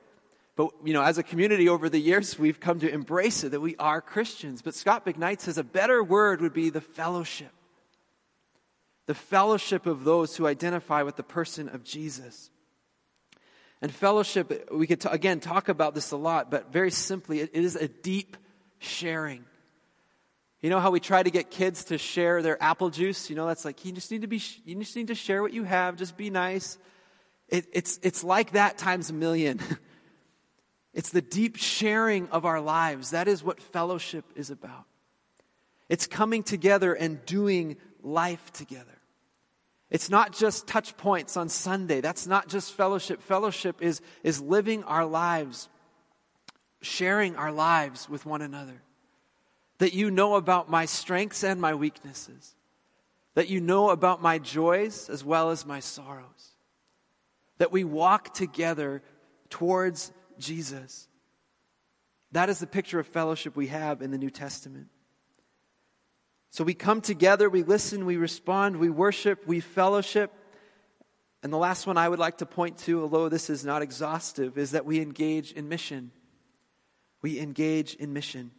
But, 0.57 0.71
you 0.83 0.95
know, 0.95 1.03
as 1.03 1.19
a 1.19 1.23
community 1.23 1.69
over 1.69 1.91
the 1.91 2.01
years, 2.01 2.39
we've 2.39 2.59
come 2.59 2.81
to 2.81 2.91
embrace 2.91 3.45
it 3.45 3.51
that 3.51 3.61
we 3.61 3.77
are 3.77 4.01
Christians. 4.01 4.63
But 4.63 4.75
Scot 4.75 5.05
McKnight 5.05 5.41
says 5.41 5.59
a 5.59 5.65
better 5.65 6.03
word 6.03 6.41
would 6.41 6.55
be 6.55 6.71
the 6.71 6.81
fellowship. 6.81 7.53
The 9.05 9.15
fellowship 9.15 9.85
of 9.85 10.05
those 10.05 10.39
who 10.39 10.47
identify 10.47 11.03
with 11.03 11.17
the 11.17 11.23
person 11.23 11.69
of 11.69 11.85
Jesus. 11.85 12.49
And 13.83 13.93
fellowship, 13.93 14.69
we 14.71 14.87
could, 14.87 15.01
t- 15.01 15.09
again, 15.11 15.41
talk 15.41 15.69
about 15.69 15.95
this 15.95 16.11
a 16.11 16.17
lot, 16.17 16.51
but 16.51 16.73
very 16.73 16.91
simply, 16.91 17.41
it, 17.41 17.51
is 17.55 17.77
a 17.77 17.89
deep 17.89 18.37
sharing. 18.79 19.45
You 20.61 20.69
know 20.69 20.81
how 20.81 20.91
we 20.91 21.01
try 21.01 21.23
to 21.23 21.31
get 21.31 21.51
kids 21.51 21.85
to 21.85 21.97
share 21.97 22.43
their 22.43 22.63
apple 22.63 22.91
juice? 22.91 23.31
You 23.31 23.37
know, 23.37 23.47
that's 23.47 23.65
like, 23.65 23.85
you 23.85 23.93
just 23.93 24.11
need 24.11 24.21
to 24.21 24.27
be, 24.27 24.43
you 24.65 24.77
just 24.77 24.95
need 24.97 25.09
to 25.09 25.15
share 25.15 25.41
what 25.41 25.55
you 25.55 25.65
have, 25.65 25.97
just 25.97 26.19
be 26.19 26.29
nice. 26.29 26.77
It, 27.49 27.67
it's, 27.73 27.99
it's 28.03 28.23
like 28.23 28.53
that 28.53 28.77
times 28.77 29.09
a 29.09 29.15
million. 29.15 29.61
it's 30.95 31.11
the 31.11 31.23
deep 31.23 31.57
sharing 31.57 32.29
of 32.29 32.45
our 32.45 32.61
lives. 32.61 33.11
That 33.11 33.29
is 33.29 33.43
what 33.43 33.61
fellowship 33.61 34.27
is 34.37 34.51
about. 34.51 34.85
It's 35.89 36.07
coming 36.07 36.43
together 36.43 36.93
and 36.93 37.25
doing 37.25 37.79
life 38.03 38.53
together. 38.53 39.00
It's 39.91 40.09
not 40.09 40.33
just 40.33 40.67
touch 40.67 40.97
points 40.97 41.37
on 41.37 41.49
Sunday. 41.49 42.01
That's 42.01 42.27
not 42.27 42.49
just 42.49 42.73
fellowship. 42.75 43.21
Fellowship 43.23 43.83
is, 43.83 44.01
is 44.23 44.41
living 44.41 44.85
our 44.85 45.05
lives, 45.05 45.69
sharing 46.81 47.37
our 47.37 47.51
lives 47.51 48.09
with 48.09 48.25
one 48.25 48.43
another. 48.43 48.83
That 49.79 49.93
you 49.95 50.11
know 50.11 50.37
about 50.37 50.71
my 50.71 50.85
strengths 50.85 51.43
and 51.43 51.61
my 51.61 51.75
weaknesses. 51.75 52.55
That 53.35 53.49
you 53.49 53.61
know 53.61 53.91
about 53.91 54.23
my 54.23 54.39
joys 54.39 55.09
as 55.09 55.25
well 55.25 55.51
as 55.51 55.67
my 55.67 55.81
sorrows 55.81 56.51
that 57.61 57.71
we 57.71 57.85
walk 57.85 58.33
together 58.33 59.03
towards 59.51 60.13
Jesus. 60.39 61.07
That 62.33 62.49
is 62.49 62.59
the 62.59 62.67
picture 62.67 62.99
of 62.99 63.07
fellowship 63.07 63.55
we 63.55 63.67
have 63.67 64.01
in 64.01 64.11
the 64.11 64.17
New 64.17 64.31
Testament. 64.31 64.87
So 66.51 66.65
we 66.65 66.75
come 66.75 67.01
together, 67.01 67.49
we 67.49 67.63
listen, 67.63 68.07
we 68.07 68.17
respond, 68.17 68.77
we 68.79 68.91
worship, 68.91 69.47
we 69.47 69.61
fellowship. 69.61 70.33
And 71.43 71.53
the 71.53 71.59
last 71.59 71.87
one 71.87 71.97
I 71.97 72.09
would 72.09 72.19
like 72.19 72.39
to 72.39 72.47
point 72.47 72.79
to, 72.79 73.03
although 73.03 73.29
this 73.29 73.49
is 73.49 73.65
not 73.65 73.83
exhaustive, 73.83 74.59
is 74.59 74.73
that 74.73 74.85
we 74.85 75.01
engage 75.01 75.53
in 75.53 75.69
mission. 75.69 76.11
We 77.23 77.39
engage 77.39 77.95
in 77.95 78.13
mission. 78.13 78.51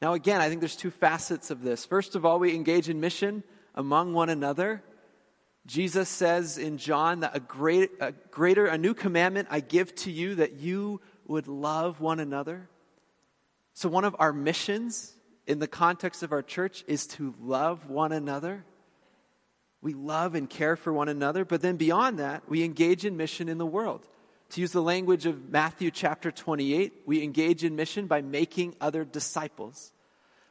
Now, 0.00 0.14
again, 0.14 0.40
I 0.40 0.48
think 0.48 0.60
there's 0.60 0.76
two 0.76 0.90
facets 0.90 1.50
of 1.50 1.62
this. 1.62 1.84
First 1.84 2.16
of 2.16 2.24
all, 2.24 2.38
we 2.38 2.54
engage 2.54 2.88
in 2.88 3.00
mission 3.00 3.44
among 3.74 4.14
one 4.14 4.30
another. 4.30 4.82
Jesus 5.66 6.08
says 6.08 6.56
in 6.56 6.78
John 6.78 7.20
that 7.20 7.36
a, 7.36 7.40
great, 7.40 7.90
a 8.00 8.12
greater, 8.30 8.66
a 8.66 8.78
new 8.78 8.94
commandment 8.94 9.48
I 9.50 9.60
give 9.60 9.94
to 9.96 10.10
you 10.10 10.36
that 10.36 10.54
you 10.54 11.02
would 11.26 11.48
love 11.48 12.00
one 12.00 12.18
another. 12.18 12.68
So, 13.74 13.90
one 13.90 14.04
of 14.04 14.16
our 14.18 14.32
missions 14.32 15.14
in 15.50 15.58
the 15.58 15.66
context 15.66 16.22
of 16.22 16.30
our 16.30 16.42
church 16.42 16.84
is 16.86 17.08
to 17.08 17.34
love 17.40 17.90
one 17.90 18.12
another. 18.12 18.64
We 19.82 19.94
love 19.94 20.36
and 20.36 20.48
care 20.48 20.76
for 20.76 20.92
one 20.92 21.08
another, 21.08 21.44
but 21.44 21.60
then 21.60 21.76
beyond 21.76 22.20
that, 22.20 22.48
we 22.48 22.62
engage 22.62 23.04
in 23.04 23.16
mission 23.16 23.48
in 23.48 23.58
the 23.58 23.66
world. 23.66 24.06
To 24.50 24.60
use 24.60 24.70
the 24.70 24.80
language 24.80 25.26
of 25.26 25.50
Matthew 25.50 25.90
chapter 25.90 26.30
28, 26.30 27.02
we 27.04 27.24
engage 27.24 27.64
in 27.64 27.74
mission 27.74 28.06
by 28.06 28.22
making 28.22 28.76
other 28.80 29.04
disciples. 29.04 29.92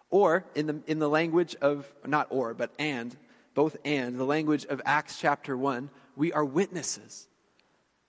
Or, 0.09 0.45
in 0.53 0.67
the, 0.67 0.81
in 0.85 0.99
the 0.99 1.09
language 1.09 1.55
of, 1.61 1.89
not 2.05 2.27
or, 2.29 2.53
but 2.53 2.73
and, 2.77 3.15
both 3.53 3.77
and, 3.85 4.17
the 4.17 4.25
language 4.25 4.65
of 4.65 4.81
Acts 4.83 5.17
chapter 5.17 5.55
1, 5.55 5.89
we 6.17 6.33
are 6.33 6.43
witnesses 6.43 7.29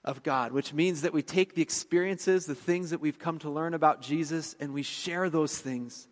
of 0.03 0.23
God, 0.23 0.51
which 0.51 0.73
means 0.73 1.03
that 1.03 1.13
we 1.13 1.21
take 1.21 1.55
the 1.55 1.61
experiences, 1.61 2.47
the 2.47 2.55
things 2.55 2.89
that 2.89 2.99
we've 2.99 3.19
come 3.19 3.39
to 3.39 3.49
learn 3.49 3.73
about 3.73 4.01
Jesus, 4.01 4.57
and 4.59 4.73
we 4.73 4.83
share 4.83 5.29
those 5.29 5.57
things 5.57 6.09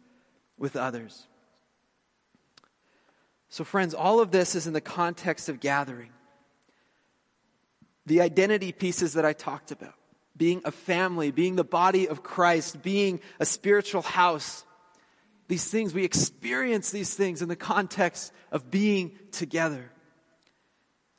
with 0.60 0.76
others. 0.76 1.26
So, 3.50 3.64
friends, 3.64 3.96
all 3.96 4.20
of 4.20 4.30
this 4.30 4.54
is 4.54 4.68
in 4.68 4.74
the 4.74 4.82
context 4.82 5.50
of 5.50 5.60
gathering. 5.60 6.12
The 8.06 8.22
identity 8.22 8.72
pieces 8.72 9.14
that 9.14 9.26
I 9.26 9.34
talked 9.34 9.72
about 9.72 9.96
being 10.38 10.62
a 10.64 10.72
family, 10.72 11.32
being 11.32 11.58
the 11.58 11.66
body 11.66 12.08
of 12.08 12.24
Christ, 12.24 12.82
being 12.82 13.20
a 13.40 13.46
spiritual 13.46 14.02
house, 14.02 14.64
these 15.50 15.66
things, 15.66 15.94
we 15.94 16.06
experience 16.06 16.92
these 16.92 17.14
things 17.14 17.42
in 17.42 17.50
the 17.50 17.56
context 17.56 18.32
of 18.52 18.72
being 18.72 19.18
together. 19.32 19.92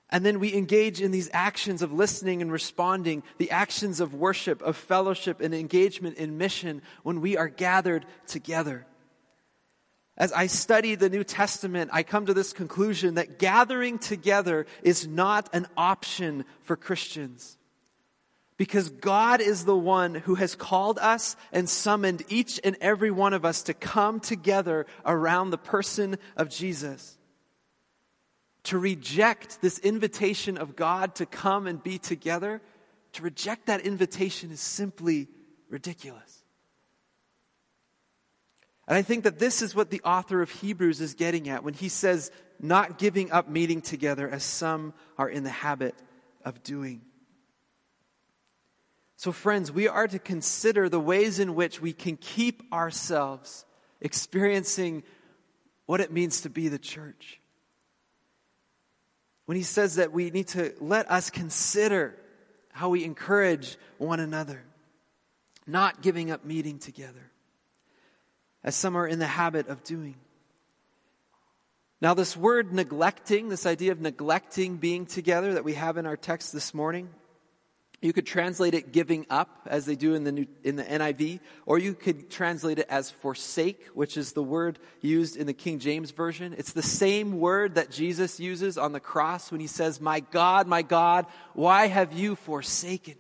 And 0.09 0.25
then 0.25 0.41
we 0.41 0.55
engage 0.55 1.01
in 1.01 1.11
these 1.11 1.29
actions 1.33 1.83
of 1.83 1.93
listening 1.93 2.41
and 2.41 2.51
responding, 2.51 3.23
the 3.39 3.51
actions 3.51 4.01
of 4.01 4.15
worship, 4.15 4.63
of 4.63 4.77
fellowship, 4.77 5.41
and 5.41 5.55
engagement 5.55 6.17
in 6.17 6.39
mission 6.39 6.81
when 7.03 7.21
we 7.21 7.37
are 7.37 7.49
gathered 7.49 8.07
together. 8.27 8.87
As 10.17 10.33
I 10.33 10.49
study 10.49 10.95
the 10.95 11.09
New 11.09 11.25
Testament, 11.25 11.91
I 11.93 12.03
come 12.03 12.27
to 12.27 12.35
this 12.35 12.53
conclusion 12.53 13.15
that 13.15 13.39
gathering 13.39 13.99
together 13.99 14.67
is 14.83 15.07
not 15.07 15.49
an 15.55 15.67
option 15.77 16.45
for 16.63 16.77
Christians. 16.77 17.57
Because 18.57 18.91
God 18.91 19.41
is 19.41 19.65
the 19.65 19.77
one 19.77 20.15
who 20.15 20.35
has 20.35 20.55
called 20.55 20.99
us 20.99 21.35
and 21.51 21.67
summoned 21.67 22.23
each 22.29 22.61
and 22.63 22.77
every 22.83 23.11
one 23.11 23.33
of 23.33 23.47
us 23.47 23.63
to 23.63 23.75
come 23.75 24.21
together 24.21 24.85
around 25.07 25.49
the 25.49 25.57
person 25.57 26.19
of 26.37 26.51
Jesus. 26.51 27.17
To 28.65 28.79
reject 28.79 29.63
this 29.63 29.79
invitation 29.79 30.59
of 30.59 30.77
God 30.77 31.15
to 31.15 31.25
come 31.25 31.67
and 31.67 31.83
be 31.83 31.97
together, 31.97 32.61
to 33.15 33.23
reject 33.23 33.67
that 33.67 33.81
invitation 33.81 34.51
is 34.51 34.61
simply 34.61 35.29
ridiculous. 35.71 36.40
And 38.91 38.97
I 38.99 39.03
think 39.03 39.23
that 39.23 39.39
this 39.39 39.63
is 39.63 39.73
what 39.73 39.91
the 39.91 40.01
author 40.01 40.43
of 40.43 40.51
Hebrews 40.51 41.01
is 41.01 41.15
getting 41.15 41.49
at 41.49 41.63
when 41.63 41.75
he 41.75 41.89
says, 41.89 42.33
not 42.59 42.99
giving 42.99 43.31
up 43.31 43.49
meeting 43.49 43.83
together 43.83 44.29
as 44.29 44.43
some 44.43 44.95
are 45.17 45.29
in 45.29 45.45
the 45.45 45.49
habit 45.49 45.95
of 46.45 46.65
doing. 46.65 47.03
So, 49.17 49.31
friends, 49.31 49.71
we 49.71 49.87
are 49.87 50.09
to 50.09 50.19
consider 50.19 50.89
the 50.89 50.99
ways 50.99 51.39
in 51.39 51.55
which 51.55 51.81
we 51.81 51.93
can 51.93 52.17
keep 52.17 52.65
ourselves 52.73 53.65
experiencing 54.01 55.05
what 55.87 56.01
it 56.01 56.11
means 56.11 56.41
to 56.41 56.51
be 56.51 56.67
the 56.67 56.79
church. 56.79 57.41
when 59.45 59.57
he 59.57 59.63
says 59.63 59.97
that 59.97 60.11
we 60.13 60.31
need 60.31 60.49
to 60.49 60.75
let 60.81 61.09
us 61.09 61.31
consider 61.31 62.17
how 62.73 62.89
we 62.89 63.05
encourage 63.05 63.77
one 63.99 64.19
another, 64.19 64.65
not 65.65 66.03
giving 66.03 66.33
up 66.33 66.45
meeting 66.45 66.81
together, 66.81 67.30
as 68.63 68.75
some 68.75 68.97
are 68.97 69.07
in 69.07 69.19
the 69.19 69.27
habit 69.27 69.69
of 69.69 69.85
doing. 69.85 70.17
Now, 72.03 72.15
this 72.15 72.37
word 72.37 72.73
neglecting, 72.73 73.49
this 73.49 73.67
idea 73.67 73.93
of 73.93 74.01
neglecting 74.01 74.79
being 74.79 75.05
together 75.05 75.55
that 75.55 75.65
we 75.65 75.75
have 75.75 75.99
in 75.99 76.07
our 76.07 76.17
text 76.17 76.53
this 76.53 76.73
morning, 76.73 77.11
you 78.03 78.15
could 78.15 78.27
translate 78.27 78.73
it 78.73 78.93
giving 78.93 79.27
up, 79.29 79.67
as 79.67 79.85
they 79.85 79.95
do 79.95 80.15
in 80.15 80.25
the, 80.25 80.33
new, 80.33 80.47
in 80.65 80.77
the 80.77 80.85
NIV, 80.85 81.41
or 81.67 81.79
you 81.79 81.93
could 81.93 82.31
translate 82.31 82.79
it 82.79 82.87
as 82.89 83.11
forsake, 83.11 83.87
which 83.93 84.17
is 84.17 84.33
the 84.33 84.43
word 84.43 84.79
used 85.03 85.37
in 85.37 85.47
the 85.47 85.53
King 85.53 85.79
James 85.79 86.11
Version. 86.11 86.55
It's 86.57 86.73
the 86.73 86.83
same 86.83 87.39
word 87.39 87.75
that 87.75 87.91
Jesus 87.91 88.41
uses 88.41 88.79
on 88.79 88.93
the 88.93 89.01
cross 89.01 89.53
when 89.53 89.61
he 89.61 89.67
says, 89.67 90.01
My 90.01 90.21
God, 90.21 90.67
my 90.67 90.81
God, 90.81 91.27
why 91.53 91.89
have 91.89 92.15
you 92.15 92.37
forsaken? 92.37 93.17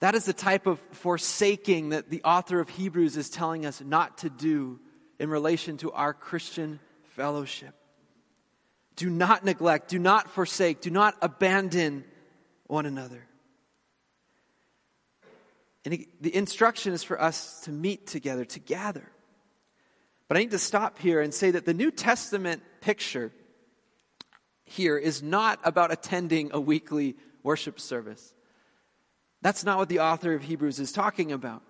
That 0.00 0.14
is 0.14 0.24
the 0.24 0.32
type 0.32 0.66
of 0.66 0.78
forsaking 0.92 1.90
that 1.90 2.08
the 2.08 2.22
author 2.22 2.60
of 2.60 2.68
Hebrews 2.68 3.16
is 3.16 3.30
telling 3.30 3.66
us 3.66 3.80
not 3.80 4.18
to 4.18 4.30
do 4.30 4.78
in 5.18 5.28
relation 5.28 5.76
to 5.78 5.90
our 5.92 6.14
Christian 6.14 6.78
fellowship. 7.02 7.74
Do 8.94 9.10
not 9.10 9.44
neglect, 9.44 9.88
do 9.88 9.98
not 9.98 10.30
forsake, 10.30 10.80
do 10.80 10.90
not 10.90 11.16
abandon 11.20 12.04
one 12.66 12.86
another. 12.86 13.26
And 15.84 16.06
the 16.20 16.34
instruction 16.34 16.92
is 16.92 17.02
for 17.02 17.20
us 17.20 17.60
to 17.62 17.72
meet 17.72 18.06
together, 18.06 18.44
to 18.44 18.60
gather. 18.60 19.10
But 20.28 20.36
I 20.36 20.40
need 20.40 20.50
to 20.50 20.58
stop 20.58 20.98
here 20.98 21.20
and 21.20 21.32
say 21.32 21.50
that 21.52 21.64
the 21.64 21.74
New 21.74 21.90
Testament 21.90 22.62
picture 22.80 23.32
here 24.64 24.98
is 24.98 25.22
not 25.22 25.58
about 25.64 25.90
attending 25.90 26.50
a 26.52 26.60
weekly 26.60 27.16
worship 27.42 27.80
service. 27.80 28.34
That's 29.42 29.64
not 29.64 29.78
what 29.78 29.88
the 29.88 30.00
author 30.00 30.34
of 30.34 30.42
Hebrews 30.42 30.80
is 30.80 30.92
talking 30.92 31.32
about. 31.32 31.62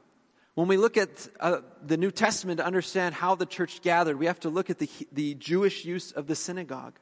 When 0.54 0.68
we 0.68 0.76
look 0.76 0.96
at 0.96 1.28
uh, 1.38 1.60
the 1.86 1.96
New 1.96 2.10
Testament 2.10 2.58
to 2.58 2.66
understand 2.66 3.14
how 3.14 3.34
the 3.34 3.46
church 3.46 3.80
gathered, 3.82 4.18
we 4.18 4.26
have 4.26 4.40
to 4.40 4.48
look 4.48 4.70
at 4.70 4.78
the, 4.78 4.90
the 5.12 5.34
Jewish 5.34 5.84
use 5.84 6.10
of 6.10 6.26
the 6.26 6.34
synagogue. 6.34 6.98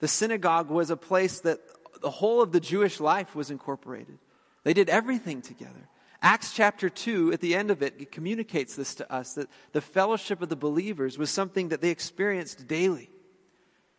The 0.00 0.08
synagogue 0.08 0.68
was 0.68 0.90
a 0.90 0.96
place 0.96 1.40
that 1.40 1.60
the 2.02 2.10
whole 2.10 2.42
of 2.42 2.52
the 2.52 2.60
Jewish 2.60 3.00
life 3.00 3.34
was 3.34 3.50
incorporated. 3.50 4.18
They 4.64 4.74
did 4.74 4.90
everything 4.90 5.40
together. 5.40 5.88
Acts 6.20 6.52
chapter 6.52 6.88
2, 6.88 7.32
at 7.32 7.40
the 7.40 7.54
end 7.54 7.70
of 7.70 7.82
it, 7.82 7.94
it 7.98 8.12
communicates 8.12 8.76
this 8.76 8.94
to 8.96 9.12
us 9.12 9.34
that 9.34 9.48
the 9.72 9.80
fellowship 9.80 10.42
of 10.42 10.48
the 10.48 10.56
believers 10.56 11.18
was 11.18 11.30
something 11.30 11.70
that 11.70 11.80
they 11.80 11.90
experienced 11.90 12.68
daily. 12.68 13.10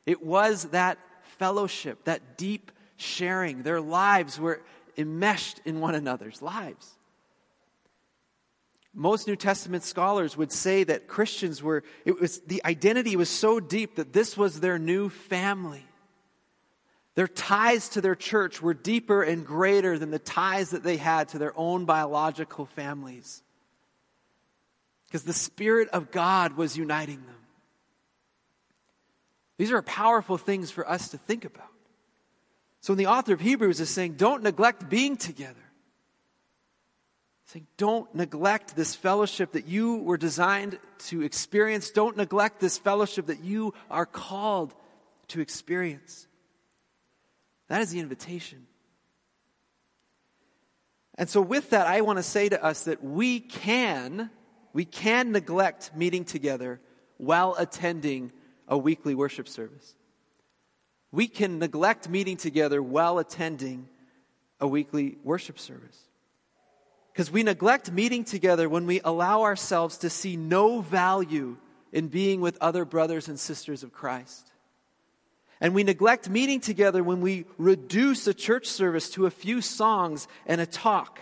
It 0.06 0.24
was 0.24 0.66
that 0.66 1.00
fellowship, 1.24 2.04
that 2.06 2.38
deep 2.38 2.72
sharing. 2.96 3.64
Their 3.64 3.82
lives 3.82 4.40
were 4.40 4.62
enmeshed 4.98 5.62
in 5.66 5.80
one 5.80 5.96
another's 5.96 6.42
lives. 6.42 6.98
Most 8.94 9.28
New 9.28 9.36
Testament 9.36 9.84
scholars 9.84 10.38
would 10.38 10.52
say 10.52 10.84
that 10.84 11.08
Christians 11.08 11.64
were, 11.64 11.84
it 12.06 12.20
was, 12.20 12.42
the 12.42 12.64
identity 12.64 13.16
was 13.16 13.30
so 13.30 13.60
deep 13.60 13.96
that 13.96 14.14
this 14.14 14.38
was 14.38 14.60
their 14.60 14.78
new 14.78 15.10
family. 15.10 15.84
Their 17.16 17.28
ties 17.28 17.90
to 17.90 18.02
their 18.02 18.16
church 18.16 18.62
were 18.62 18.74
deeper 18.74 19.24
and 19.24 19.46
greater 19.46 19.98
than 19.98 20.12
the 20.12 20.20
ties 20.20 20.72
that 20.72 20.84
they 20.84 20.98
had 20.98 21.30
to 21.30 21.40
their 21.40 21.58
own 21.58 21.86
biological 21.86 22.66
families. 22.68 23.42
Because 25.08 25.24
the 25.24 25.34
Spirit 25.34 25.90
of 25.90 26.12
God 26.12 26.56
was 26.58 26.78
uniting 26.78 27.24
them. 27.26 27.36
These 29.58 29.72
are 29.72 29.82
powerful 29.82 30.38
things 30.38 30.72
for 30.72 30.88
us 30.90 31.10
to 31.10 31.18
think 31.18 31.46
about. 31.46 31.73
So, 32.84 32.92
when 32.92 32.98
the 32.98 33.08
author 33.08 33.32
of 33.32 33.40
Hebrews 33.40 33.80
is 33.80 33.90
saying, 33.90 34.16
don't 34.16 34.44
neglect 34.44 34.90
being 34.90 35.16
together, 35.16 35.56
saying, 37.46 37.66
don't 37.78 38.14
neglect 38.14 38.76
this 38.76 38.94
fellowship 38.94 39.54
that 39.54 39.68
you 39.68 40.00
were 40.00 40.18
designed 40.18 40.78
to 41.06 41.22
experience. 41.22 41.92
Don't 41.92 42.18
neglect 42.18 42.60
this 42.60 42.78
fellowship 42.78 43.28
that 43.28 43.42
you 43.42 43.74
are 43.90 44.06
called 44.06 44.74
to 45.30 45.40
experience. 45.40 46.28
That 47.70 47.80
is 47.80 47.92
the 47.92 48.02
invitation. 48.02 48.68
And 51.16 51.30
so 51.30 51.42
with 51.42 51.70
that, 51.70 51.88
I 51.88 52.02
want 52.02 52.18
to 52.18 52.24
say 52.24 52.50
to 52.50 52.62
us 52.62 52.84
that 52.84 53.02
we 53.02 53.40
can, 53.40 54.30
we 54.74 54.84
can 54.84 55.32
neglect 55.32 55.96
meeting 55.96 56.26
together 56.26 56.82
while 57.16 57.56
attending 57.58 58.34
a 58.68 58.78
weekly 58.78 59.16
worship 59.16 59.48
service. 59.48 59.96
We 61.14 61.28
can 61.28 61.60
neglect 61.60 62.10
meeting 62.10 62.38
together 62.38 62.82
while 62.82 63.20
attending 63.20 63.88
a 64.60 64.68
weekly 64.68 65.20
worship 65.24 65.60
service. 65.60 65.98
Because 67.12 67.30
we 67.30 67.44
neglect 67.44 67.92
meeting 67.92 68.24
together 68.24 68.68
when 68.68 68.88
we 68.88 69.00
allow 69.04 69.44
ourselves 69.44 70.00
to 70.00 70.10
see 70.10 70.36
no 70.36 70.82
value 70.82 71.58
in 71.92 72.08
being 72.08 72.42
with 72.42 72.58
other 72.60 72.84
brothers 72.84 73.28
and 73.28 73.40
sisters 73.40 73.84
of 73.84 73.94
Christ. 73.94 74.48
And 75.62 75.76
we 75.76 75.84
neglect 75.84 76.32
meeting 76.32 76.60
together 76.60 77.04
when 77.04 77.22
we 77.22 77.46
reduce 77.60 78.26
a 78.26 78.34
church 78.34 78.66
service 78.66 79.12
to 79.12 79.28
a 79.28 79.32
few 79.32 79.62
songs 79.62 80.28
and 80.48 80.60
a 80.60 80.66
talk 80.66 81.20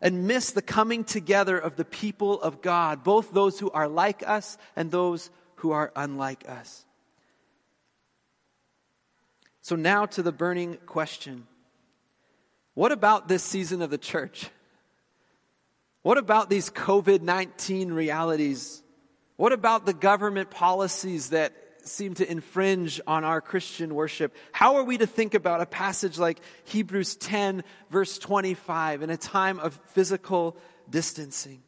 and 0.00 0.26
miss 0.26 0.50
the 0.50 0.62
coming 0.62 1.04
together 1.04 1.56
of 1.56 1.76
the 1.76 1.84
people 1.84 2.42
of 2.42 2.60
God, 2.60 3.04
both 3.04 3.30
those 3.30 3.60
who 3.60 3.70
are 3.70 3.86
like 3.86 4.28
us 4.28 4.58
and 4.74 4.90
those 4.90 5.30
who 5.56 5.70
are 5.70 5.92
unlike 5.94 6.48
us. 6.48 6.84
So, 9.68 9.76
now 9.76 10.06
to 10.06 10.22
the 10.22 10.32
burning 10.32 10.78
question 10.86 11.46
What 12.72 12.90
about 12.90 13.28
this 13.28 13.42
season 13.42 13.82
of 13.82 13.90
the 13.90 13.98
church? 13.98 14.48
What 16.00 16.16
about 16.16 16.48
these 16.48 16.70
COVID 16.70 17.20
19 17.20 17.92
realities? 17.92 18.82
What 19.36 19.52
about 19.52 19.84
the 19.84 19.92
government 19.92 20.48
policies 20.48 21.28
that 21.30 21.52
seem 21.82 22.14
to 22.14 22.30
infringe 22.30 22.98
on 23.06 23.24
our 23.24 23.42
Christian 23.42 23.94
worship. 23.94 24.34
How 24.52 24.76
are 24.76 24.84
we 24.84 24.98
to 24.98 25.06
think 25.06 25.34
about 25.34 25.60
a 25.60 25.66
passage 25.66 26.18
like 26.18 26.38
Hebrews 26.64 27.16
10, 27.16 27.62
verse 27.90 28.18
25, 28.18 29.02
in 29.02 29.10
a 29.10 29.16
time 29.18 29.58
of 29.58 29.78
physical 29.88 30.56
distancing? 30.88 31.62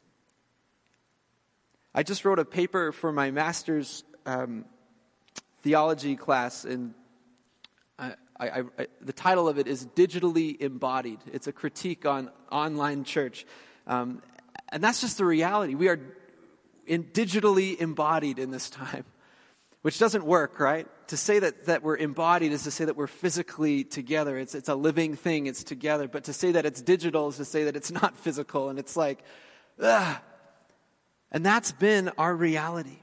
I 1.94 2.02
just 2.02 2.24
wrote 2.24 2.38
a 2.38 2.46
paper 2.46 2.92
for 2.92 3.12
my 3.12 3.30
master's 3.30 4.04
um, 4.26 4.64
theology 5.62 6.16
class, 6.16 6.64
and 6.64 6.94
I, 8.40 8.60
I, 8.78 8.86
the 9.00 9.12
title 9.12 9.48
of 9.48 9.58
it 9.58 9.66
is 9.66 9.86
Digitally 9.86 10.60
Embodied. 10.60 11.20
It's 11.32 11.46
a 11.46 11.52
critique 11.52 12.06
on 12.06 12.30
online 12.50 13.04
church. 13.04 13.46
Um, 13.86 14.22
and 14.70 14.82
that's 14.82 15.00
just 15.00 15.18
the 15.18 15.24
reality. 15.24 15.74
We 15.74 15.88
are 15.88 16.00
in 16.86 17.04
digitally 17.04 17.80
embodied 17.80 18.38
in 18.38 18.50
this 18.50 18.70
time 18.70 19.04
which 19.82 19.98
doesn't 19.98 20.24
work, 20.24 20.60
right? 20.60 20.86
To 21.08 21.16
say 21.16 21.38
that, 21.38 21.66
that 21.66 21.82
we're 21.82 21.96
embodied 21.96 22.52
is 22.52 22.64
to 22.64 22.70
say 22.70 22.84
that 22.84 22.96
we're 22.96 23.06
physically 23.06 23.84
together. 23.84 24.36
It's, 24.36 24.54
it's 24.54 24.68
a 24.68 24.74
living 24.74 25.16
thing, 25.16 25.46
it's 25.46 25.64
together. 25.64 26.06
But 26.06 26.24
to 26.24 26.32
say 26.32 26.52
that 26.52 26.66
it's 26.66 26.82
digital 26.82 27.28
is 27.28 27.38
to 27.38 27.44
say 27.44 27.64
that 27.64 27.76
it's 27.76 27.90
not 27.90 28.16
physical. 28.16 28.68
And 28.68 28.78
it's 28.78 28.96
like, 28.96 29.24
ugh. 29.80 30.18
And 31.32 31.46
that's 31.46 31.72
been 31.72 32.10
our 32.18 32.34
reality. 32.34 32.98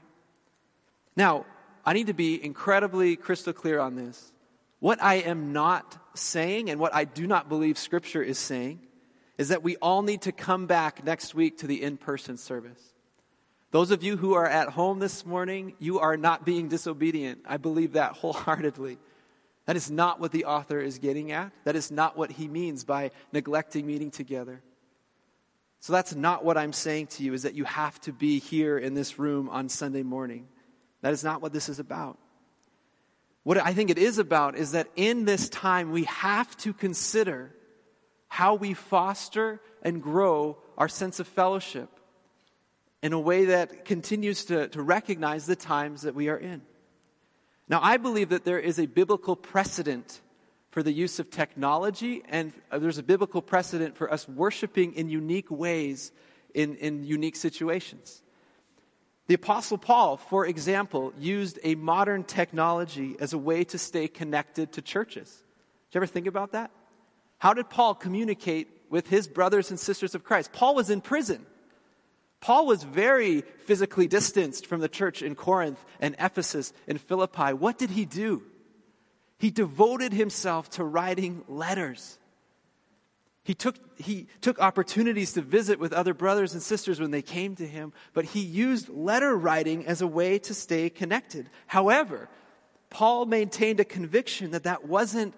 Now, 1.16 1.46
I 1.84 1.94
need 1.94 2.06
to 2.08 2.14
be 2.14 2.42
incredibly 2.42 3.16
crystal 3.16 3.52
clear 3.52 3.80
on 3.80 3.96
this. 3.96 4.32
What 4.80 5.02
I 5.02 5.16
am 5.16 5.52
not 5.52 5.98
saying 6.14 6.70
and 6.70 6.80
what 6.80 6.94
I 6.94 7.04
do 7.04 7.26
not 7.26 7.48
believe 7.48 7.78
Scripture 7.78 8.22
is 8.22 8.38
saying 8.38 8.80
is 9.36 9.48
that 9.48 9.62
we 9.62 9.76
all 9.76 10.02
need 10.02 10.22
to 10.22 10.32
come 10.32 10.66
back 10.66 11.04
next 11.04 11.34
week 11.34 11.58
to 11.58 11.66
the 11.66 11.82
in 11.82 11.96
person 11.96 12.36
service. 12.36 12.82
Those 13.70 13.90
of 13.90 14.02
you 14.02 14.16
who 14.16 14.34
are 14.34 14.46
at 14.46 14.70
home 14.70 14.98
this 14.98 15.26
morning, 15.26 15.74
you 15.78 16.00
are 16.00 16.16
not 16.16 16.46
being 16.46 16.68
disobedient. 16.68 17.40
I 17.46 17.58
believe 17.58 17.92
that 17.92 18.12
wholeheartedly. 18.12 18.98
That 19.66 19.76
is 19.76 19.90
not 19.90 20.18
what 20.18 20.32
the 20.32 20.46
author 20.46 20.80
is 20.80 20.98
getting 20.98 21.32
at. 21.32 21.52
That 21.64 21.76
is 21.76 21.90
not 21.90 22.16
what 22.16 22.32
he 22.32 22.48
means 22.48 22.84
by 22.84 23.10
neglecting 23.32 23.86
meeting 23.86 24.10
together. 24.10 24.62
So 25.80 25.92
that's 25.92 26.14
not 26.14 26.44
what 26.44 26.56
I'm 26.56 26.72
saying 26.72 27.08
to 27.08 27.22
you, 27.22 27.34
is 27.34 27.42
that 27.42 27.54
you 27.54 27.64
have 27.64 28.00
to 28.02 28.12
be 28.12 28.38
here 28.38 28.78
in 28.78 28.94
this 28.94 29.18
room 29.18 29.50
on 29.50 29.68
Sunday 29.68 30.02
morning. 30.02 30.48
That 31.02 31.12
is 31.12 31.22
not 31.22 31.42
what 31.42 31.52
this 31.52 31.68
is 31.68 31.78
about. 31.78 32.18
What 33.48 33.56
I 33.56 33.72
think 33.72 33.88
it 33.88 33.96
is 33.96 34.18
about 34.18 34.58
is 34.58 34.72
that 34.72 34.88
in 34.94 35.24
this 35.24 35.48
time 35.48 35.90
we 35.90 36.04
have 36.04 36.54
to 36.58 36.74
consider 36.74 37.50
how 38.26 38.56
we 38.56 38.74
foster 38.74 39.62
and 39.80 40.02
grow 40.02 40.58
our 40.76 40.86
sense 40.86 41.18
of 41.18 41.26
fellowship 41.26 41.88
in 43.02 43.14
a 43.14 43.18
way 43.18 43.46
that 43.46 43.86
continues 43.86 44.44
to, 44.44 44.68
to 44.68 44.82
recognize 44.82 45.46
the 45.46 45.56
times 45.56 46.02
that 46.02 46.14
we 46.14 46.28
are 46.28 46.36
in. 46.36 46.60
Now, 47.70 47.80
I 47.82 47.96
believe 47.96 48.28
that 48.28 48.44
there 48.44 48.58
is 48.58 48.78
a 48.78 48.84
biblical 48.84 49.34
precedent 49.34 50.20
for 50.70 50.82
the 50.82 50.92
use 50.92 51.18
of 51.18 51.30
technology, 51.30 52.22
and 52.28 52.52
uh, 52.70 52.78
there's 52.78 52.98
a 52.98 53.02
biblical 53.02 53.40
precedent 53.40 53.96
for 53.96 54.12
us 54.12 54.28
worshiping 54.28 54.92
in 54.92 55.08
unique 55.08 55.50
ways 55.50 56.12
in, 56.52 56.74
in 56.74 57.02
unique 57.02 57.36
situations. 57.36 58.22
The 59.28 59.34
Apostle 59.34 59.76
Paul, 59.76 60.16
for 60.16 60.46
example, 60.46 61.12
used 61.18 61.58
a 61.62 61.74
modern 61.74 62.24
technology 62.24 63.14
as 63.20 63.34
a 63.34 63.38
way 63.38 63.62
to 63.64 63.78
stay 63.78 64.08
connected 64.08 64.72
to 64.72 64.82
churches. 64.82 65.28
Did 65.28 65.94
you 65.94 65.98
ever 65.98 66.06
think 66.06 66.26
about 66.26 66.52
that? 66.52 66.70
How 67.36 67.52
did 67.52 67.68
Paul 67.68 67.94
communicate 67.94 68.68
with 68.88 69.06
his 69.06 69.28
brothers 69.28 69.70
and 69.70 69.78
sisters 69.78 70.14
of 70.14 70.24
Christ? 70.24 70.52
Paul 70.52 70.74
was 70.74 70.88
in 70.88 71.02
prison. 71.02 71.44
Paul 72.40 72.66
was 72.66 72.82
very 72.82 73.42
physically 73.66 74.06
distanced 74.06 74.66
from 74.66 74.80
the 74.80 74.88
church 74.88 75.22
in 75.22 75.34
Corinth 75.34 75.84
and 76.00 76.16
Ephesus 76.18 76.72
and 76.86 76.98
Philippi. 76.98 77.52
What 77.52 77.76
did 77.76 77.90
he 77.90 78.06
do? 78.06 78.42
He 79.38 79.50
devoted 79.50 80.14
himself 80.14 80.70
to 80.70 80.84
writing 80.84 81.44
letters. 81.48 82.18
He 83.48 83.54
took, 83.54 83.76
he 83.98 84.26
took 84.42 84.58
opportunities 84.58 85.32
to 85.32 85.40
visit 85.40 85.78
with 85.78 85.94
other 85.94 86.12
brothers 86.12 86.52
and 86.52 86.62
sisters 86.62 87.00
when 87.00 87.12
they 87.12 87.22
came 87.22 87.56
to 87.56 87.66
him, 87.66 87.94
but 88.12 88.26
he 88.26 88.40
used 88.40 88.90
letter 88.90 89.34
writing 89.34 89.86
as 89.86 90.02
a 90.02 90.06
way 90.06 90.38
to 90.40 90.52
stay 90.52 90.90
connected. 90.90 91.48
However, 91.66 92.28
Paul 92.90 93.24
maintained 93.24 93.80
a 93.80 93.86
conviction 93.86 94.50
that 94.50 94.64
that 94.64 94.86
wasn't 94.86 95.32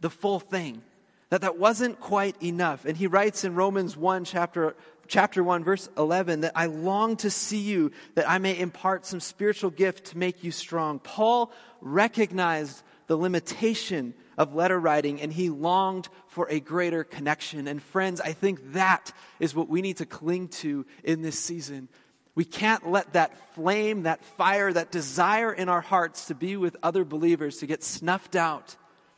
the 0.00 0.10
full 0.10 0.40
thing, 0.40 0.82
that 1.30 1.42
that 1.42 1.56
wasn't 1.56 2.00
quite 2.00 2.34
enough. 2.42 2.84
And 2.84 2.96
he 2.96 3.06
writes 3.06 3.44
in 3.44 3.54
Romans 3.54 3.96
1, 3.96 4.24
chapter, 4.24 4.74
chapter 5.06 5.44
1, 5.44 5.62
verse 5.62 5.88
11, 5.96 6.40
that 6.40 6.52
I 6.56 6.66
long 6.66 7.14
to 7.18 7.30
see 7.30 7.60
you, 7.60 7.92
that 8.16 8.28
I 8.28 8.38
may 8.38 8.58
impart 8.58 9.06
some 9.06 9.20
spiritual 9.20 9.70
gift 9.70 10.06
to 10.06 10.18
make 10.18 10.42
you 10.42 10.50
strong. 10.50 10.98
Paul 10.98 11.52
recognized 11.80 12.82
the 13.06 13.16
limitation 13.16 14.14
of 14.36 14.54
letter 14.54 14.78
writing 14.78 15.20
and 15.20 15.32
he 15.32 15.50
longed 15.50 16.08
for 16.28 16.48
a 16.50 16.60
greater 16.60 17.04
connection. 17.04 17.68
And 17.68 17.82
friends, 17.82 18.20
I 18.20 18.32
think 18.32 18.72
that 18.72 19.12
is 19.40 19.54
what 19.54 19.68
we 19.68 19.82
need 19.82 19.98
to 19.98 20.06
cling 20.06 20.48
to 20.48 20.86
in 21.02 21.22
this 21.22 21.38
season. 21.38 21.88
We 22.34 22.44
can't 22.44 22.90
let 22.90 23.14
that 23.14 23.54
flame, 23.54 24.02
that 24.02 24.22
fire, 24.22 24.72
that 24.72 24.92
desire 24.92 25.52
in 25.52 25.68
our 25.68 25.80
hearts 25.80 26.26
to 26.26 26.34
be 26.34 26.56
with 26.56 26.76
other 26.82 27.04
believers 27.04 27.58
to 27.58 27.66
get 27.66 27.82
snuffed 27.82 28.36
out 28.36 28.76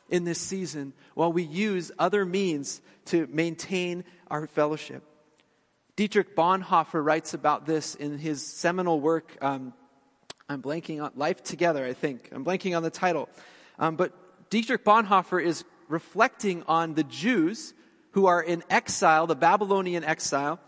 in 0.09 0.23
this 0.23 0.39
season 0.39 0.93
while 1.15 1.31
we 1.31 1.43
use 1.43 1.91
other 1.99 2.25
means 2.25 2.81
to 3.05 3.27
maintain 3.27 4.05
our 4.29 4.47
fellowship. 4.47 5.03
Dietrich 5.97 6.33
Bonhoeffer 6.33 7.03
writes 7.03 7.33
about 7.33 7.65
this 7.65 7.93
in 7.93 8.17
his 8.17 8.41
seminal 8.41 9.01
work. 9.01 9.37
Um, 9.41 9.73
I'm 10.47 10.61
blanking 10.61 11.03
on 11.03 11.11
Life 11.15 11.43
Together, 11.43 11.85
I 11.85 11.91
think. 11.91 12.29
I'm 12.31 12.45
blanking 12.45 12.75
on 12.75 12.83
the 12.83 12.89
title. 12.89 13.27
Um, 13.77 13.97
but 13.97 14.13
Dietrich 14.49 14.83
Bonhoeffer 14.83 15.43
is 15.43 15.63
reflecting 15.87 16.63
on 16.67 16.95
the 16.95 17.03
Jews 17.03 17.73
who 18.11 18.25
are 18.25 18.41
in 18.41 18.63
exile, 18.69 19.27
the 19.27 19.35
Babylonian 19.35 20.03
exile, 20.03 20.59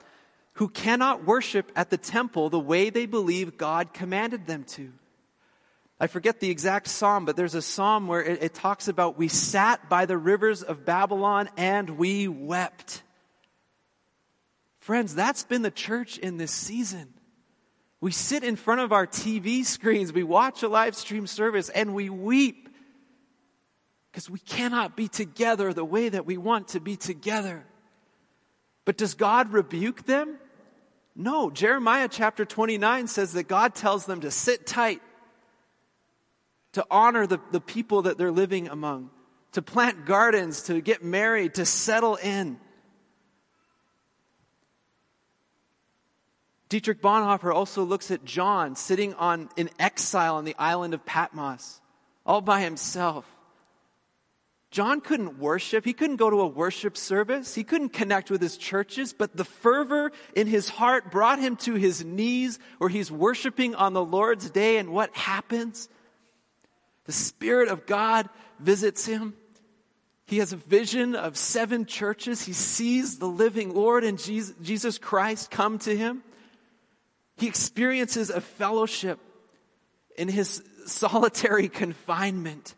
who 0.53 0.67
cannot 0.67 1.25
worship 1.25 1.71
at 1.75 1.89
the 1.89 1.97
temple 1.97 2.49
the 2.49 2.59
way 2.59 2.89
they 2.89 3.05
believe 3.05 3.57
God 3.57 3.93
commanded 3.93 4.45
them 4.45 4.63
to. 4.65 4.91
I 5.99 6.07
forget 6.07 6.39
the 6.39 6.49
exact 6.49 6.87
psalm, 6.87 7.25
but 7.25 7.35
there's 7.35 7.55
a 7.55 7.61
psalm 7.61 8.07
where 8.07 8.23
it, 8.23 8.43
it, 8.43 8.53
talks 8.55 8.87
about 8.87 9.17
we 9.17 9.27
sat 9.27 9.87
by 9.87 10.07
the 10.07 10.17
rivers 10.17 10.63
of 10.63 10.83
Babylon 10.83 11.47
and 11.57 11.91
we 11.91 12.27
wept. 12.27 13.03
Friends, 14.79 15.13
that's 15.13 15.43
been 15.43 15.61
the 15.61 15.69
church 15.69 16.17
in 16.17 16.37
this 16.37 16.51
season. 16.51 17.13
We 17.99 18.11
sit 18.11 18.43
in 18.43 18.55
front 18.55 18.81
of 18.81 18.91
our 18.91 19.05
TV 19.05 19.63
screens, 19.63 20.11
we 20.11 20.23
watch 20.23 20.63
a 20.63 20.67
live 20.67 20.95
stream 20.95 21.27
service, 21.27 21.69
and 21.69 21.93
we 21.93 22.09
weep 22.09 22.69
because 24.11 24.29
we 24.29 24.39
cannot 24.39 24.97
be 24.97 25.07
together 25.07 25.73
the 25.73 25.85
way 25.85 26.09
that 26.09 26.25
we 26.25 26.37
want 26.37 26.69
to 26.69 26.81
be 26.81 26.97
together. 26.97 27.65
But 28.83 28.97
does 28.97 29.13
God 29.13 29.53
rebuke 29.53 30.05
them? 30.05 30.37
No. 31.15 31.49
Jeremiah 31.49 32.09
chapter 32.11 32.43
29 32.43 33.07
says 33.07 33.33
that 33.33 33.43
God 33.43 33.73
tells 33.73 34.05
them 34.05 34.21
to 34.21 34.31
sit 34.31 34.67
tight, 34.67 35.01
to 36.73 36.85
honor 36.91 37.25
the, 37.25 37.39
the 37.51 37.61
people 37.61 38.03
that 38.03 38.17
they're 38.17 38.31
living 38.31 38.67
among, 38.67 39.11
to 39.53 39.61
plant 39.61 40.05
gardens, 40.05 40.63
to 40.63 40.81
get 40.81 41.03
married, 41.03 41.55
to 41.55 41.65
settle 41.65 42.15
in. 42.17 42.59
Dietrich 46.67 47.01
Bonhoeffer 47.01 47.53
also 47.53 47.83
looks 47.83 48.11
at 48.11 48.23
John 48.25 48.75
sitting 48.75 49.13
on 49.15 49.49
in 49.57 49.69
exile 49.77 50.35
on 50.35 50.45
the 50.45 50.55
island 50.57 50.93
of 50.93 51.05
Patmos, 51.05 51.79
all 52.25 52.41
by 52.41 52.61
himself. 52.61 53.25
John 54.71 55.01
couldn't 55.01 55.37
worship. 55.37 55.83
He 55.83 55.91
couldn't 55.91 56.15
go 56.15 56.29
to 56.29 56.39
a 56.39 56.47
worship 56.47 56.95
service. 56.95 57.53
He 57.53 57.65
couldn't 57.65 57.89
connect 57.89 58.31
with 58.31 58.41
his 58.41 58.55
churches, 58.55 59.11
but 59.11 59.35
the 59.35 59.43
fervor 59.43 60.13
in 60.33 60.47
his 60.47 60.69
heart 60.69 61.11
brought 61.11 61.39
him 61.39 61.57
to 61.57 61.73
his 61.73 62.05
knees 62.05 62.57
where 62.77 62.89
he's 62.89 63.11
worshiping 63.11 63.75
on 63.75 63.91
the 63.91 64.03
Lord's 64.03 64.49
day. 64.49 64.77
And 64.77 64.89
what 64.93 65.13
happens? 65.13 65.89
The 67.03 67.11
Spirit 67.11 67.67
of 67.67 67.85
God 67.85 68.29
visits 68.59 69.05
him. 69.05 69.33
He 70.25 70.37
has 70.37 70.53
a 70.53 70.57
vision 70.57 71.15
of 71.15 71.35
seven 71.35 71.85
churches. 71.85 72.41
He 72.41 72.53
sees 72.53 73.19
the 73.19 73.27
living 73.27 73.73
Lord 73.73 74.05
and 74.05 74.17
Jesus 74.17 74.97
Christ 74.97 75.51
come 75.51 75.79
to 75.79 75.95
him. 75.95 76.23
He 77.35 77.47
experiences 77.47 78.29
a 78.29 78.39
fellowship 78.39 79.19
in 80.17 80.29
his 80.29 80.63
solitary 80.85 81.67
confinement 81.83 82.73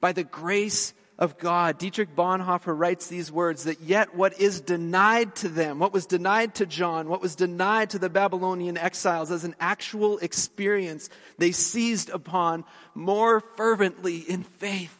by 0.00 0.12
the 0.12 0.22
grace 0.22 0.94
of 1.22 1.38
God. 1.38 1.78
Dietrich 1.78 2.16
Bonhoeffer 2.16 2.76
writes 2.76 3.06
these 3.06 3.30
words 3.30 3.62
that 3.62 3.80
yet 3.80 4.16
what 4.16 4.40
is 4.40 4.60
denied 4.60 5.36
to 5.36 5.48
them, 5.48 5.78
what 5.78 5.92
was 5.92 6.04
denied 6.04 6.56
to 6.56 6.66
John, 6.66 7.08
what 7.08 7.22
was 7.22 7.36
denied 7.36 7.90
to 7.90 8.00
the 8.00 8.10
Babylonian 8.10 8.76
exiles 8.76 9.30
as 9.30 9.44
an 9.44 9.54
actual 9.60 10.18
experience, 10.18 11.08
they 11.38 11.52
seized 11.52 12.10
upon 12.10 12.64
more 12.96 13.38
fervently 13.56 14.16
in 14.16 14.42
faith. 14.42 14.98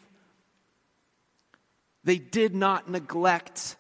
They 2.05 2.19
did 2.19 2.55
not 2.55 2.89
neglect 2.89 3.75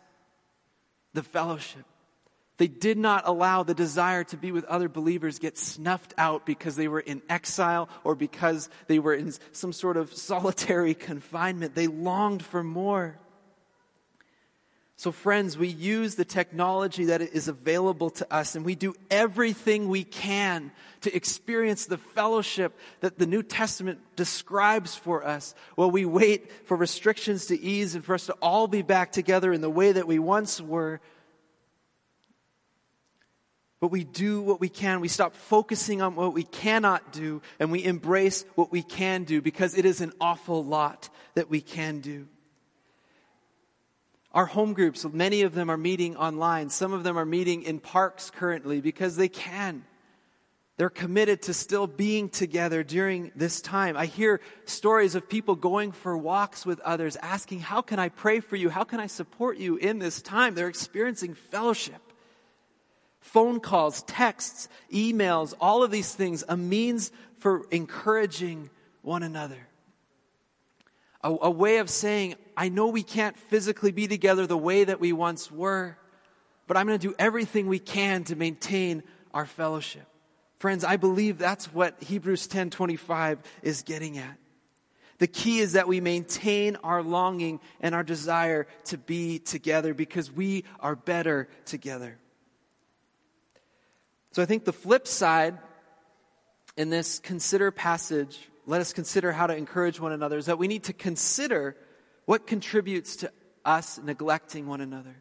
the 1.14 1.22
fellowship. 1.22 1.85
They 2.62 2.68
did 2.68 2.96
not 2.96 3.25
allow 3.27 3.64
the 3.64 3.75
desire 3.75 4.22
to 4.22 4.37
be 4.37 4.53
with 4.53 4.64
other 4.66 4.88
believers 4.88 5.40
get 5.40 5.59
snuffed 5.59 6.14
out 6.16 6.46
because 6.46 6.77
they 6.77 6.87
were 6.87 7.01
in 7.01 7.20
exile 7.29 7.88
or 8.05 8.14
because 8.14 8.70
they 8.87 9.01
were 9.01 9.14
in 9.14 9.33
some 9.51 9.72
sort 9.72 9.96
of 9.96 10.14
solitary 10.14 10.94
confinement. 11.11 11.75
They 11.75 11.88
longed 11.88 12.44
for 12.44 12.62
more. 12.62 13.18
So, 14.94 15.11
friends, 15.11 15.59
we 15.59 15.66
use 15.66 16.14
the 16.14 16.25
technology 16.25 17.07
that 17.07 17.20
is 17.20 17.48
available 17.48 18.11
to 18.11 18.33
us 18.33 18.55
and 18.55 18.64
we 18.64 18.77
do 18.77 18.94
everything 19.11 19.88
we 19.88 20.05
can 20.05 20.70
to 21.01 21.12
experience 21.12 21.87
the 21.87 21.98
fellowship 21.98 22.79
that 23.01 23.18
the 23.18 23.27
New 23.27 23.42
Testament 23.42 23.98
describes 24.14 24.94
for 24.94 25.27
us 25.27 25.57
while 25.75 25.90
we 25.90 26.05
wait 26.05 26.48
for 26.68 26.77
restrictions 26.77 27.46
to 27.46 27.61
ease 27.61 27.96
and 27.96 28.05
for 28.05 28.14
us 28.14 28.27
to 28.27 28.35
all 28.35 28.68
be 28.68 28.83
back 28.83 29.11
together 29.11 29.53
in 29.53 29.62
the 29.62 29.68
way 29.68 29.90
that 29.90 30.07
we 30.07 30.20
once 30.20 30.61
were 30.61 31.01
but 33.83 33.90
we 33.90 34.05
do 34.05 34.40
what 34.40 34.61
we 34.61 34.68
can. 34.68 35.01
We 35.01 35.09
stop 35.09 35.35
focusing 35.35 36.03
on 36.03 36.14
what 36.14 36.35
we 36.35 36.45
cannot 36.45 37.12
do 37.12 37.42
and 37.59 37.73
we 37.73 37.83
embrace 37.83 38.45
what 38.55 38.71
we 38.71 38.81
can 38.81 39.25
do 39.25 39.42
because 39.42 39.77
it 39.77 39.85
is 39.85 40.01
an 40.01 40.12
awful 40.21 40.64
lot 40.64 41.11
that 41.35 41.51
we 41.51 41.61
can 41.61 41.99
do. 41.99 42.29
Our 44.31 44.47
home 44.47 44.73
groups, 44.73 45.05
many 45.05 45.42
of 45.42 45.53
them 45.53 45.68
are 45.68 45.77
meeting 45.77 46.16
online. 46.16 46.71
Some 46.71 46.92
of 46.92 47.03
them 47.03 47.18
are 47.18 47.25
meeting 47.25 47.64
in 47.64 47.81
parks 47.81 48.31
currently 48.31 48.81
because 48.81 49.16
they 49.16 49.29
can. 49.29 49.85
They're 50.77 50.88
committed 50.88 51.42
to 51.42 51.53
still 51.53 51.88
being 51.88 52.29
together 52.29 52.85
during 52.85 53.33
this 53.35 53.61
time. 53.61 53.97
I 53.97 54.07
hear 54.07 54.40
stories 54.64 55.16
of 55.16 55.29
people 55.29 55.57
going 55.57 55.90
for 55.90 56.16
walks 56.16 56.64
with 56.64 56.79
others, 56.83 57.16
asking, 57.16 57.59
How 57.59 57.83
can 57.83 57.99
I 57.99 58.11
pray 58.11 58.38
for 58.38 58.55
you? 58.55 58.68
How 58.68 58.85
can 58.85 59.01
I 59.01 59.09
support 59.09 59.59
you 59.59 59.75
in 59.75 59.99
this 59.99 60.23
time? 60.23 60.55
They're 60.55 60.68
experiencing 60.68 61.35
fellowship 61.35 62.01
phone 63.22 63.61
calls, 63.61 64.02
texts, 64.02 64.68
emails, 64.92 65.54
all 65.61 65.82
of 65.82 65.90
these 65.90 66.14
things, 66.14 66.44
a 66.48 66.56
means 66.56 67.11
for 67.38 67.66
encouraging 67.70 68.68
one 69.00 69.23
another. 69.23 69.68
A, 71.23 71.35
a, 71.42 71.50
way 71.50 71.79
of 71.79 71.88
saying, 71.88 72.35
I 72.56 72.68
know 72.68 72.88
we 72.88 73.04
can't 73.04 73.38
physically 73.38 73.92
be 73.92 74.08
together 74.08 74.46
the 74.46 74.58
way 74.58 74.85
that 74.85 75.00
we 75.00 75.12
once 75.12 75.50
were, 75.50 75.96
but 76.66 76.77
I'm 76.77 76.87
going 76.87 76.98
to 76.98 77.08
do 77.08 77.14
everything 77.18 77.68
we 77.68 77.79
can 77.79 78.25
to 78.25 78.37
maintain 78.37 79.04
our 79.33 79.46
fellowship. 79.46 80.06
Friends, 80.58 80.85
I 80.85 80.96
believe 80.96 81.38
that's 81.38 81.73
what 81.73 82.02
Hebrews 82.02 82.48
10:25 82.48 83.38
is 83.62 83.83
getting 83.83 84.18
at. 84.18 84.37
The 85.18 85.27
key 85.29 85.60
is 85.60 85.75
that 85.75 85.87
we 85.87 86.00
maintain 86.00 86.77
our 86.83 87.02
longing 87.02 87.60
and 87.81 87.94
our 87.94 88.02
desire 88.02 88.66
to 88.87 88.98
be 88.98 89.38
together 89.38 89.94
because 89.94 90.31
we 90.31 90.64
are 90.81 90.96
better 90.96 91.48
together. 91.64 92.18
So 94.33 94.42
I 94.42 94.46
think 94.46 94.64
the 94.64 94.72
flip 94.72 95.06
side 95.06 95.58
in 96.76 96.88
this 96.88 97.18
consider 97.18 97.70
passage, 97.70 98.38
let 98.66 98.80
us 98.80 98.92
consider 98.92 99.30
how 99.30 99.46
to 99.46 99.54
encourage 99.54 100.00
one 100.00 100.12
another, 100.12 100.38
is 100.38 100.46
that 100.46 100.58
we 100.58 100.68
need 100.68 100.85
to 100.85 100.94
consider 100.94 101.76
what 102.24 102.46
contributes 102.46 103.16
to 103.16 103.33
us 103.64 104.00
neglecting 104.02 104.66
one 104.66 104.80
another. 104.80 105.14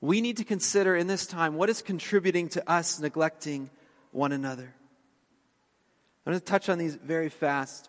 We 0.00 0.20
need 0.20 0.38
to 0.38 0.44
consider 0.44 0.96
in 0.96 1.06
this 1.06 1.26
time 1.26 1.54
what 1.54 1.70
is 1.70 1.80
contributing 1.80 2.48
to 2.50 2.70
us 2.70 2.98
neglecting 2.98 3.70
one 4.10 4.32
another. 4.32 4.74
I'm 6.26 6.32
going 6.32 6.40
to 6.40 6.44
touch 6.44 6.68
on 6.68 6.78
these 6.78 6.94
very 6.96 7.28
fast. 7.28 7.88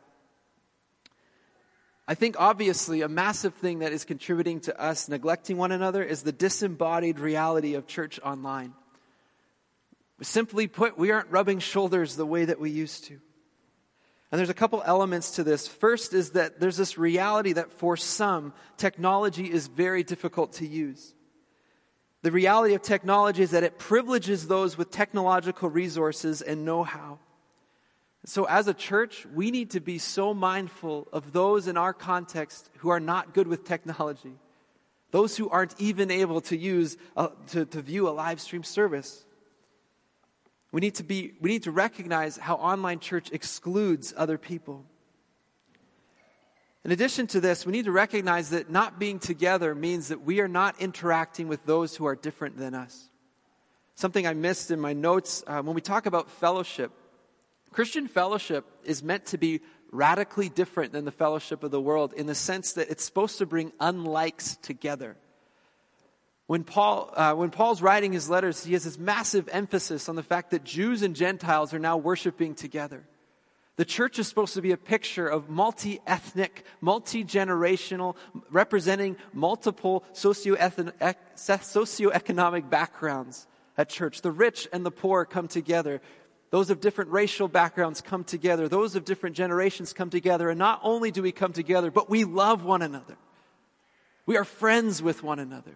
I 2.08 2.16
think 2.16 2.36
obviously 2.40 3.02
a 3.02 3.10
massive 3.10 3.54
thing 3.56 3.80
that 3.80 3.92
is 3.92 4.06
contributing 4.06 4.60
to 4.62 4.80
us 4.80 5.10
neglecting 5.10 5.58
one 5.58 5.72
another 5.72 6.04
is 6.04 6.24
the 6.24 6.32
disembodied 6.32 7.20
reality 7.20 7.74
of 7.76 7.86
church 7.86 8.20
online. 8.24 8.74
Simply 10.22 10.68
put, 10.68 10.98
we 10.98 11.12
aren't 11.12 11.32
rubbing 11.32 11.60
shoulders 11.60 12.16
the 12.16 12.26
way 12.26 12.46
that 12.46 12.60
we 12.60 12.70
used 12.70 13.06
to. 13.06 13.20
And 14.32 14.38
there's 14.38 14.50
a 14.50 14.54
couple 14.54 14.84
elements 14.86 15.32
to 15.32 15.44
this. 15.44 15.68
First 15.68 16.14
is 16.14 16.32
that 16.32 16.60
there's 16.60 16.78
this 16.78 16.98
reality 16.98 17.54
that 17.54 17.72
for 17.72 17.98
some, 17.98 18.54
technology 18.78 19.52
is 19.52 19.68
very 19.68 20.04
difficult 20.04 20.54
to 20.54 20.68
use. 20.68 21.16
The 22.22 22.32
reality 22.32 22.76
of 22.76 22.82
technology 22.82 23.44
is 23.44 23.52
that 23.52 23.64
it 23.64 23.80
privileges 23.80 24.48
those 24.48 24.78
with 24.78 24.92
technological 24.92 25.70
resources 25.70 26.42
and 26.42 26.66
know 26.66 26.84
how. 26.84 27.20
So, 28.26 28.44
as 28.44 28.68
a 28.68 28.74
church, 28.74 29.26
we 29.34 29.50
need 29.50 29.72
to 29.72 29.80
be 29.80 29.98
so 29.98 30.34
mindful 30.34 31.08
of 31.14 31.32
those 31.32 31.70
in 31.70 31.78
our 31.78 31.94
context 31.94 32.70
who 32.80 32.90
are 32.90 33.00
not 33.00 33.34
good 33.34 33.48
with 33.48 33.64
technology, 33.64 34.34
those 35.12 35.38
who 35.38 35.50
aren't 35.50 35.74
even 35.80 36.12
able 36.12 36.42
to 36.42 36.58
use 36.58 36.98
a, 37.16 37.30
to, 37.48 37.66
to 37.66 37.82
view 37.82 38.10
a 38.10 38.12
live 38.12 38.42
stream 38.42 38.64
service. 38.64 39.26
We 40.72 40.82
need 40.82 40.96
to 40.96 41.04
be 41.04 41.34
we 41.42 41.50
need 41.50 41.64
to 41.64 41.72
recognize 41.72 42.38
how 42.38 42.56
online 42.56 43.00
church 43.00 43.32
excludes 43.32 44.14
other 44.16 44.38
people. 44.38 44.86
In 46.86 46.92
addition 46.92 47.28
to 47.28 47.42
this, 47.42 47.66
we 47.66 47.72
need 47.72 47.86
to 47.86 47.92
recognize 47.92 48.52
that 48.52 48.70
not 48.70 49.00
being 49.00 49.20
together 49.20 49.76
means 49.76 50.08
that 50.08 50.22
we 50.22 50.40
are 50.40 50.48
not 50.48 50.80
interacting 50.80 51.48
with 51.48 51.66
those 51.66 51.96
who 51.96 52.06
are 52.06 52.16
different 52.16 52.58
than 52.58 52.74
us. 52.74 53.10
Something 53.96 54.26
I 54.26 54.34
missed 54.34 54.72
in 54.72 54.80
my 54.80 54.94
notes 54.94 55.44
uh, 55.46 55.62
when 55.62 55.76
we 55.76 55.82
talk 55.82 56.06
about 56.06 56.30
fellowship, 56.30 56.92
Christian 57.72 58.08
fellowship 58.08 58.66
is 58.86 59.04
meant 59.04 59.26
to 59.28 59.38
be 59.38 59.62
radically 59.92 60.50
different 60.50 60.94
than 60.94 61.04
the 61.04 61.12
fellowship 61.12 61.64
of 61.64 61.72
the 61.72 61.82
world 61.82 62.14
in 62.14 62.28
the 62.28 62.36
sense 62.36 62.74
that 62.74 62.90
it's 62.90 63.04
supposed 63.04 63.40
to 63.40 63.46
bring 63.46 63.74
unlikes 63.80 64.56
together. 64.62 65.18
When, 66.50 66.64
Paul, 66.64 67.14
uh, 67.16 67.36
when 67.36 67.52
Paul's 67.52 67.80
writing 67.80 68.12
his 68.12 68.28
letters, 68.28 68.66
he 68.66 68.74
has 68.74 68.84
this 68.84 68.98
massive 68.98 69.48
emphasis 69.52 70.10
on 70.10 70.16
the 70.16 70.24
fact 70.24 70.50
that 70.50 70.64
Jews 70.64 71.04
and 71.04 71.16
Gentiles 71.16 71.76
are 71.76 71.80
now 71.80 71.98
worshiping 71.98 72.56
together. 72.56 73.04
The 73.76 73.86
church 73.86 74.18
is 74.18 74.28
supposed 74.28 74.56
to 74.56 74.62
be 74.64 74.72
a 74.72 74.78
picture 74.78 75.28
of 75.28 75.48
multi 75.48 76.02
ethnic, 76.08 76.66
multi 76.82 77.24
generational, 77.24 78.16
representing 78.50 79.16
multiple 79.32 80.04
socioeconomic 80.14 82.68
backgrounds 82.68 83.46
at 83.78 83.90
church. 83.90 84.24
The 84.24 84.32
rich 84.32 84.68
and 84.74 84.84
the 84.84 84.90
poor 84.90 85.26
come 85.26 85.48
together. 85.48 86.02
Those 86.50 86.72
of 86.72 86.82
different 86.82 87.12
racial 87.12 87.48
backgrounds 87.48 88.02
come 88.02 88.24
together. 88.24 88.68
Those 88.68 88.96
of 88.96 89.06
different 89.06 89.36
generations 89.36 89.94
come 89.94 90.10
together. 90.10 90.50
And 90.50 90.58
not 90.58 90.80
only 90.82 91.12
do 91.12 91.22
we 91.22 91.32
come 91.32 91.54
together, 91.54 91.92
but 91.92 92.10
we 92.10 92.24
love 92.24 92.64
one 92.64 92.82
another. 92.82 93.18
We 94.26 94.36
are 94.36 94.46
friends 94.46 95.04
with 95.04 95.22
one 95.22 95.38
another. 95.38 95.76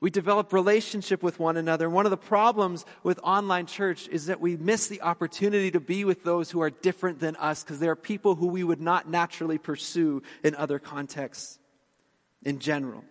We 0.00 0.10
develop 0.10 0.52
relationship 0.52 1.22
with 1.22 1.38
one 1.38 1.56
another. 1.56 1.88
One 1.88 2.04
of 2.04 2.10
the 2.10 2.18
problems 2.18 2.84
with 3.02 3.18
online 3.22 3.64
church 3.64 4.08
is 4.08 4.26
that 4.26 4.40
we 4.40 4.56
miss 4.56 4.88
the 4.88 5.00
opportunity 5.00 5.70
to 5.70 5.80
be 5.80 6.04
with 6.04 6.22
those 6.22 6.50
who 6.50 6.60
are 6.60 6.68
different 6.68 7.18
than 7.18 7.34
us 7.36 7.64
because 7.64 7.78
there 7.78 7.92
are 7.92 7.96
people 7.96 8.34
who 8.34 8.48
we 8.48 8.62
would 8.62 8.80
not 8.80 9.08
naturally 9.08 9.56
pursue 9.56 10.22
in 10.44 10.54
other 10.54 10.78
contexts 10.78 11.58
in 12.44 12.58
general. 12.58 13.04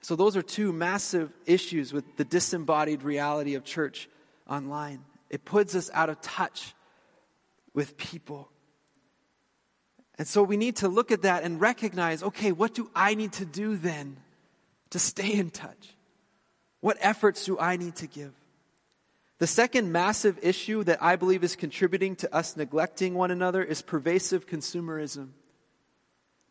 So 0.00 0.16
those 0.16 0.36
are 0.36 0.42
two 0.42 0.72
massive 0.72 1.32
issues 1.46 1.92
with 1.92 2.16
the 2.16 2.24
disembodied 2.24 3.02
reality 3.04 3.54
of 3.54 3.64
church 3.64 4.08
online. 4.48 5.04
It 5.30 5.44
puts 5.44 5.76
us 5.76 5.90
out 5.94 6.08
of 6.08 6.20
touch 6.20 6.74
with 7.72 7.96
people. 7.96 8.50
And 10.18 10.26
so 10.26 10.42
we 10.42 10.56
need 10.56 10.76
to 10.76 10.88
look 10.88 11.12
at 11.12 11.22
that 11.22 11.44
and 11.44 11.60
recognize 11.60 12.24
okay, 12.24 12.50
what 12.50 12.74
do 12.74 12.90
I 12.96 13.14
need 13.14 13.32
to 13.34 13.44
do 13.44 13.76
then 13.76 14.16
to 14.90 14.98
stay 14.98 15.32
in 15.32 15.50
touch? 15.50 15.94
What 16.80 16.96
efforts 17.00 17.44
do 17.44 17.58
I 17.58 17.76
need 17.76 17.96
to 17.96 18.06
give? 18.06 18.32
The 19.38 19.46
second 19.46 19.92
massive 19.92 20.38
issue 20.42 20.82
that 20.84 21.02
I 21.02 21.16
believe 21.16 21.44
is 21.44 21.54
contributing 21.54 22.16
to 22.16 22.34
us 22.34 22.56
neglecting 22.56 23.14
one 23.14 23.30
another 23.30 23.62
is 23.62 23.82
pervasive 23.82 24.46
consumerism. 24.46 25.28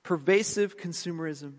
Pervasive 0.03 0.77
consumerism. 0.77 1.53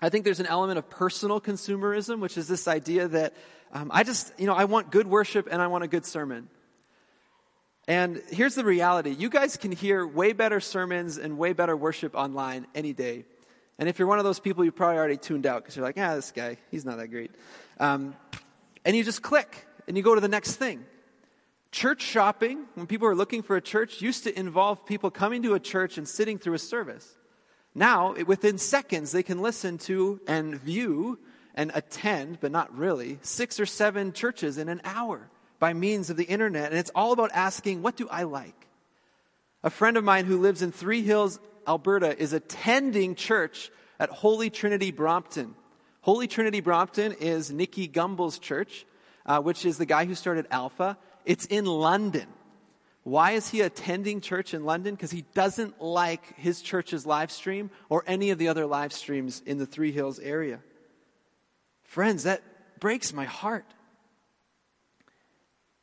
I 0.00 0.08
think 0.08 0.24
there's 0.24 0.40
an 0.40 0.46
element 0.46 0.78
of 0.78 0.88
personal 0.88 1.40
consumerism, 1.40 2.20
which 2.20 2.38
is 2.38 2.46
this 2.46 2.68
idea 2.68 3.08
that 3.08 3.34
um, 3.72 3.90
I 3.92 4.04
just, 4.04 4.32
you 4.38 4.46
know, 4.46 4.54
I 4.54 4.64
want 4.64 4.90
good 4.90 5.06
worship 5.06 5.48
and 5.50 5.60
I 5.60 5.68
want 5.68 5.82
a 5.82 5.88
good 5.88 6.04
sermon. 6.04 6.48
And 7.88 8.22
here's 8.30 8.54
the 8.54 8.64
reality 8.64 9.10
you 9.10 9.28
guys 9.28 9.56
can 9.56 9.72
hear 9.72 10.06
way 10.06 10.32
better 10.32 10.60
sermons 10.60 11.18
and 11.18 11.36
way 11.36 11.52
better 11.52 11.76
worship 11.76 12.14
online 12.14 12.66
any 12.74 12.92
day. 12.92 13.24
And 13.82 13.88
if 13.88 13.98
you're 13.98 14.06
one 14.06 14.20
of 14.20 14.24
those 14.24 14.38
people, 14.38 14.64
you 14.64 14.70
probably 14.70 14.96
already 14.96 15.16
tuned 15.16 15.44
out 15.44 15.64
because 15.64 15.74
you're 15.74 15.84
like, 15.84 15.98
ah, 15.98 16.14
this 16.14 16.30
guy, 16.30 16.56
he's 16.70 16.84
not 16.84 16.98
that 16.98 17.08
great. 17.08 17.32
Um, 17.80 18.14
and 18.84 18.94
you 18.94 19.02
just 19.02 19.22
click 19.22 19.66
and 19.88 19.96
you 19.96 20.04
go 20.04 20.14
to 20.14 20.20
the 20.20 20.28
next 20.28 20.54
thing. 20.54 20.84
Church 21.72 22.00
shopping, 22.00 22.66
when 22.74 22.86
people 22.86 23.08
are 23.08 23.14
looking 23.16 23.42
for 23.42 23.56
a 23.56 23.60
church, 23.60 24.00
used 24.00 24.22
to 24.22 24.38
involve 24.38 24.86
people 24.86 25.10
coming 25.10 25.42
to 25.42 25.54
a 25.54 25.58
church 25.58 25.98
and 25.98 26.06
sitting 26.06 26.38
through 26.38 26.54
a 26.54 26.60
service. 26.60 27.16
Now, 27.74 28.14
within 28.24 28.56
seconds, 28.56 29.10
they 29.10 29.24
can 29.24 29.42
listen 29.42 29.78
to 29.78 30.20
and 30.28 30.54
view 30.60 31.18
and 31.56 31.72
attend, 31.74 32.38
but 32.40 32.52
not 32.52 32.72
really, 32.78 33.18
six 33.22 33.58
or 33.58 33.66
seven 33.66 34.12
churches 34.12 34.58
in 34.58 34.68
an 34.68 34.80
hour 34.84 35.28
by 35.58 35.72
means 35.72 36.08
of 36.08 36.16
the 36.16 36.22
internet. 36.22 36.70
And 36.70 36.78
it's 36.78 36.92
all 36.94 37.10
about 37.10 37.32
asking, 37.34 37.82
what 37.82 37.96
do 37.96 38.06
I 38.08 38.22
like? 38.22 38.68
A 39.64 39.70
friend 39.70 39.96
of 39.96 40.04
mine 40.04 40.26
who 40.26 40.40
lives 40.40 40.62
in 40.62 40.70
Three 40.70 41.02
Hills, 41.02 41.40
Alberta, 41.66 42.16
is 42.18 42.32
attending 42.32 43.14
church 43.14 43.70
at 43.98 44.10
Holy 44.10 44.50
Trinity 44.50 44.90
Brompton. 44.90 45.54
Holy 46.00 46.26
Trinity 46.26 46.60
Brompton 46.60 47.12
is 47.12 47.50
Nicky 47.50 47.88
Gumbel's 47.88 48.38
church, 48.38 48.84
uh, 49.24 49.40
which 49.40 49.64
is 49.64 49.78
the 49.78 49.86
guy 49.86 50.04
who 50.04 50.14
started 50.14 50.46
Alpha. 50.50 50.98
It's 51.24 51.44
in 51.46 51.64
London. 51.64 52.26
Why 53.04 53.32
is 53.32 53.48
he 53.48 53.60
attending 53.60 54.20
church 54.20 54.54
in 54.54 54.64
London? 54.64 54.94
Because 54.94 55.10
he 55.10 55.24
doesn't 55.34 55.80
like 55.80 56.36
his 56.36 56.62
church's 56.62 57.04
live 57.04 57.32
stream 57.32 57.70
or 57.88 58.04
any 58.06 58.30
of 58.30 58.38
the 58.38 58.48
other 58.48 58.66
live 58.66 58.92
streams 58.92 59.42
in 59.44 59.58
the 59.58 59.66
Three 59.66 59.92
Hills 59.92 60.18
area. 60.18 60.60
Friends, 61.82 62.24
that 62.24 62.42
breaks 62.80 63.12
my 63.12 63.24
heart. 63.24 63.66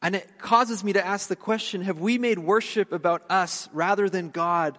And 0.01 0.15
it 0.15 0.37
causes 0.37 0.83
me 0.83 0.93
to 0.93 1.05
ask 1.05 1.27
the 1.27 1.35
question 1.35 1.81
have 1.81 1.99
we 1.99 2.17
made 2.17 2.39
worship 2.39 2.93
about 2.93 3.23
us 3.29 3.67
rather 3.73 4.09
than 4.09 4.29
God 4.29 4.77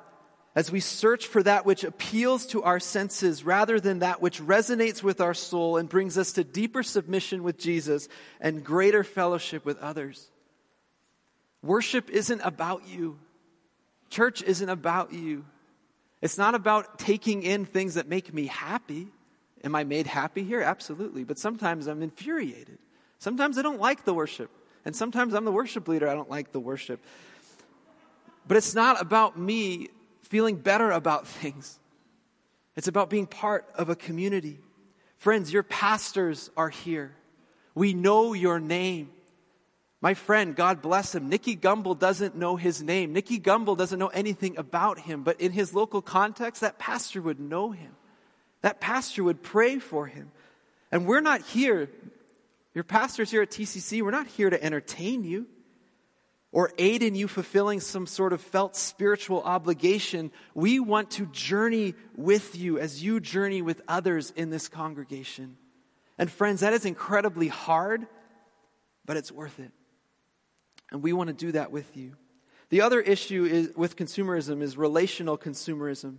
as 0.55 0.71
we 0.71 0.81
search 0.81 1.27
for 1.27 1.43
that 1.43 1.65
which 1.65 1.85
appeals 1.85 2.47
to 2.47 2.63
our 2.63 2.81
senses 2.81 3.45
rather 3.45 3.79
than 3.79 4.01
that 4.01 4.21
which 4.21 4.41
resonates 4.41 5.03
with 5.03 5.21
our 5.21 5.35
soul 5.35 5.77
and 5.77 5.89
brings 5.89 6.19
us 6.19 6.33
to 6.33 6.45
deeper 6.45 6.83
submission 6.83 7.43
with 7.43 7.57
Jesus 7.57 8.09
and 8.41 8.65
greater 8.65 9.05
fellowship 9.05 9.65
with 9.65 9.79
others? 9.79 10.31
Worship 11.63 12.11
isn't 12.11 12.41
about 12.41 12.89
you. 12.89 13.19
Church 14.09 14.43
isn't 14.43 14.69
about 14.69 15.13
you. 15.13 15.45
It's 16.21 16.37
not 16.37 16.55
about 16.55 16.99
taking 16.99 17.43
in 17.43 17.65
things 17.65 17.95
that 17.95 18.09
make 18.09 18.35
me 18.35 18.47
happy. 18.47 19.09
Am 19.63 19.75
I 19.75 19.85
made 19.85 20.07
happy 20.07 20.43
here? 20.43 20.63
Absolutely. 20.63 21.23
But 21.23 21.39
sometimes 21.39 21.87
I'm 21.87 22.03
infuriated. 22.03 22.79
Sometimes 23.19 23.57
I 23.57 23.63
don't 23.63 23.81
like 23.81 24.05
the 24.05 24.15
worship. 24.15 24.51
And 24.85 24.97
sometimes 24.97 25.35
I'm 25.35 25.45
the 25.45 25.53
worship 25.53 25.87
leader. 25.87 26.09
I 26.09 26.15
don't 26.15 26.31
like 26.31 26.53
the 26.53 26.61
worship. 26.61 27.01
But 28.49 28.57
it's 28.57 28.75
not 28.75 29.01
about 29.01 29.39
me 29.39 29.91
feeling 30.31 30.57
better 30.57 30.91
about 30.91 31.27
things. 31.41 31.79
It's 32.77 32.89
about 32.89 33.11
being 33.11 33.27
part 33.27 33.69
of 33.75 33.91
a 33.91 33.97
community. 33.97 34.59
Friends, 35.19 35.53
your 35.53 35.63
pastors 35.63 36.51
are 36.57 36.71
here. 36.71 37.15
We 37.75 37.93
know 37.93 38.33
your 38.33 38.59
name. 38.59 39.11
My 40.01 40.15
friend, 40.15 40.57
God 40.57 40.81
bless 40.81 41.15
him, 41.15 41.29
Nicky 41.29 41.55
Gumbel 41.57 41.99
doesn't 41.99 42.35
know 42.35 42.57
his 42.57 42.83
name. 42.83 43.13
Nicky 43.13 43.39
Gumbel 43.39 43.77
doesn't 43.77 43.99
know 43.99 44.09
anything 44.09 44.57
about 44.57 44.99
him, 44.99 45.25
but 45.25 45.39
in 45.43 45.53
his 45.53 45.75
local 45.75 46.01
context, 46.01 46.63
that 46.63 46.79
pastor 46.79 47.21
would 47.21 47.39
know 47.39 47.71
him. 47.71 47.95
That 48.63 48.81
pastor 48.81 49.23
would 49.25 49.43
pray 49.43 49.79
for 49.79 50.07
him. 50.07 50.31
And 50.91 51.07
we're 51.07 51.21
not 51.21 51.43
here, 51.43 51.91
your 52.73 52.85
pastors 52.85 53.31
here 53.31 53.43
at 53.43 53.51
TCC, 53.51 54.01
we're 54.01 54.11
not 54.11 54.27
here 54.27 54.49
to 54.49 54.63
entertain 54.63 55.23
you 55.23 55.47
or 56.53 56.73
aid 56.79 57.03
in 57.03 57.15
you 57.15 57.29
fulfilling 57.29 57.81
some 57.81 58.07
sort 58.07 58.33
of 58.33 58.41
felt 58.41 58.75
spiritual 58.75 59.43
obligation. 59.43 60.33
We 60.55 60.81
want 60.81 61.13
to 61.13 61.27
journey 61.27 61.95
with 62.17 62.57
you 62.57 62.79
as 62.79 63.03
you 63.03 63.21
journey 63.21 63.63
with 63.63 63.81
others 63.87 64.33
in 64.35 64.51
this 64.51 64.69
congregation. 64.69 65.57
And 66.19 66.31
friends, 66.31 66.61
that 66.61 66.73
is 66.73 66.85
incredibly 66.85 67.49
hard, 67.49 68.07
but 69.05 69.17
it's 69.17 69.31
worth 69.31 69.59
it. 69.61 69.71
And 70.91 71.03
we 71.03 71.13
want 71.13 71.29
to 71.29 71.35
do 71.35 71.53
that 71.53 71.71
with 71.71 71.97
you. 71.97 72.17
The 72.71 72.83
other 72.83 73.01
issue 73.01 73.45
is, 73.45 73.77
with 73.77 73.97
consumerism 73.97 74.63
is 74.63 74.77
relational 74.77 75.39
consumerism. 75.39 76.19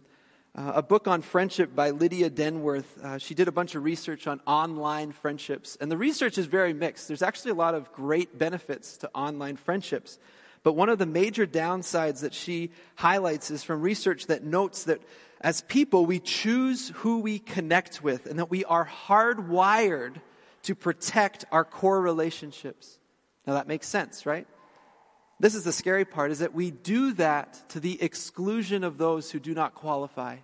Uh, 0.53 0.73
a 0.75 0.83
book 0.83 1.07
on 1.07 1.21
friendship 1.21 1.73
by 1.73 1.91
Lydia 1.91 2.29
Denworth. 2.29 3.01
Uh, 3.01 3.17
she 3.17 3.33
did 3.33 3.47
a 3.47 3.51
bunch 3.51 3.75
of 3.75 3.83
research 3.83 4.27
on 4.27 4.41
online 4.45 5.11
friendships, 5.11 5.77
and 5.79 5.89
the 5.89 5.97
research 5.97 6.37
is 6.37 6.45
very 6.45 6.73
mixed. 6.73 7.07
There's 7.07 7.21
actually 7.21 7.51
a 7.51 7.55
lot 7.55 7.73
of 7.73 7.91
great 7.93 8.37
benefits 8.37 8.97
to 8.97 9.09
online 9.13 9.55
friendships. 9.55 10.19
But 10.63 10.73
one 10.73 10.89
of 10.89 10.99
the 10.99 11.05
major 11.05 11.47
downsides 11.47 12.21
that 12.21 12.33
she 12.33 12.71
highlights 12.95 13.49
is 13.49 13.63
from 13.63 13.81
research 13.81 14.27
that 14.27 14.43
notes 14.43 14.83
that 14.83 15.01
as 15.39 15.61
people, 15.61 16.05
we 16.05 16.19
choose 16.19 16.89
who 16.95 17.19
we 17.19 17.39
connect 17.39 18.03
with 18.03 18.27
and 18.27 18.37
that 18.37 18.51
we 18.51 18.63
are 18.65 18.87
hardwired 19.07 20.21
to 20.63 20.75
protect 20.75 21.45
our 21.51 21.65
core 21.65 21.99
relationships. 21.99 22.99
Now 23.47 23.53
that 23.53 23.67
makes 23.67 23.87
sense, 23.87 24.27
right? 24.27 24.45
This 25.41 25.55
is 25.55 25.63
the 25.63 25.71
scary 25.71 26.05
part 26.05 26.29
is 26.29 26.39
that 26.39 26.53
we 26.53 26.69
do 26.69 27.13
that 27.13 27.67
to 27.69 27.79
the 27.79 27.99
exclusion 27.99 28.83
of 28.83 28.99
those 28.99 29.31
who 29.31 29.39
do 29.39 29.55
not 29.55 29.73
qualify. 29.73 30.37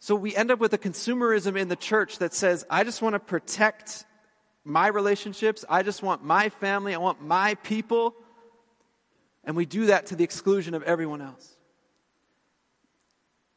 So 0.00 0.14
we 0.14 0.36
end 0.36 0.50
up 0.50 0.58
with 0.58 0.74
a 0.74 0.78
consumerism 0.78 1.58
in 1.58 1.68
the 1.68 1.76
church 1.76 2.18
that 2.18 2.34
says, 2.34 2.66
I 2.68 2.84
just 2.84 3.00
want 3.00 3.14
to 3.14 3.18
protect 3.18 4.04
my 4.64 4.88
relationships. 4.88 5.64
I 5.66 5.82
just 5.82 6.02
want 6.02 6.24
my 6.24 6.50
family. 6.50 6.94
I 6.94 6.98
want 6.98 7.22
my 7.22 7.54
people. 7.54 8.14
And 9.44 9.56
we 9.56 9.64
do 9.64 9.86
that 9.86 10.06
to 10.06 10.16
the 10.16 10.24
exclusion 10.24 10.74
of 10.74 10.82
everyone 10.82 11.22
else. 11.22 11.56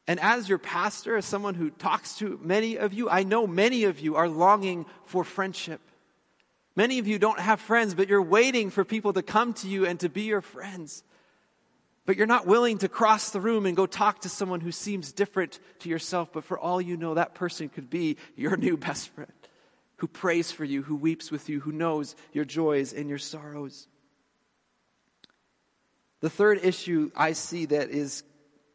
And 0.06 0.18
as 0.20 0.48
your 0.48 0.56
pastor, 0.56 1.18
as 1.18 1.26
someone 1.26 1.54
who 1.54 1.68
talks 1.68 2.16
to 2.16 2.40
many 2.42 2.78
of 2.78 2.94
you, 2.94 3.10
I 3.10 3.24
know 3.24 3.46
many 3.46 3.84
of 3.84 4.00
you 4.00 4.16
are 4.16 4.26
longing 4.26 4.86
for 5.04 5.22
friendship. 5.22 5.82
Many 6.76 6.98
of 6.98 7.06
you 7.06 7.18
don't 7.18 7.40
have 7.40 7.60
friends, 7.60 7.94
but 7.94 8.08
you're 8.08 8.22
waiting 8.22 8.70
for 8.70 8.84
people 8.84 9.12
to 9.12 9.22
come 9.22 9.54
to 9.54 9.68
you 9.68 9.86
and 9.86 9.98
to 10.00 10.08
be 10.08 10.22
your 10.22 10.40
friends. 10.40 11.02
But 12.06 12.16
you're 12.16 12.26
not 12.26 12.46
willing 12.46 12.78
to 12.78 12.88
cross 12.88 13.30
the 13.30 13.40
room 13.40 13.66
and 13.66 13.76
go 13.76 13.86
talk 13.86 14.22
to 14.22 14.28
someone 14.28 14.60
who 14.60 14.72
seems 14.72 15.12
different 15.12 15.60
to 15.80 15.88
yourself, 15.88 16.32
but 16.32 16.44
for 16.44 16.58
all 16.58 16.80
you 16.80 16.96
know, 16.96 17.14
that 17.14 17.34
person 17.34 17.68
could 17.68 17.90
be 17.90 18.16
your 18.36 18.56
new 18.56 18.76
best 18.76 19.10
friend 19.10 19.32
who 20.00 20.08
prays 20.08 20.50
for 20.50 20.64
you, 20.64 20.82
who 20.82 20.96
weeps 20.96 21.30
with 21.30 21.48
you, 21.50 21.60
who 21.60 21.72
knows 21.72 22.16
your 22.32 22.46
joys 22.46 22.94
and 22.94 23.08
your 23.08 23.18
sorrows. 23.18 23.86
The 26.20 26.30
third 26.30 26.60
issue 26.62 27.10
I 27.14 27.32
see 27.32 27.66
that 27.66 27.90
is 27.90 28.24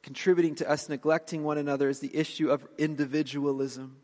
contributing 0.03 0.53
to 0.55 0.69
us 0.69 0.87
neglecting 0.87 1.43
one 1.43 1.57
another 1.57 1.89
is 1.89 1.99
the 1.99 2.15
issue 2.15 2.51
of 2.51 2.65
individualism. 2.77 3.97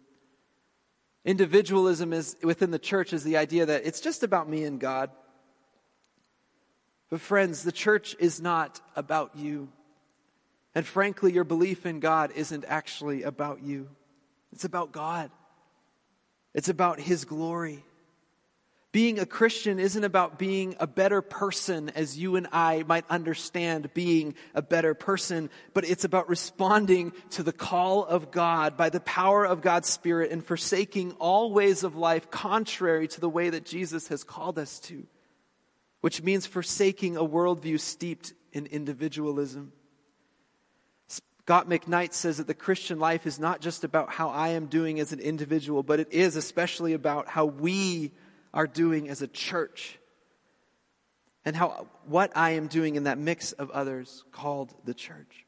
Individualism 1.23 2.13
is 2.13 2.35
within 2.41 2.71
the 2.71 2.79
church 2.79 3.13
is 3.13 3.23
the 3.23 3.37
idea 3.37 3.65
that 3.65 3.85
it's 3.85 4.01
just 4.01 4.23
about 4.23 4.49
me 4.49 4.63
and 4.63 4.79
God. 4.79 5.11
But 7.09 7.21
friends, 7.21 7.63
the 7.63 7.71
church 7.71 8.15
is 8.19 8.41
not 8.41 8.81
about 8.95 9.35
you. 9.35 9.69
And 10.73 10.85
frankly, 10.85 11.33
your 11.33 11.43
belief 11.43 11.85
in 11.85 11.99
God 11.99 12.31
isn't 12.35 12.65
actually 12.67 13.23
about 13.23 13.61
you. 13.61 13.89
It's 14.53 14.63
about 14.63 14.91
God. 14.91 15.29
It's 16.53 16.69
about 16.69 16.99
His 16.99 17.25
glory. 17.25 17.83
Being 18.91 19.19
a 19.19 19.25
Christian 19.25 19.79
isn't 19.79 20.03
about 20.03 20.37
being 20.37 20.75
a 20.77 20.85
better 20.85 21.21
person 21.21 21.89
as 21.91 22.17
you 22.17 22.35
and 22.35 22.47
I 22.51 22.83
might 22.85 23.05
understand 23.09 23.93
being 23.93 24.35
a 24.53 24.61
better 24.61 24.93
person, 24.93 25.49
but 25.73 25.85
it's 25.85 26.03
about 26.03 26.27
responding 26.27 27.13
to 27.31 27.43
the 27.43 27.53
call 27.53 28.03
of 28.03 28.31
God 28.31 28.75
by 28.75 28.89
the 28.89 28.99
power 28.99 29.45
of 29.45 29.61
God's 29.61 29.87
Spirit 29.87 30.31
and 30.31 30.45
forsaking 30.45 31.13
all 31.19 31.53
ways 31.53 31.85
of 31.85 31.95
life 31.95 32.29
contrary 32.29 33.07
to 33.09 33.21
the 33.21 33.29
way 33.29 33.49
that 33.49 33.65
Jesus 33.65 34.09
has 34.09 34.25
called 34.25 34.59
us 34.59 34.77
to, 34.81 35.07
which 36.01 36.21
means 36.21 36.45
forsaking 36.45 37.15
a 37.15 37.23
worldview 37.23 37.79
steeped 37.79 38.33
in 38.51 38.65
individualism. 38.65 39.71
Scot 41.07 41.69
McKnight 41.69 42.11
says 42.11 42.39
that 42.39 42.47
the 42.47 42.53
Christian 42.53 42.99
life 42.99 43.25
is 43.25 43.39
not 43.39 43.61
just 43.61 43.85
about 43.85 44.11
how 44.11 44.29
I 44.29 44.49
am 44.49 44.65
doing 44.65 44.99
as 44.99 45.13
an 45.13 45.19
individual, 45.19 45.81
but 45.81 46.01
it 46.01 46.11
is 46.11 46.35
especially 46.35 46.91
about 46.91 47.29
how 47.29 47.45
we 47.45 48.11
are 48.53 48.67
doing 48.67 49.09
as 49.09 49.21
a 49.21 49.27
church 49.27 49.97
and 51.45 51.55
how 51.55 51.87
what 52.05 52.31
I 52.35 52.51
am 52.51 52.67
doing 52.67 52.95
in 52.95 53.05
that 53.05 53.17
mix 53.17 53.51
of 53.51 53.71
others 53.71 54.23
called 54.31 54.73
the 54.85 54.93
church. 54.93 55.45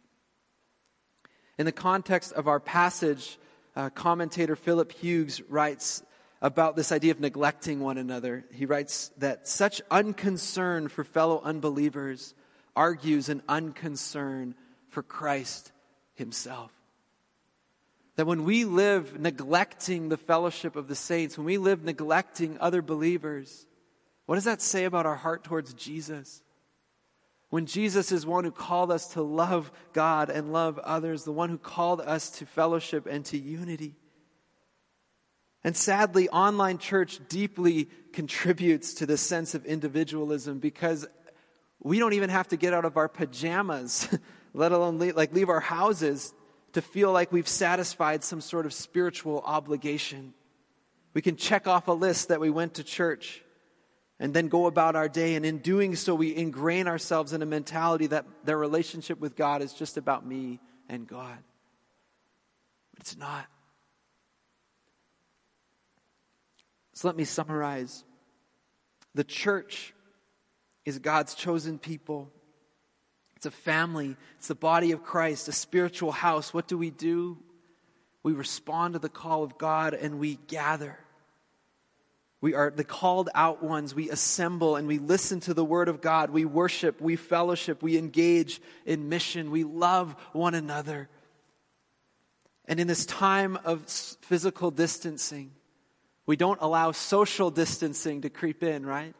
In 1.58 1.66
the 1.66 1.72
context 1.72 2.34
of 2.34 2.48
our 2.48 2.60
passage, 2.60 3.38
uh, 3.76 3.90
commentator 3.90 4.56
Philip 4.56 4.92
Hughes 4.92 5.42
writes 5.42 6.04
about 6.42 6.76
this 6.76 6.92
idea 6.92 7.12
of 7.12 7.20
neglecting 7.20 7.80
one 7.80 7.98
another. 7.98 8.44
He 8.52 8.66
writes 8.66 9.12
that 9.18 9.48
such 9.48 9.82
unconcern 9.90 10.90
for 10.90 11.04
fellow 11.04 11.42
unbelievers 11.44 12.34
argues 12.76 13.30
an 13.30 13.42
unconcern 13.48 14.56
for 14.90 15.04
Christ 15.04 15.72
himself. 16.16 16.72
That 18.16 18.28
when 18.28 18.44
we 18.44 18.66
live 18.66 19.20
neglecting 19.20 20.10
the 20.10 20.18
fellowship 20.18 20.76
of 20.76 20.88
the 20.88 20.96
saints, 20.96 21.38
when 21.38 21.46
we 21.46 21.58
live 21.58 21.84
neglecting 21.84 22.58
other 22.60 22.82
believers, 22.82 23.66
what 24.26 24.36
does 24.36 24.44
that 24.44 24.62
say 24.62 24.86
about 24.86 25.06
our 25.06 25.16
heart 25.16 25.44
towards 25.44 25.74
Jesus? 25.74 26.44
When 27.50 27.66
Jesus 27.66 28.12
is 28.12 28.26
one 28.26 28.46
who 28.46 28.52
called 28.52 28.92
us 28.92 29.10
to 29.10 29.22
love 29.22 29.72
God 29.94 30.30
and 30.30 30.54
love 30.54 30.80
others, 30.80 31.24
the 31.24 31.32
one 31.32 31.50
who 31.50 31.58
called 31.58 32.02
us 32.02 32.30
to 32.32 32.46
fellowship 32.46 33.06
and 33.06 33.26
to 33.26 33.38
unity. 33.38 33.96
And 35.64 35.78
sadly, 35.78 36.30
online 36.30 36.78
church 36.78 37.20
deeply 37.30 37.90
contributes 38.12 38.96
to 38.96 39.06
this 39.06 39.22
sense 39.22 39.56
of 39.56 39.66
individualism 39.66 40.60
because 40.60 41.08
we 41.80 42.00
don't 42.00 42.14
even 42.14 42.30
have 42.30 42.48
to 42.50 42.58
get 42.58 42.74
out 42.74 42.86
of 42.86 42.98
our 42.98 43.08
pajamas, 43.08 44.08
let 44.54 44.72
alone 44.72 45.00
leave, 45.00 45.16
like 45.16 45.34
leave 45.34 45.50
our 45.50 45.60
houses 45.60 46.34
to 46.74 46.82
feel 46.82 47.12
like 47.12 47.32
we've 47.32 47.48
satisfied 47.48 48.24
some 48.24 48.42
sort 48.42 48.66
of 48.66 48.74
spiritual 48.74 49.42
obligation. 49.46 50.34
We 51.14 51.22
can 51.22 51.36
check 51.36 51.68
off 51.68 51.88
a 51.88 51.92
list 51.92 52.30
that 52.30 52.40
we 52.40 52.50
went 52.50 52.76
to 52.76 52.84
church 52.84 53.44
and 54.20 54.34
then 54.34 54.48
go 54.48 54.66
about 54.66 54.96
our 54.96 55.08
day. 55.08 55.36
And 55.36 55.46
in 55.46 55.60
doing 55.60 55.96
so, 55.96 56.16
we 56.16 56.36
ingrain 56.36 56.88
ourselves 56.88 57.34
in 57.34 57.42
a 57.42 57.46
mentality 57.46 58.08
that 58.08 58.26
their 58.44 58.58
relationship 58.58 59.20
with 59.20 59.36
God 59.36 59.62
is 59.62 59.74
just 59.74 59.98
about 59.98 60.26
me 60.26 60.60
and 60.90 61.08
God. 61.08 61.38
But 62.94 63.02
it's 63.02 63.18
not. 63.18 63.46
So 66.94 67.08
let 67.08 67.18
me 67.18 67.24
summarize. 67.24 68.04
The 69.16 69.24
church 69.24 69.94
is 70.86 71.00
God's 71.00 71.36
chosen 71.36 71.78
people 71.78 72.32
it's 73.46 73.54
a 73.54 73.62
family. 73.62 74.16
It's 74.38 74.48
the 74.48 74.56
body 74.56 74.94
of 74.94 75.04
Christ, 75.04 75.50
a 75.50 75.52
spiritual 75.52 76.14
house. 76.14 76.54
What 76.54 76.66
do 76.66 76.78
we 76.78 76.92
do? 76.92 77.38
We 78.24 78.32
respond 78.32 78.94
to 78.94 79.00
the 79.00 79.10
call 79.10 79.44
of 79.44 79.58
God 79.58 79.94
and 79.94 80.18
we 80.18 80.40
gather. 80.48 80.98
We 82.40 82.54
are 82.54 82.72
the 82.72 82.86
called 82.86 83.30
out 83.36 83.62
ones. 83.62 83.94
We 83.94 84.10
assemble 84.10 84.78
and 84.78 84.88
we 84.88 84.98
listen 84.98 85.42
to 85.42 85.54
the 85.54 85.66
word 85.66 85.90
of 85.90 86.00
God. 86.00 86.30
We 86.30 86.46
worship, 86.46 87.02
we 87.02 87.18
fellowship, 87.18 87.84
we 87.84 87.98
engage 87.98 88.62
in 88.86 89.10
mission. 89.10 89.52
We 89.52 89.66
love 89.66 90.16
one 90.32 90.56
another. 90.56 91.10
And 92.64 92.80
in 92.80 92.88
this 92.88 93.06
time 93.06 93.60
of 93.66 93.90
physical 93.90 94.72
distancing, 94.72 95.52
we 96.26 96.38
don't 96.38 96.62
allow 96.62 96.94
social 96.94 97.52
distancing 97.52 98.22
to 98.22 98.30
creep 98.30 98.64
in, 98.64 98.86
right? 98.86 99.14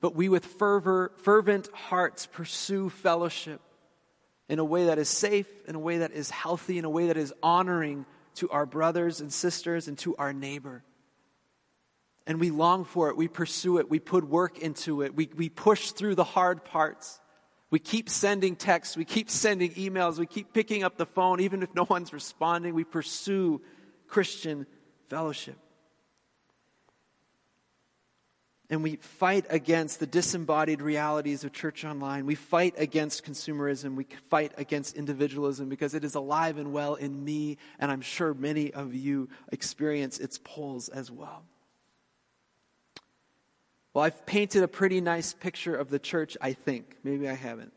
But 0.00 0.14
we 0.14 0.28
with 0.28 0.44
fervor, 0.44 1.12
fervent 1.18 1.68
hearts 1.72 2.26
pursue 2.26 2.88
fellowship 2.88 3.60
in 4.48 4.58
a 4.58 4.64
way 4.64 4.86
that 4.86 4.98
is 4.98 5.08
safe, 5.08 5.48
in 5.66 5.74
a 5.74 5.78
way 5.78 5.98
that 5.98 6.12
is 6.12 6.30
healthy, 6.30 6.78
in 6.78 6.84
a 6.84 6.90
way 6.90 7.08
that 7.08 7.16
is 7.16 7.34
honoring 7.42 8.06
to 8.36 8.48
our 8.50 8.66
brothers 8.66 9.20
and 9.20 9.32
sisters 9.32 9.88
and 9.88 9.98
to 9.98 10.16
our 10.16 10.32
neighbor. 10.32 10.82
And 12.26 12.38
we 12.40 12.50
long 12.50 12.84
for 12.84 13.08
it, 13.08 13.16
we 13.16 13.26
pursue 13.26 13.78
it, 13.78 13.90
we 13.90 13.98
put 13.98 14.24
work 14.24 14.58
into 14.58 15.02
it, 15.02 15.14
we, 15.14 15.30
we 15.34 15.48
push 15.48 15.90
through 15.92 16.14
the 16.14 16.24
hard 16.24 16.64
parts. 16.64 17.20
We 17.70 17.78
keep 17.78 18.08
sending 18.08 18.56
texts, 18.56 18.96
we 18.96 19.04
keep 19.04 19.28
sending 19.28 19.72
emails, 19.72 20.18
we 20.18 20.26
keep 20.26 20.54
picking 20.54 20.84
up 20.84 20.96
the 20.96 21.04
phone, 21.04 21.40
even 21.40 21.62
if 21.62 21.74
no 21.74 21.86
one's 21.88 22.14
responding. 22.14 22.74
We 22.74 22.84
pursue 22.84 23.60
Christian 24.06 24.66
fellowship. 25.10 25.58
And 28.70 28.82
we 28.82 28.96
fight 28.96 29.46
against 29.48 29.98
the 29.98 30.06
disembodied 30.06 30.82
realities 30.82 31.42
of 31.42 31.52
church 31.52 31.84
online. 31.84 32.26
We 32.26 32.34
fight 32.34 32.74
against 32.76 33.24
consumerism. 33.24 33.94
We 33.94 34.06
fight 34.28 34.52
against 34.58 34.96
individualism 34.96 35.68
because 35.68 35.94
it 35.94 36.04
is 36.04 36.14
alive 36.14 36.58
and 36.58 36.72
well 36.72 36.94
in 36.94 37.24
me, 37.24 37.56
and 37.78 37.90
I'm 37.90 38.02
sure 38.02 38.34
many 38.34 38.72
of 38.72 38.94
you 38.94 39.30
experience 39.50 40.18
its 40.18 40.38
pulls 40.38 40.90
as 40.90 41.10
well. 41.10 41.44
Well, 43.94 44.04
I've 44.04 44.26
painted 44.26 44.62
a 44.62 44.68
pretty 44.68 45.00
nice 45.00 45.32
picture 45.32 45.74
of 45.74 45.88
the 45.88 45.98
church, 45.98 46.36
I 46.40 46.52
think. 46.52 46.96
Maybe 47.02 47.26
I 47.28 47.34
haven't. 47.34 47.72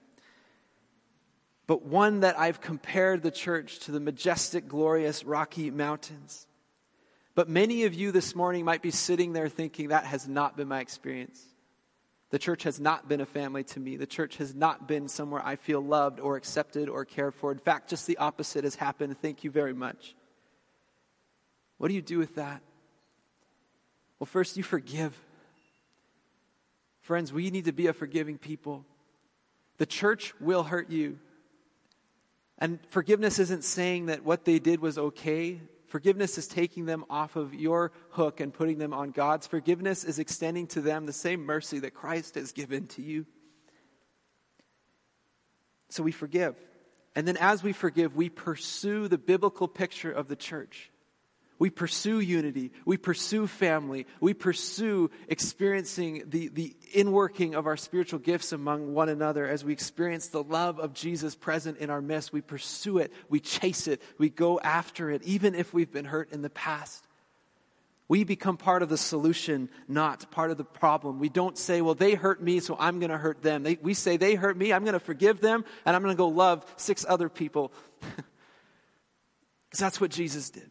But 1.67 1.83
one 1.83 2.19
that 2.19 2.37
I've 2.37 2.59
compared 2.59 3.23
the 3.23 3.31
church 3.31 3.79
to 3.79 3.91
the 3.91 4.01
majestic, 4.01 4.67
glorious 4.67 5.23
Rocky 5.23 5.71
Mountains. 5.71 6.47
But 7.34 7.47
many 7.47 7.86
of 7.86 7.93
you 7.93 8.11
this 8.11 8.36
morning 8.36 8.65
might 8.65 8.82
be 8.82 8.91
sitting 8.91 9.34
there 9.34 9.47
thinking, 9.47 9.89
that 9.89 10.05
has 10.05 10.27
not 10.27 10.57
been 10.57 10.67
my 10.67 10.82
experience. 10.82 11.41
The 12.29 12.39
church 12.39 12.63
has 12.63 12.79
not 12.79 13.07
been 13.07 13.21
a 13.21 13.25
family 13.25 13.63
to 13.65 13.79
me. 13.79 13.97
The 13.97 14.05
church 14.05 14.38
has 14.38 14.55
not 14.55 14.88
been 14.88 15.07
somewhere 15.07 15.45
I 15.45 15.57
feel 15.57 15.82
loved 15.82 16.19
or 16.19 16.38
accepted 16.38 16.88
or 16.88 17.03
cared 17.03 17.36
for. 17.36 17.51
In 17.51 17.57
fact, 17.57 17.89
just 17.89 18.07
the 18.07 18.17
opposite 18.17 18.63
has 18.63 18.75
happened. 18.75 19.17
Thank 19.21 19.43
you 19.43 19.51
very 19.51 19.73
much. 19.73 20.15
What 21.77 21.89
do 21.89 21.93
you 21.93 22.01
do 22.01 22.17
with 22.17 22.36
that? 22.36 22.61
Well, 24.19 24.27
first, 24.27 24.55
you 24.55 24.63
forgive. 24.63 25.17
Friends, 27.01 27.34
we 27.34 27.49
need 27.49 27.65
to 27.65 27.73
be 27.73 27.88
a 27.88 27.93
forgiving 27.93 28.38
people. 28.38 28.86
The 29.77 29.86
church 29.86 30.34
will 30.39 30.63
hurt 30.63 30.89
you. 30.89 31.17
And 32.59 32.79
forgiveness 32.89 33.39
isn't 33.39 33.63
saying 33.63 34.05
that 34.05 34.23
what 34.23 34.45
they 34.45 34.59
did 34.59 34.79
was 34.79 34.97
okay. 34.97 35.59
Forgiveness 35.91 36.37
is 36.37 36.47
taking 36.47 36.85
them 36.85 37.03
off 37.09 37.35
of 37.35 37.53
your 37.53 37.91
hook 38.11 38.39
and 38.39 38.53
putting 38.53 38.77
them 38.77 38.93
on 38.93 39.11
God's. 39.11 39.45
Forgiveness 39.45 40.05
is 40.05 40.19
extending 40.19 40.67
to 40.67 40.79
them 40.79 41.05
the 41.05 41.11
same 41.11 41.45
mercy 41.45 41.79
that 41.79 41.93
Christ 41.93 42.35
has 42.35 42.53
given 42.53 42.87
to 42.87 43.01
you. 43.01 43.25
So 45.89 46.01
we 46.01 46.13
forgive. 46.13 46.55
And 47.13 47.27
then 47.27 47.35
as 47.35 47.61
we 47.61 47.73
forgive, 47.73 48.15
we 48.15 48.29
pursue 48.29 49.09
the 49.09 49.17
biblical 49.17 49.67
picture 49.67 50.09
of 50.13 50.29
the 50.29 50.37
church. 50.37 50.90
We 51.62 51.70
pursue 51.70 52.22
unity. 52.22 52.72
We 52.86 52.97
pursue 52.97 53.45
family. 53.45 54.07
We 54.20 54.34
pursue 54.34 55.12
experiencing 55.28 56.24
the, 56.26 56.47
the 56.47 56.76
inworking 56.91 57.53
of 57.53 57.68
our 57.68 57.78
spiritual 57.78 58.18
gifts 58.18 58.51
among 58.51 58.95
one 58.95 59.09
another 59.09 59.47
as 59.47 59.64
we 59.64 59.72
experience 59.72 60.30
the 60.30 60.41
love 60.41 60.80
of 60.80 60.95
Jesus 60.95 61.36
present 61.36 61.78
in 61.78 61.91
our 61.91 62.01
midst. 62.01 62.34
We 62.34 62.41
pursue 62.41 62.97
it. 62.97 63.14
We 63.30 63.39
chase 63.39 63.86
it. 63.86 64.01
We 64.18 64.32
go 64.32 64.59
after 64.59 65.12
it, 65.12 65.22
even 65.22 65.53
if 65.53 65.72
we've 65.72 65.91
been 65.91 66.05
hurt 66.05 66.32
in 66.32 66.41
the 66.41 66.49
past. 66.49 67.05
We 68.07 68.24
become 68.24 68.57
part 68.57 68.82
of 68.82 68.89
the 68.89 68.97
solution, 68.97 69.70
not 69.88 70.32
part 70.32 70.49
of 70.49 70.57
the 70.57 70.64
problem. 70.64 71.20
We 71.20 71.30
don't 71.30 71.59
say, 71.59 71.82
well, 71.82 71.93
they 71.93 72.16
hurt 72.16 72.41
me, 72.41 72.59
so 72.59 72.76
I'm 72.80 72.99
going 72.99 73.12
to 73.12 73.20
hurt 73.20 73.43
them. 73.43 73.62
They, 73.62 73.78
we 73.80 73.93
say, 73.93 74.18
they 74.18 74.34
hurt 74.34 74.57
me, 74.57 74.74
I'm 74.74 74.84
going 74.84 74.93
to 74.93 74.99
forgive 74.99 75.41
them, 75.41 75.64
and 75.86 75.95
I'm 75.95 76.01
going 76.01 76.16
to 76.16 76.18
go 76.18 76.30
love 76.30 76.66
six 76.78 77.05
other 77.07 77.30
people. 77.30 77.72
Because 79.70 79.80
that's 79.80 80.01
what 80.01 80.12
Jesus 80.12 80.49
did. 80.49 80.70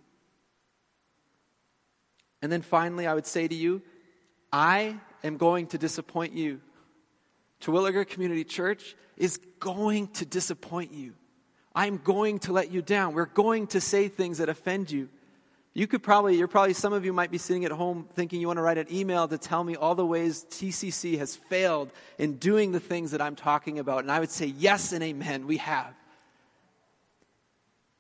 And 2.43 2.51
then 2.51 2.63
finally, 2.63 3.07
I 3.07 3.15
would 3.15 3.27
say 3.27 3.47
to 3.47 3.55
you, 3.55 3.83
I 4.53 4.97
am 5.23 5.37
going 5.37 5.67
to 5.69 5.79
disappoint 5.79 6.33
you. 6.33 6.61
Terwilliger 7.61 8.07
Community 8.07 8.45
Church 8.45 8.97
is 9.17 9.39
going 9.59 10.09
to 10.09 10.25
disappoint 10.25 10.93
you. 10.93 11.13
I'm 11.75 11.99
going 11.99 12.39
to 12.41 12.53
let 12.53 12.73
you 12.73 12.83
down. 12.83 13.15
We're 13.15 13.27
going 13.27 13.69
to 13.69 13.81
say 13.81 14.09
things 14.09 14.39
that 14.39 14.49
offend 14.49 14.91
you. 14.91 15.09
You 15.73 15.87
could 15.87 16.03
probably, 16.03 16.37
you're 16.37 16.49
probably, 16.49 16.73
some 16.73 16.93
of 16.93 17.05
you 17.05 17.13
might 17.13 17.31
be 17.31 17.39
sitting 17.39 17.65
at 17.65 17.71
home 17.71 18.09
thinking 18.15 18.41
you 18.41 18.49
want 18.49 18.57
to 18.57 18.63
write 18.63 18.79
an 18.79 18.89
email 18.91 19.29
to 19.29 19.39
tell 19.39 19.63
me 19.63 19.77
all 19.77 19.95
the 19.95 20.05
ways 20.05 20.45
TCC 20.51 21.19
has 21.19 21.37
failed 21.37 21.93
in 22.19 22.39
doing 22.39 22.73
the 22.73 22.81
things 22.81 23.13
that 23.13 23.21
I'm 23.21 23.37
talking 23.37 23.79
about. 23.79 24.01
And 24.01 24.11
I 24.11 24.19
would 24.19 24.31
say, 24.31 24.47
yes 24.47 24.93
and 24.93 25.05
amen, 25.05 25.47
we 25.47 25.59
have. 25.59 25.95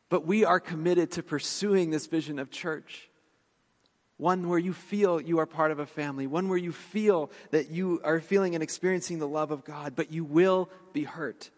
But 0.08 0.26
we 0.26 0.44
are 0.44 0.58
committed 0.58 1.12
to 1.12 1.22
pursuing 1.22 1.90
this 1.90 2.06
vision 2.06 2.40
of 2.40 2.50
church 2.50 3.09
one 4.20 4.48
where 4.48 4.58
you 4.58 4.74
feel 4.74 5.18
you 5.20 5.38
are 5.38 5.46
part 5.46 5.70
of 5.70 5.78
a 5.78 5.86
family, 5.86 6.26
one 6.26 6.48
where 6.48 6.58
you 6.58 6.72
feel 6.72 7.30
that 7.52 7.70
you 7.70 8.00
are 8.04 8.20
feeling 8.20 8.54
and 8.54 8.62
experiencing 8.62 9.18
the 9.18 9.26
love 9.26 9.50
of 9.50 9.64
God, 9.64 9.94
but 9.96 10.12
you 10.12 10.24
will 10.24 10.68
be 10.92 11.04
hurt. 11.04 11.50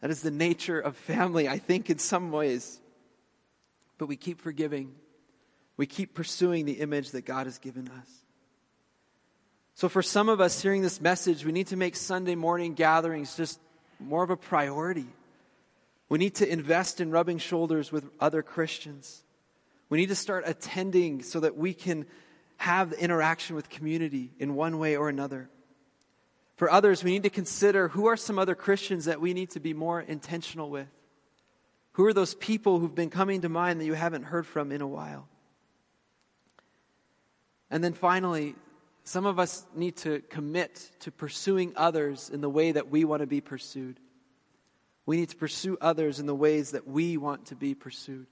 That 0.00 0.10
is 0.10 0.22
the 0.22 0.30
nature 0.30 0.80
of 0.80 0.96
family, 0.96 1.48
I 1.48 1.58
think, 1.58 1.90
in 1.90 1.98
some 1.98 2.32
ways. 2.32 2.80
But 3.98 4.06
we 4.06 4.16
keep 4.16 4.40
forgiving, 4.40 4.94
we 5.76 5.86
keep 5.86 6.14
pursuing 6.14 6.64
the 6.64 6.80
image 6.80 7.10
that 7.10 7.26
God 7.26 7.46
has 7.46 7.58
given 7.58 7.88
us. 7.88 8.08
So, 9.74 9.88
for 9.88 10.02
some 10.02 10.28
of 10.28 10.40
us 10.40 10.60
hearing 10.60 10.82
this 10.82 11.00
message, 11.00 11.44
we 11.44 11.52
need 11.52 11.68
to 11.68 11.76
make 11.76 11.96
Sunday 11.96 12.34
morning 12.34 12.74
gatherings 12.74 13.36
just 13.36 13.60
more 14.00 14.24
of 14.24 14.30
a 14.30 14.36
priority. 14.36 15.06
We 16.08 16.18
need 16.18 16.34
to 16.36 16.50
invest 16.50 17.00
in 17.00 17.10
rubbing 17.10 17.38
shoulders 17.38 17.92
with 17.92 18.04
other 18.20 18.42
Christians. 18.42 19.22
We 19.92 19.98
need 19.98 20.08
to 20.08 20.14
start 20.14 20.44
attending 20.46 21.22
so 21.22 21.40
that 21.40 21.58
we 21.58 21.74
can 21.74 22.06
have 22.56 22.88
the 22.88 22.98
interaction 22.98 23.56
with 23.56 23.68
community 23.68 24.32
in 24.38 24.54
one 24.54 24.78
way 24.78 24.96
or 24.96 25.10
another. 25.10 25.50
For 26.56 26.70
others, 26.70 27.04
we 27.04 27.10
need 27.10 27.24
to 27.24 27.28
consider 27.28 27.88
who 27.88 28.06
are 28.06 28.16
some 28.16 28.38
other 28.38 28.54
Christians 28.54 29.04
that 29.04 29.20
we 29.20 29.34
need 29.34 29.50
to 29.50 29.60
be 29.60 29.74
more 29.74 30.00
intentional 30.00 30.70
with. 30.70 30.88
Who 31.92 32.06
are 32.06 32.14
those 32.14 32.34
people 32.34 32.78
who've 32.78 32.94
been 32.94 33.10
coming 33.10 33.42
to 33.42 33.50
mind 33.50 33.82
that 33.82 33.84
you 33.84 33.92
haven't 33.92 34.22
heard 34.22 34.46
from 34.46 34.72
in 34.72 34.80
a 34.80 34.86
while? 34.86 35.28
And 37.70 37.84
then 37.84 37.92
finally, 37.92 38.54
some 39.04 39.26
of 39.26 39.38
us 39.38 39.66
need 39.76 39.98
to 39.98 40.22
commit 40.30 40.90
to 41.00 41.10
pursuing 41.10 41.74
others 41.76 42.30
in 42.30 42.40
the 42.40 42.48
way 42.48 42.72
that 42.72 42.88
we 42.88 43.04
want 43.04 43.20
to 43.20 43.26
be 43.26 43.42
pursued. 43.42 44.00
We 45.04 45.18
need 45.18 45.28
to 45.28 45.36
pursue 45.36 45.76
others 45.82 46.18
in 46.18 46.24
the 46.24 46.34
ways 46.34 46.70
that 46.70 46.88
we 46.88 47.18
want 47.18 47.48
to 47.48 47.54
be 47.54 47.74
pursued. 47.74 48.26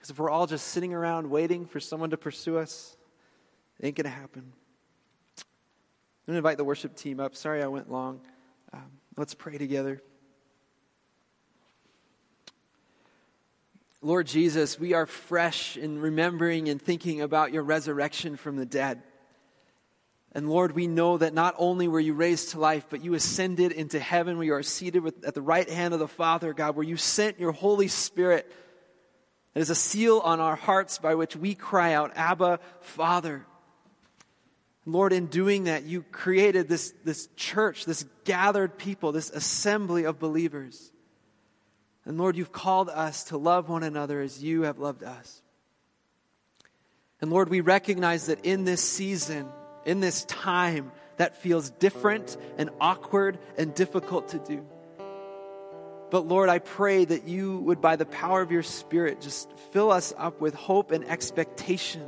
Because 0.00 0.12
if 0.12 0.18
we're 0.18 0.30
all 0.30 0.46
just 0.46 0.68
sitting 0.68 0.94
around 0.94 1.28
waiting 1.28 1.66
for 1.66 1.78
someone 1.78 2.08
to 2.08 2.16
pursue 2.16 2.56
us, 2.56 2.96
it 3.78 3.84
ain't 3.84 3.96
going 3.96 4.04
to 4.04 4.10
happen. 4.10 4.54
I'm 5.36 5.44
going 6.26 6.34
to 6.34 6.36
invite 6.38 6.56
the 6.56 6.64
worship 6.64 6.96
team 6.96 7.20
up. 7.20 7.36
Sorry 7.36 7.62
I 7.62 7.66
went 7.66 7.92
long. 7.92 8.22
Um, 8.72 8.86
let's 9.18 9.34
pray 9.34 9.58
together. 9.58 10.00
Lord 14.00 14.26
Jesus, 14.26 14.80
we 14.80 14.94
are 14.94 15.04
fresh 15.04 15.76
in 15.76 16.00
remembering 16.00 16.70
and 16.70 16.80
thinking 16.80 17.20
about 17.20 17.52
your 17.52 17.62
resurrection 17.62 18.36
from 18.36 18.56
the 18.56 18.64
dead. 18.64 19.02
And 20.32 20.48
Lord, 20.48 20.72
we 20.72 20.86
know 20.86 21.18
that 21.18 21.34
not 21.34 21.56
only 21.58 21.88
were 21.88 22.00
you 22.00 22.14
raised 22.14 22.52
to 22.52 22.58
life, 22.58 22.86
but 22.88 23.04
you 23.04 23.12
ascended 23.12 23.72
into 23.72 24.00
heaven 24.00 24.38
where 24.38 24.46
you 24.46 24.54
are 24.54 24.62
seated 24.62 25.02
with, 25.02 25.26
at 25.26 25.34
the 25.34 25.42
right 25.42 25.68
hand 25.68 25.92
of 25.92 26.00
the 26.00 26.08
Father, 26.08 26.54
God, 26.54 26.74
where 26.74 26.86
you 26.86 26.96
sent 26.96 27.38
your 27.38 27.52
Holy 27.52 27.88
Spirit 27.88 28.50
it 29.54 29.60
is 29.60 29.70
a 29.70 29.74
seal 29.74 30.20
on 30.20 30.40
our 30.40 30.56
hearts 30.56 30.98
by 30.98 31.14
which 31.14 31.34
we 31.34 31.54
cry 31.54 31.94
out, 31.94 32.12
Abba, 32.16 32.60
Father. 32.80 33.44
Lord, 34.86 35.12
in 35.12 35.26
doing 35.26 35.64
that, 35.64 35.84
you 35.84 36.02
created 36.02 36.68
this, 36.68 36.94
this 37.04 37.28
church, 37.36 37.84
this 37.84 38.04
gathered 38.24 38.78
people, 38.78 39.12
this 39.12 39.30
assembly 39.30 40.04
of 40.04 40.18
believers. 40.18 40.90
And 42.04 42.16
Lord, 42.18 42.36
you've 42.36 42.52
called 42.52 42.88
us 42.88 43.24
to 43.24 43.36
love 43.36 43.68
one 43.68 43.82
another 43.82 44.20
as 44.20 44.42
you 44.42 44.62
have 44.62 44.78
loved 44.78 45.02
us. 45.02 45.42
And 47.20 47.30
Lord, 47.30 47.50
we 47.50 47.60
recognize 47.60 48.26
that 48.26 48.44
in 48.44 48.64
this 48.64 48.82
season, 48.82 49.48
in 49.84 50.00
this 50.00 50.24
time, 50.24 50.92
that 51.18 51.36
feels 51.36 51.70
different 51.70 52.36
and 52.56 52.70
awkward 52.80 53.38
and 53.58 53.74
difficult 53.74 54.28
to 54.28 54.38
do. 54.38 54.64
But 56.10 56.26
Lord, 56.26 56.48
I 56.48 56.58
pray 56.58 57.04
that 57.04 57.28
you 57.28 57.58
would, 57.58 57.80
by 57.80 57.96
the 57.96 58.06
power 58.06 58.42
of 58.42 58.50
your 58.50 58.64
Spirit, 58.64 59.20
just 59.20 59.50
fill 59.72 59.92
us 59.92 60.12
up 60.16 60.40
with 60.40 60.54
hope 60.54 60.90
and 60.90 61.04
expectation. 61.04 62.04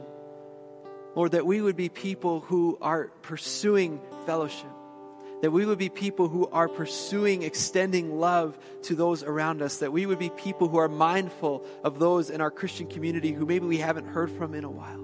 Lord, 1.15 1.33
that 1.33 1.47
we 1.47 1.61
would 1.61 1.77
be 1.77 1.89
people 1.89 2.41
who 2.41 2.79
are 2.81 3.09
pursuing 3.23 4.01
fellowship. 4.27 4.71
That 5.43 5.51
we 5.51 5.67
would 5.67 5.79
be 5.79 5.89
people 5.89 6.29
who 6.29 6.49
are 6.49 6.69
pursuing 6.69 7.43
extending 7.43 8.19
love 8.19 8.59
to 8.83 8.95
those 8.95 9.23
around 9.23 9.61
us. 9.63 9.79
That 9.79 9.93
we 9.93 10.07
would 10.07 10.19
be 10.19 10.31
people 10.31 10.69
who 10.69 10.79
are 10.79 10.89
mindful 10.89 11.65
of 11.85 11.99
those 11.99 12.31
in 12.31 12.41
our 12.41 12.51
Christian 12.51 12.87
community 12.87 13.33
who 13.33 13.47
maybe 13.47 13.67
we 13.67 13.79
haven't 13.79 14.07
heard 14.07 14.31
from 14.31 14.55
in 14.55 14.65
a 14.65 14.71
while. 14.71 15.03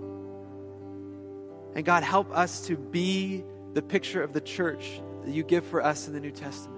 And 1.75 1.85
God, 1.85 2.03
help 2.03 2.31
us 2.37 2.67
to 2.67 2.77
be 2.77 3.45
the 3.75 3.83
picture 3.83 4.23
of 4.23 4.33
the 4.33 4.41
church 4.41 5.01
that 5.25 5.31
you 5.31 5.43
give 5.43 5.65
for 5.67 5.83
us 5.83 6.09
in 6.09 6.15
the 6.15 6.21
New 6.21 6.33
Testament. 6.33 6.78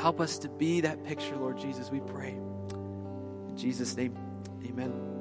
Help 0.00 0.18
us 0.18 0.38
to 0.38 0.48
be 0.48 0.80
that 0.80 1.04
picture, 1.04 1.36
Lord 1.36 1.58
Jesus, 1.58 1.90
we 1.90 2.00
pray. 2.00 2.30
In 2.30 3.54
Jesus' 3.54 3.94
name, 3.98 4.16
amen. 4.64 5.19